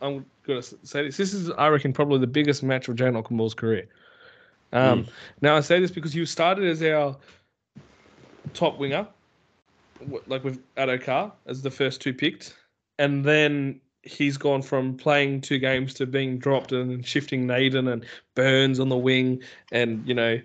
I'm 0.00 0.26
gonna 0.46 0.62
say 0.62 1.04
this. 1.04 1.16
This 1.16 1.32
is, 1.32 1.50
I 1.50 1.68
reckon, 1.68 1.92
probably 1.92 2.18
the 2.18 2.26
biggest 2.26 2.62
match 2.62 2.88
of 2.88 2.96
Jayden 2.96 3.22
Okunbor's 3.22 3.54
career. 3.54 3.88
Um, 4.72 5.06
Now 5.40 5.56
I 5.56 5.60
say 5.60 5.80
this 5.80 5.90
because 5.90 6.14
you 6.14 6.26
started 6.26 6.64
as 6.64 6.82
our 6.82 7.16
top 8.52 8.78
winger, 8.78 9.06
like 10.26 10.44
with 10.44 10.62
Addo-Carr 10.76 11.32
as 11.46 11.62
the 11.62 11.70
first 11.70 12.00
two 12.00 12.12
picked, 12.12 12.54
and 12.98 13.24
then 13.24 13.80
he's 14.02 14.36
gone 14.36 14.62
from 14.62 14.96
playing 14.96 15.40
two 15.40 15.58
games 15.58 15.94
to 15.94 16.06
being 16.06 16.38
dropped 16.38 16.72
and 16.72 17.04
shifting 17.04 17.46
Naden 17.46 17.88
and 17.88 18.04
Burns 18.34 18.80
on 18.80 18.88
the 18.88 18.96
wing, 18.96 19.40
and 19.72 20.06
you 20.06 20.14
know, 20.14 20.40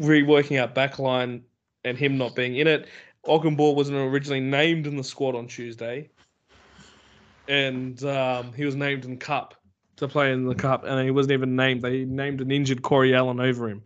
reworking 0.00 0.58
out 0.58 0.74
backline 0.74 1.42
and 1.84 1.98
him 1.98 2.16
not 2.16 2.34
being 2.34 2.56
in 2.56 2.66
it. 2.66 2.88
Ockenball 3.26 3.74
wasn't 3.74 3.96
originally 3.96 4.40
named 4.40 4.86
in 4.86 4.96
the 4.96 5.04
squad 5.04 5.34
on 5.34 5.46
Tuesday, 5.46 6.08
and 7.48 8.02
um, 8.04 8.52
he 8.52 8.64
was 8.64 8.74
named 8.74 9.04
in 9.04 9.16
Cup 9.18 9.54
to 9.96 10.08
play 10.08 10.32
in 10.32 10.44
the 10.44 10.54
Cup, 10.54 10.84
and 10.84 11.04
he 11.04 11.10
wasn't 11.10 11.32
even 11.32 11.56
named. 11.56 11.82
They 11.82 12.04
named 12.04 12.40
an 12.40 12.50
injured 12.50 12.82
Corey 12.82 13.14
Allan 13.14 13.40
over 13.40 13.68
him 13.68 13.82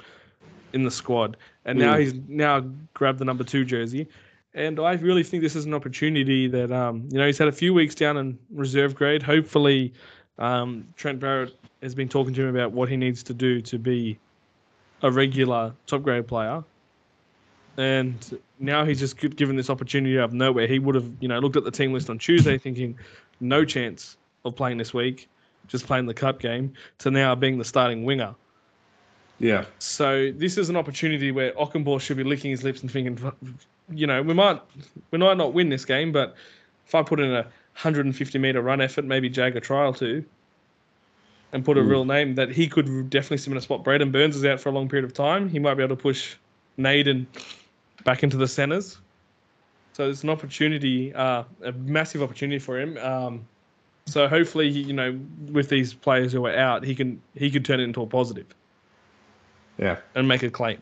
in 0.73 0.83
the 0.85 0.91
squad, 0.91 1.37
and 1.65 1.79
now 1.79 1.95
Mm. 1.97 2.01
he's 2.01 2.15
now 2.29 2.61
grabbed 2.95 3.19
the 3.19 3.25
number 3.25 3.45
two 3.45 3.65
jersey. 3.65 4.09
And 4.55 4.81
I 4.81 4.95
really 4.95 5.23
think 5.23 5.43
this 5.43 5.55
is 5.55 5.67
an 5.67 5.75
opportunity 5.75 6.49
that 6.49 6.73
um, 6.73 7.09
you 7.11 7.19
know 7.19 7.27
he's 7.27 7.39
had 7.39 7.49
a 7.49 7.53
few 7.53 7.75
weeks 7.75 7.95
down 7.95 8.17
in 8.17 8.39
reserve 8.51 8.95
grade. 8.95 9.23
Hopefully, 9.23 9.93
um, 10.39 10.87
Trent 10.97 11.21
Barrett 11.21 11.55
has 11.83 11.95
been 11.95 12.09
talking 12.09 12.35
to 12.35 12.43
him 12.43 12.57
about 12.57 12.73
what 12.73 12.89
he 12.89 12.97
needs 12.97 13.23
to 13.25 13.35
do 13.35 13.61
to 13.63 13.79
be 13.79 14.19
a 15.03 15.11
regular 15.11 15.73
top 15.87 16.03
grade 16.03 16.27
player. 16.27 16.65
And 17.77 18.41
now 18.59 18.85
he's 18.85 18.99
just 18.99 19.17
given 19.37 19.55
this 19.55 19.71
opportunity 19.71 20.19
out 20.19 20.25
of 20.25 20.33
nowhere. 20.33 20.67
He 20.67 20.81
would 20.81 20.97
have, 20.97 21.09
you 21.21 21.29
know, 21.29 21.39
looked 21.39 21.57
at 21.57 21.63
the 21.63 21.71
team 21.71 21.93
list 21.93 22.11
on 22.11 22.19
Tuesday 22.19 22.59
thinking, 22.59 22.99
no 23.41 23.65
chance 23.65 24.17
of 24.45 24.55
playing 24.57 24.79
this 24.79 24.93
week, 24.95 25.29
just 25.67 25.87
playing 25.87 26.07
the 26.07 26.15
cup 26.15 26.41
game, 26.41 26.73
to 26.99 27.11
now 27.11 27.35
being 27.35 27.59
the 27.59 27.65
starting 27.65 28.05
winger. 28.05 28.35
Yeah, 29.41 29.67
So 29.79 30.33
this 30.33 30.59
is 30.59 30.69
an 30.69 30.75
opportunity 30.77 31.31
where 31.31 31.53
Okunbor 31.53 32.01
should 32.01 32.17
be 32.17 32.25
licking 32.25 32.51
his 32.51 32.65
lips 32.65 32.81
and 32.83 32.91
thinking, 32.91 33.17
you 33.91 34.05
know, 34.07 34.21
we 34.21 34.35
might 34.35 34.61
we 35.13 35.19
might 35.19 35.37
not 35.37 35.53
win 35.53 35.69
this 35.69 35.85
game, 35.85 36.11
but 36.11 36.35
if 36.87 36.95
I 36.95 37.03
put 37.03 37.21
in 37.21 37.31
a 37.31 37.43
150 37.43 38.39
meter 38.39 38.61
run 38.61 38.81
effort, 38.81 39.05
maybe 39.05 39.29
jag 39.29 39.57
a 39.57 39.61
trial 39.61 39.93
too, 39.93 40.25
and 41.53 41.65
put 41.65 41.79
a 41.79 41.81
Mm. 41.81 41.89
real 41.89 42.05
name 42.05 42.35
that 42.35 42.51
he 42.51 42.67
could 42.67 43.11
definitely 43.11 43.39
sit 43.39 43.53
in 43.53 43.57
a 43.57 43.61
spot. 43.61 43.85
Braidon 43.85 44.11
Burns 44.11 44.35
is 44.35 44.45
out 44.45 44.59
for 44.61 44.71
a 44.71 44.73
long 44.73 44.89
period 44.89 45.05
of 45.05 45.13
time. 45.15 45.49
He 45.49 45.61
might 45.61 45.75
be 45.75 45.85
able 45.85 45.95
to 45.95 46.03
push 46.03 46.35
Naden 46.77 47.27
back 48.03 48.25
into 48.25 48.37
the 48.37 48.49
centers. 48.49 48.99
So 49.99 50.09
it's 50.09 50.23
an 50.23 50.31
opportunity, 50.31 51.13
uh, 51.13 51.43
a 51.65 51.73
massive 51.73 52.23
opportunity 52.23 52.61
for 52.61 52.79
him. 52.79 52.97
Um, 52.99 53.45
so 54.07 54.29
hopefully, 54.29 54.71
he- 54.71 54.83
you 54.83 54.93
know, 54.93 55.19
with 55.51 55.69
these 55.69 55.93
players 55.93 56.33
who 56.33 56.47
are 56.47 56.55
out, 56.55 56.85
he 56.85 56.95
can 56.95 57.21
he 57.35 57.51
could 57.51 57.65
turn 57.65 57.81
it 57.81 57.83
into 57.83 58.01
a 58.03 58.07
positive 58.07 58.47
yeah, 59.77 59.97
and 60.15 60.29
make 60.29 60.45
a 60.45 60.51
claim 60.51 60.81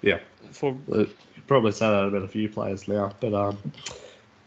yeah. 0.00 0.18
for 0.50 0.74
you 0.88 1.08
probably 1.46 1.72
say 1.72 1.86
that 1.86 2.04
about 2.04 2.22
a 2.22 2.28
few 2.28 2.48
players 2.48 2.88
now, 2.88 3.12
but 3.20 3.34
um, 3.34 3.58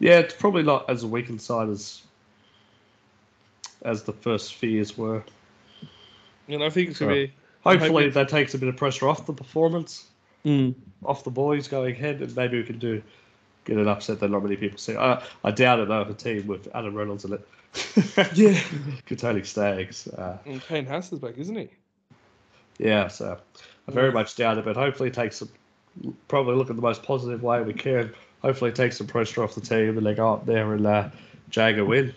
yeah, 0.00 0.18
it's 0.18 0.34
probably 0.34 0.64
not 0.64 0.90
as 0.90 1.04
a 1.04 1.06
weakened 1.06 1.40
side 1.40 1.68
as 1.68 2.02
as 3.82 4.02
the 4.02 4.12
first 4.12 4.54
fears 4.54 4.98
were. 4.98 5.22
You 6.48 6.58
know, 6.58 6.66
I 6.66 6.70
think 6.70 6.90
it's 6.90 6.98
gonna 6.98 7.14
Sure. 7.14 7.26
be. 7.26 7.32
Hopefully, 7.62 8.04
Hope 8.06 8.14
that 8.14 8.28
takes 8.28 8.52
a 8.54 8.58
bit 8.58 8.68
of 8.68 8.76
pressure 8.76 9.06
off 9.08 9.26
the 9.26 9.32
performance, 9.32 10.06
Mm. 10.44 10.74
off 11.04 11.22
the 11.22 11.30
boys 11.30 11.68
going 11.68 11.94
ahead, 11.94 12.20
and 12.20 12.34
maybe 12.34 12.58
we 12.58 12.64
can 12.64 12.80
do 12.80 13.00
get 13.66 13.76
an 13.76 13.88
upset 13.88 14.20
that 14.20 14.30
not 14.30 14.42
many 14.42 14.56
people 14.56 14.78
see. 14.78 14.96
I, 14.96 15.22
I 15.44 15.50
doubt 15.50 15.80
it 15.80 15.88
though. 15.88 16.00
If 16.00 16.08
a 16.08 16.14
team 16.14 16.46
with 16.46 16.68
Adam 16.74 16.94
Reynolds 16.94 17.24
in 17.26 17.34
it, 17.34 17.46
Yeah. 18.34 18.58
containing 19.04 19.44
Staggs, 19.44 20.08
uh, 20.08 20.38
And 20.46 20.62
Payne 20.66 20.86
Haas 20.86 21.12
is 21.12 21.18
back, 21.18 21.36
isn't 21.36 21.54
he? 21.56 21.68
yeah. 22.78 23.08
So 23.08 23.38
I 23.86 23.90
very 23.92 24.12
much 24.12 24.34
doubt 24.36 24.56
it, 24.58 24.64
but 24.64 24.76
hopefully 24.76 25.08
it 25.10 25.14
takes 25.14 25.36
some. 25.36 25.50
Probably 26.28 26.54
look 26.56 26.68
at 26.70 26.76
the 26.76 26.82
most 26.82 27.02
positive 27.02 27.42
way 27.42 27.62
we 27.62 27.72
can. 27.72 28.12
Hopefully, 28.42 28.70
it 28.70 28.76
takes 28.76 28.98
some 28.98 29.06
pressure 29.06 29.42
off 29.42 29.54
the 29.54 29.60
team, 29.62 29.96
and 29.96 30.06
they 30.06 30.14
go 30.14 30.34
up 30.34 30.44
there 30.46 30.74
and 30.74 30.86
uh, 30.86 31.08
jag 31.50 31.78
a 31.78 31.84
win. 31.84 32.14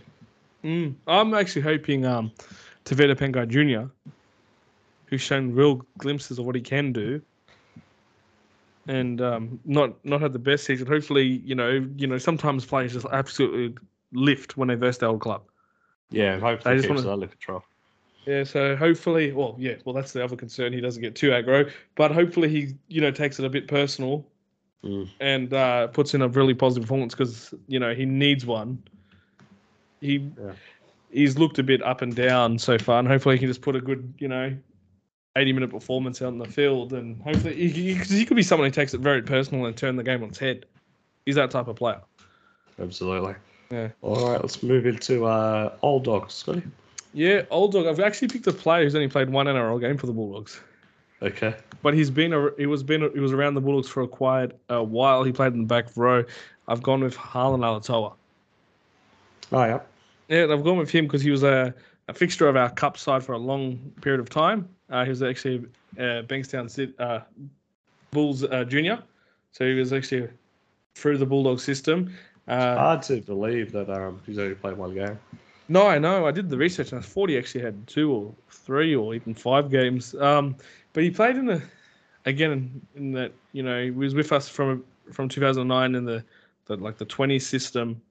Mm. 0.66 0.96
I'm 1.08 1.34
actually 1.34 1.62
hoping 1.62 2.06
um, 2.06 2.32
Tevita 2.84 3.16
Pangai 3.16 3.48
Jr., 3.48 3.90
who's 5.06 5.22
shown 5.22 5.54
real 5.56 5.82
glimpses 5.98 6.40
of 6.40 6.46
what 6.46 6.56
he 6.56 6.62
can 6.62 6.92
do, 6.92 7.22
and 8.88 9.22
um, 9.22 9.60
not 9.66 10.04
not 10.06 10.22
had 10.22 10.34
the 10.34 10.40
best 10.40 10.66
season. 10.66 10.88
Hopefully, 10.88 11.24
you 11.26 11.56
know, 11.56 11.88
you 11.98 12.08
know, 12.08 12.18
sometimes 12.18 12.66
players 12.66 12.94
just 12.94 13.06
absolutely 13.12 13.76
lift 14.12 14.58
when 14.58 14.68
they 14.68 14.76
verse 14.76 14.98
their 14.98 15.10
old 15.10 15.22
club. 15.22 15.44
Yeah, 16.12 16.40
hopefully 16.40 16.76
it 16.76 16.78
just 16.78 16.90
wanna- 16.90 17.02
it 17.02 17.08
under 17.08 17.28
control. 17.28 17.64
Yeah, 18.26 18.44
so 18.44 18.76
hopefully, 18.76 19.32
well, 19.32 19.56
yeah, 19.58 19.76
well, 19.86 19.96
that's 19.96 20.12
the 20.12 20.24
other 20.24 20.36
concern. 20.36 20.74
He 20.74 20.82
doesn't 20.82 21.02
get 21.02 21.16
too 21.16 21.30
aggro, 21.30 21.72
but 21.96 22.12
hopefully 22.12 22.50
he, 22.50 22.76
you 22.88 23.02
know, 23.02 23.12
takes 23.12 23.40
it 23.40 23.46
a 23.46 23.50
bit 23.50 23.68
personal 23.68 24.26
Mm. 24.84 25.10
and 25.20 25.54
uh, 25.54 25.88
puts 25.88 26.14
in 26.14 26.22
a 26.22 26.28
really 26.28 26.54
positive 26.54 26.84
performance 26.84 27.14
because 27.14 27.54
you 27.68 27.80
know 27.80 27.94
he 27.94 28.06
needs 28.06 28.46
one. 28.46 28.82
He 30.00 30.32
Yeah. 30.40 30.54
he's 31.12 31.38
looked 31.38 31.60
a 31.60 31.64
bit 31.64 31.82
up 31.84 32.02
and 32.02 32.16
down 32.16 32.58
so 32.60 32.78
far, 32.78 33.00
and 33.00 33.08
hopefully 33.08 33.36
he 33.36 33.40
can 33.40 33.48
just 33.50 33.62
put 33.62 33.76
a 33.76 33.82
good, 33.82 34.14
you 34.20 34.28
know, 34.28 34.56
eighty 35.36 35.54
minute 35.54 35.70
performance 35.70 36.22
out 36.22 36.30
in 36.30 36.38
the 36.38 36.46
field, 36.46 36.94
and 36.94 37.22
hopefully 37.22 37.70
he, 37.70 37.94
he, 37.94 38.26
could 38.26 38.36
be 38.36 38.44
someone 38.44 38.68
who 38.68 38.72
takes 38.72 38.94
it 38.94 39.02
very 39.02 39.22
personal 39.22 39.66
and 39.66 39.76
turn 39.78 39.96
the 39.96 40.04
game 40.04 40.24
on 40.24 40.30
its 40.30 40.40
head 40.40 40.66
He's 41.30 41.36
that 41.36 41.52
type 41.52 41.68
of 41.68 41.76
player. 41.76 42.02
Absolutely. 42.82 43.36
Yeah. 43.70 43.90
All 44.02 44.32
right, 44.32 44.42
let's 44.42 44.64
move 44.64 44.88
into 44.88 45.26
uh, 45.26 45.76
old 45.84 46.04
dogs, 46.04 46.34
Scotty. 46.34 46.64
Yeah, 47.14 47.44
old 47.52 47.74
dog. 47.74 47.86
I've 47.86 48.00
actually 48.00 48.30
picked 48.30 48.48
a 48.48 48.52
player 48.52 48.84
who's 48.84 48.96
only 48.96 49.10
played 49.10 49.30
one 49.30 49.46
NRL 49.46 49.80
game 49.80 49.96
for 49.96 50.08
the 50.08 50.12
Bulldogs, 50.12 50.60
Okay. 51.22 51.56
but 51.84 51.94
he's 51.94 52.10
been 52.10 52.34
a, 52.34 52.50
he 52.58 52.66
was 52.66 52.82
been 52.82 53.12
he 53.14 53.20
was 53.20 53.32
around 53.32 53.54
the 53.54 53.62
Bulldogs 53.62 53.88
for 53.88 54.02
a 54.02 54.08
quite 54.08 54.54
a 54.70 54.84
while. 54.84 55.24
He 55.24 55.32
played 55.32 55.54
in 55.54 55.60
the 55.60 55.66
back 55.66 55.86
row. 55.96 56.24
I've 56.68 56.82
gone 56.82 57.02
with 57.02 57.16
Harlan 57.16 57.62
Alatoa. 57.62 58.14
Oh 59.52 59.64
yeah. 59.66 59.82
Yeah, 60.30 60.52
I've 60.52 60.64
gone 60.64 60.78
with 60.78 60.90
him 60.90 61.06
because 61.06 61.22
he 61.22 61.30
was 61.30 61.44
a, 61.44 61.76
a 62.10 62.14
fixture 62.14 62.48
of 62.48 62.58
our 62.58 62.70
cup 62.70 62.98
side 62.98 63.24
for 63.24 63.34
a 63.34 63.38
long 63.38 63.78
period 64.02 64.20
of 64.20 64.30
time. 64.30 64.68
Uh, 64.90 65.04
he 65.04 65.10
was 65.10 65.22
actually 65.22 65.66
uh, 65.98 66.24
Bankstown 66.28 66.70
Sid- 66.70 66.96
uh, 67.00 67.20
Bulls 68.12 68.44
uh, 68.44 68.64
junior, 68.64 69.02
so 69.52 69.66
he 69.66 69.76
was 69.76 69.94
actually 69.94 70.28
through 70.96 71.20
the 71.20 71.26
Bulldog 71.26 71.60
system. 71.60 72.12
Uh, 72.48 72.76
Hard 72.76 73.04
to 73.04 73.22
believe 73.22 73.72
that 73.72 73.90
um, 73.90 74.20
he's 74.26 74.40
only 74.40 74.56
played 74.56 74.76
one 74.76 74.96
game. 74.96 75.20
No, 75.68 75.86
I 75.86 76.00
know. 76.00 76.26
I 76.26 76.32
did 76.32 76.50
the 76.50 76.58
research, 76.58 76.92
and 76.92 77.00
I 77.00 77.04
thought 77.04 77.30
he 77.30 77.38
actually 77.38 77.62
had 77.64 77.88
two 77.88 78.12
or 78.12 78.34
three 78.50 78.96
or 78.96 79.14
even 79.14 79.36
five 79.36 79.70
games. 79.70 80.16
Um, 80.16 80.56
but 80.94 81.04
he 81.04 81.12
played 81.12 81.38
in 81.38 81.46
the 81.46 81.62
again 82.26 82.82
in 82.96 83.12
that 83.12 83.32
you 83.54 83.62
know 83.62 83.84
he 83.84 83.92
was 83.92 84.16
with 84.16 84.32
us 84.32 84.50
from 84.50 84.84
from 85.12 85.30
2009 85.30 85.94
in 85.94 86.06
the, 86.06 86.24
the 86.66 86.76
like 86.78 86.98
the 86.98 87.06
20 87.06 87.38
system, 87.38 88.02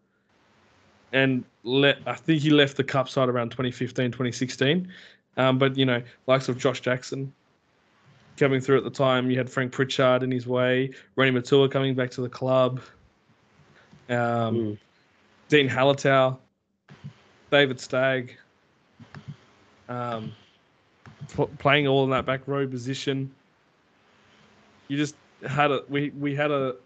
and 1.13 1.45
let 1.65 1.99
I 2.07 2.15
think 2.15 2.43
he 2.43 2.51
left 2.51 2.77
the 2.77 2.85
cup 2.85 3.09
side 3.09 3.29
around 3.29 3.51
2015, 3.51 4.11
2016. 4.11 4.89
Um, 5.37 5.59
but 5.59 5.77
you 5.77 5.87
know, 5.87 6.03
likes 6.27 6.49
of 6.49 6.59
Josh 6.59 6.81
Jackson 6.81 7.33
coming 8.37 8.61
through 8.61 8.79
at 8.79 8.85
the 8.85 8.91
time. 8.91 9.31
You 9.31 9.39
had 9.39 9.51
Frank 9.51 9.73
Pritchard 9.73 10.23
in 10.23 10.31
his 10.31 10.47
way, 10.47 10.91
Reni 11.17 11.39
Maitua 11.39 11.71
coming 11.71 11.95
back 11.95 12.11
to 12.13 12.21
the 12.21 12.29
club. 12.29 12.81
Um, 14.09 14.17
Mm. 14.17 14.79
Dene 15.49 15.69
Halatau, 15.69 16.39
David 17.51 17.81
Stagg, 17.81 18.37
um, 19.89 20.33
pl- 21.29 21.51
playing 21.59 21.87
all 21.87 22.05
in 22.05 22.11
that 22.11 22.27
back 22.27 22.47
row 22.47 22.67
position. 22.67 23.33
You 24.89 24.97
just 24.97 25.15
had 25.47 25.71
a 25.71 25.83
we 25.89 26.11
we 26.11 26.35
had 26.35 26.51
a 26.51 26.77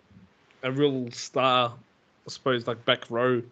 a 0.62 0.70
real 0.70 1.10
star, 1.10 1.74
I 2.26 2.30
suppose, 2.30 2.66
like 2.66 2.84
back 2.84 3.10
row 3.10 3.42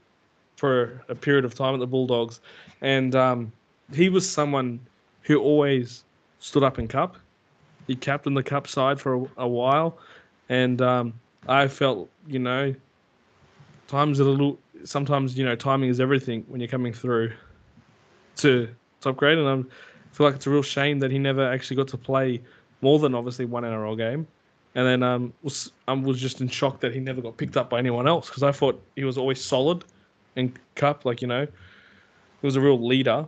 for 0.61 1.03
a 1.09 1.15
period 1.15 1.47
of 1.47 1.55
time 1.55 1.73
at 1.73 1.81
the 1.81 1.87
Bulldogs, 1.87 2.43
and 2.83 3.15
um, 3.17 3.51
he 3.95 4.11
was 4.11 4.31
someone 4.31 4.79
who 5.23 5.41
always 5.41 6.05
stood 6.39 6.63
up 6.63 6.79
in 6.79 6.87
cup. 6.87 7.17
He 7.87 7.97
captained 7.97 8.37
the 8.37 8.43
cup 8.43 8.67
side 8.69 9.01
for 9.01 9.15
a, 9.15 9.27
a 9.39 9.49
while, 9.49 9.97
and 10.51 10.83
um, 10.83 11.15
I 11.49 11.67
felt 11.67 12.11
you 12.27 12.39
know 12.39 12.75
times 13.89 14.21
a 14.21 14.25
little 14.25 14.59
sometimes 14.85 15.39
you 15.39 15.47
know 15.47 15.57
timing 15.57 15.89
is 15.89 15.99
everything 15.99 16.45
when 16.49 16.61
you're 16.61 16.69
coming 16.69 16.93
through 16.93 17.33
to 18.37 18.69
top 19.01 19.17
grade. 19.17 19.39
And 19.39 19.49
I 19.49 20.15
feel 20.15 20.27
like 20.27 20.37
it's 20.37 20.47
a 20.47 20.51
real 20.51 20.63
shame 20.63 20.99
that 20.99 21.11
he 21.11 21.19
never 21.19 21.51
actually 21.51 21.77
got 21.77 21.89
to 21.89 21.97
play 21.97 22.39
more 22.83 22.99
than 22.99 23.15
obviously 23.15 23.47
one 23.47 23.63
NRL 23.63 23.97
game. 23.97 24.27
And 24.75 24.87
then 24.87 25.03
um 25.03 25.33
was 25.43 25.73
I 25.89 25.95
was 25.95 26.21
just 26.21 26.43
in 26.43 26.49
shock 26.49 26.81
that 26.81 26.93
he 26.93 27.01
never 27.01 27.23
got 27.23 27.39
picked 27.39 27.57
up 27.57 27.71
by 27.71 27.79
anyone 27.79 28.07
else 28.07 28.29
because 28.29 28.43
I 28.43 28.53
thought 28.53 28.79
he 28.95 29.05
was 29.05 29.17
always 29.17 29.43
solid 29.43 29.85
in 30.37 30.53
cup 30.75 31.05
like 31.05 31.21
you 31.23 31.29
know 31.29 31.45
he 31.45 32.47
was 32.47 32.57
a 32.57 32.61
real 32.61 32.85
leader 32.87 33.27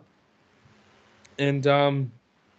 and 1.39 1.67
um 1.67 2.11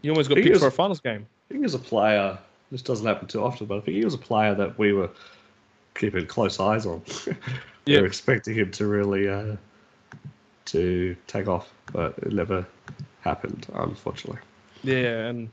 he 0.02 0.10
almost 0.10 0.30
got 0.30 0.38
He 0.38 0.44
picked 0.44 0.56
is- 0.56 0.62
for 0.62 0.68
a 0.68 0.72
finals 0.72 1.00
game 1.00 1.26
I 1.26 1.54
think 1.54 1.60
he 1.60 1.64
was 1.64 1.76
a 1.76 1.80
player. 1.80 2.38
This 2.72 2.82
doesn't 2.82 3.06
happen 3.06 3.28
too 3.28 3.44
often, 3.44 3.68
but 3.68 3.78
I 3.78 3.82
think 3.82 3.98
he 3.98 4.04
was 4.06 4.16
a 4.16 4.18
player 4.20 4.56
that 4.56 4.80
we 4.80 4.94
were 4.94 5.10
keeping 5.94 6.26
close 6.26 6.60
eyes 6.60 6.86
on. 6.88 7.02
we 7.28 7.34
Yeah. 7.86 8.00
were 8.00 8.06
expecting 8.08 8.56
him 8.56 8.72
to 8.72 8.88
really 8.88 9.28
uh, 9.30 9.56
to 10.66 11.16
take 11.28 11.48
off, 11.48 11.72
but 11.91 12.18
it 12.20 12.32
never 12.34 12.66
happened, 13.22 13.68
unfortunately. 13.76 14.39
Yeah, 14.84 15.28
and 15.28 15.50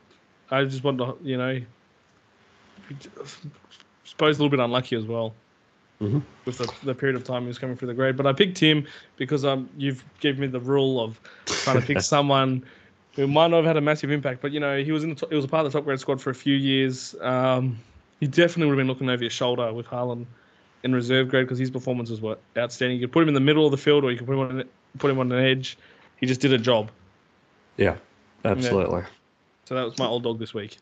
I 0.50 0.64
just 0.64 0.82
want 0.84 0.98
to, 0.98 1.18
you 1.22 1.36
know, 1.36 1.60
suppose 4.04 4.38
a 4.38 4.42
little 4.42 4.48
bit 4.56 4.60
unlucky 4.60 4.96
as 4.96 5.04
well 5.04 5.34
Mhm. 6.00 6.22
with 6.46 6.56
the, 6.56 6.72
the 6.82 6.94
period 6.94 7.14
of 7.14 7.24
time 7.24 7.42
he 7.42 7.48
was 7.48 7.58
coming 7.58 7.76
through 7.76 7.88
the 7.88 7.94
grade. 7.94 8.16
But 8.16 8.26
I 8.26 8.32
picked 8.32 8.58
him 8.58 8.86
because 9.16 9.44
um 9.44 9.68
you've 9.76 10.02
given 10.20 10.40
me 10.40 10.46
the 10.46 10.60
rule 10.60 11.00
of 11.00 11.20
trying 11.46 11.80
to 11.80 11.86
pick 11.86 12.00
someone 12.14 12.64
who 13.16 13.26
might 13.26 13.48
not 13.48 13.58
have 13.58 13.66
had 13.66 13.76
a 13.76 13.80
massive 13.80 14.10
impact, 14.10 14.40
but 14.40 14.52
you 14.52 14.60
know 14.60 14.82
he 14.82 14.92
was 14.92 15.04
in 15.04 15.10
the 15.10 15.14
top, 15.14 15.30
he 15.30 15.36
was 15.36 15.44
a 15.44 15.48
part 15.48 15.66
of 15.66 15.72
the 15.72 15.78
top 15.78 15.84
grade 15.84 16.00
squad 16.00 16.20
for 16.20 16.30
a 16.30 16.34
few 16.34 16.54
years. 16.54 17.14
Um, 17.20 17.78
he 18.20 18.26
definitely 18.26 18.66
would 18.66 18.78
have 18.78 18.80
been 18.80 18.86
looking 18.88 19.10
over 19.10 19.22
your 19.22 19.30
shoulder 19.30 19.72
with 19.72 19.86
Harlan 19.86 20.26
in 20.82 20.94
reserve 20.94 21.28
grade 21.28 21.46
because 21.46 21.58
his 21.58 21.70
performance 21.70 22.08
was 22.10 22.20
what 22.20 22.40
outstanding. 22.56 22.98
You 22.98 23.06
could 23.06 23.12
put 23.12 23.22
him 23.22 23.28
in 23.28 23.34
the 23.34 23.40
middle 23.40 23.66
of 23.66 23.70
the 23.70 23.76
field 23.78 24.04
or 24.04 24.10
you 24.10 24.16
could 24.18 24.26
put 24.26 24.34
him 24.34 24.40
on 24.40 24.64
put 24.98 25.10
him 25.10 25.18
on 25.18 25.30
an 25.32 25.44
edge. 25.44 25.76
He 26.16 26.26
just 26.26 26.40
did 26.40 26.52
a 26.52 26.58
job. 26.58 26.90
Yeah, 27.76 27.96
absolutely. 28.44 29.02
So 29.64 29.74
that 29.74 29.84
was 29.84 29.98
my 29.98 30.06
old 30.06 30.22
dog 30.22 30.38
this 30.38 30.54
week. 30.54 30.78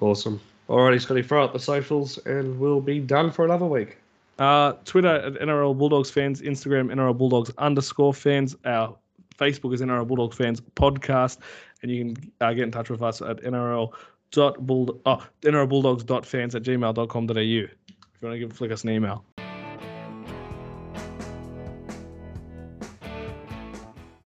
Awesome. 0.00 0.40
Alrighty, 0.68 1.00
Scotty, 1.00 1.22
throw 1.22 1.44
up 1.44 1.52
the 1.52 1.58
socials 1.58 2.18
and 2.26 2.58
we'll 2.58 2.80
be 2.80 2.98
done 2.98 3.30
for 3.30 3.44
another 3.44 3.64
week. 3.66 3.96
Uh, 4.38 4.72
Twitter 4.84 5.08
at 5.08 5.34
NRL 5.34 5.76
Bulldogs 5.76 6.10
fans, 6.10 6.40
Instagram 6.42 6.92
NRL 6.92 7.16
Bulldogs 7.16 7.50
underscore 7.58 8.14
fans. 8.14 8.56
Our 8.64 8.96
Facebook 9.36 9.74
is 9.74 9.80
NRL 9.80 10.06
Bulldogs 10.06 10.36
fans 10.36 10.60
podcast, 10.60 11.38
and 11.82 11.90
you 11.90 12.04
can 12.04 12.32
uh, 12.40 12.52
get 12.52 12.64
in 12.64 12.70
touch 12.70 12.90
with 12.90 13.02
us 13.02 13.20
at 13.20 13.42
NRL 13.42 13.92
dot 14.30 14.64
bull 14.66 15.00
oh, 15.06 15.26
NRL 15.42 15.68
Bulldogs 15.68 16.04
dot 16.04 16.26
fans 16.26 16.54
at 16.54 16.62
gmail.com.au 16.62 17.32
if 17.32 17.42
you 17.42 17.68
want 18.28 18.34
to 18.34 18.38
give 18.38 18.52
flick 18.52 18.70
us 18.70 18.84
an 18.84 18.90
email. 18.90 19.24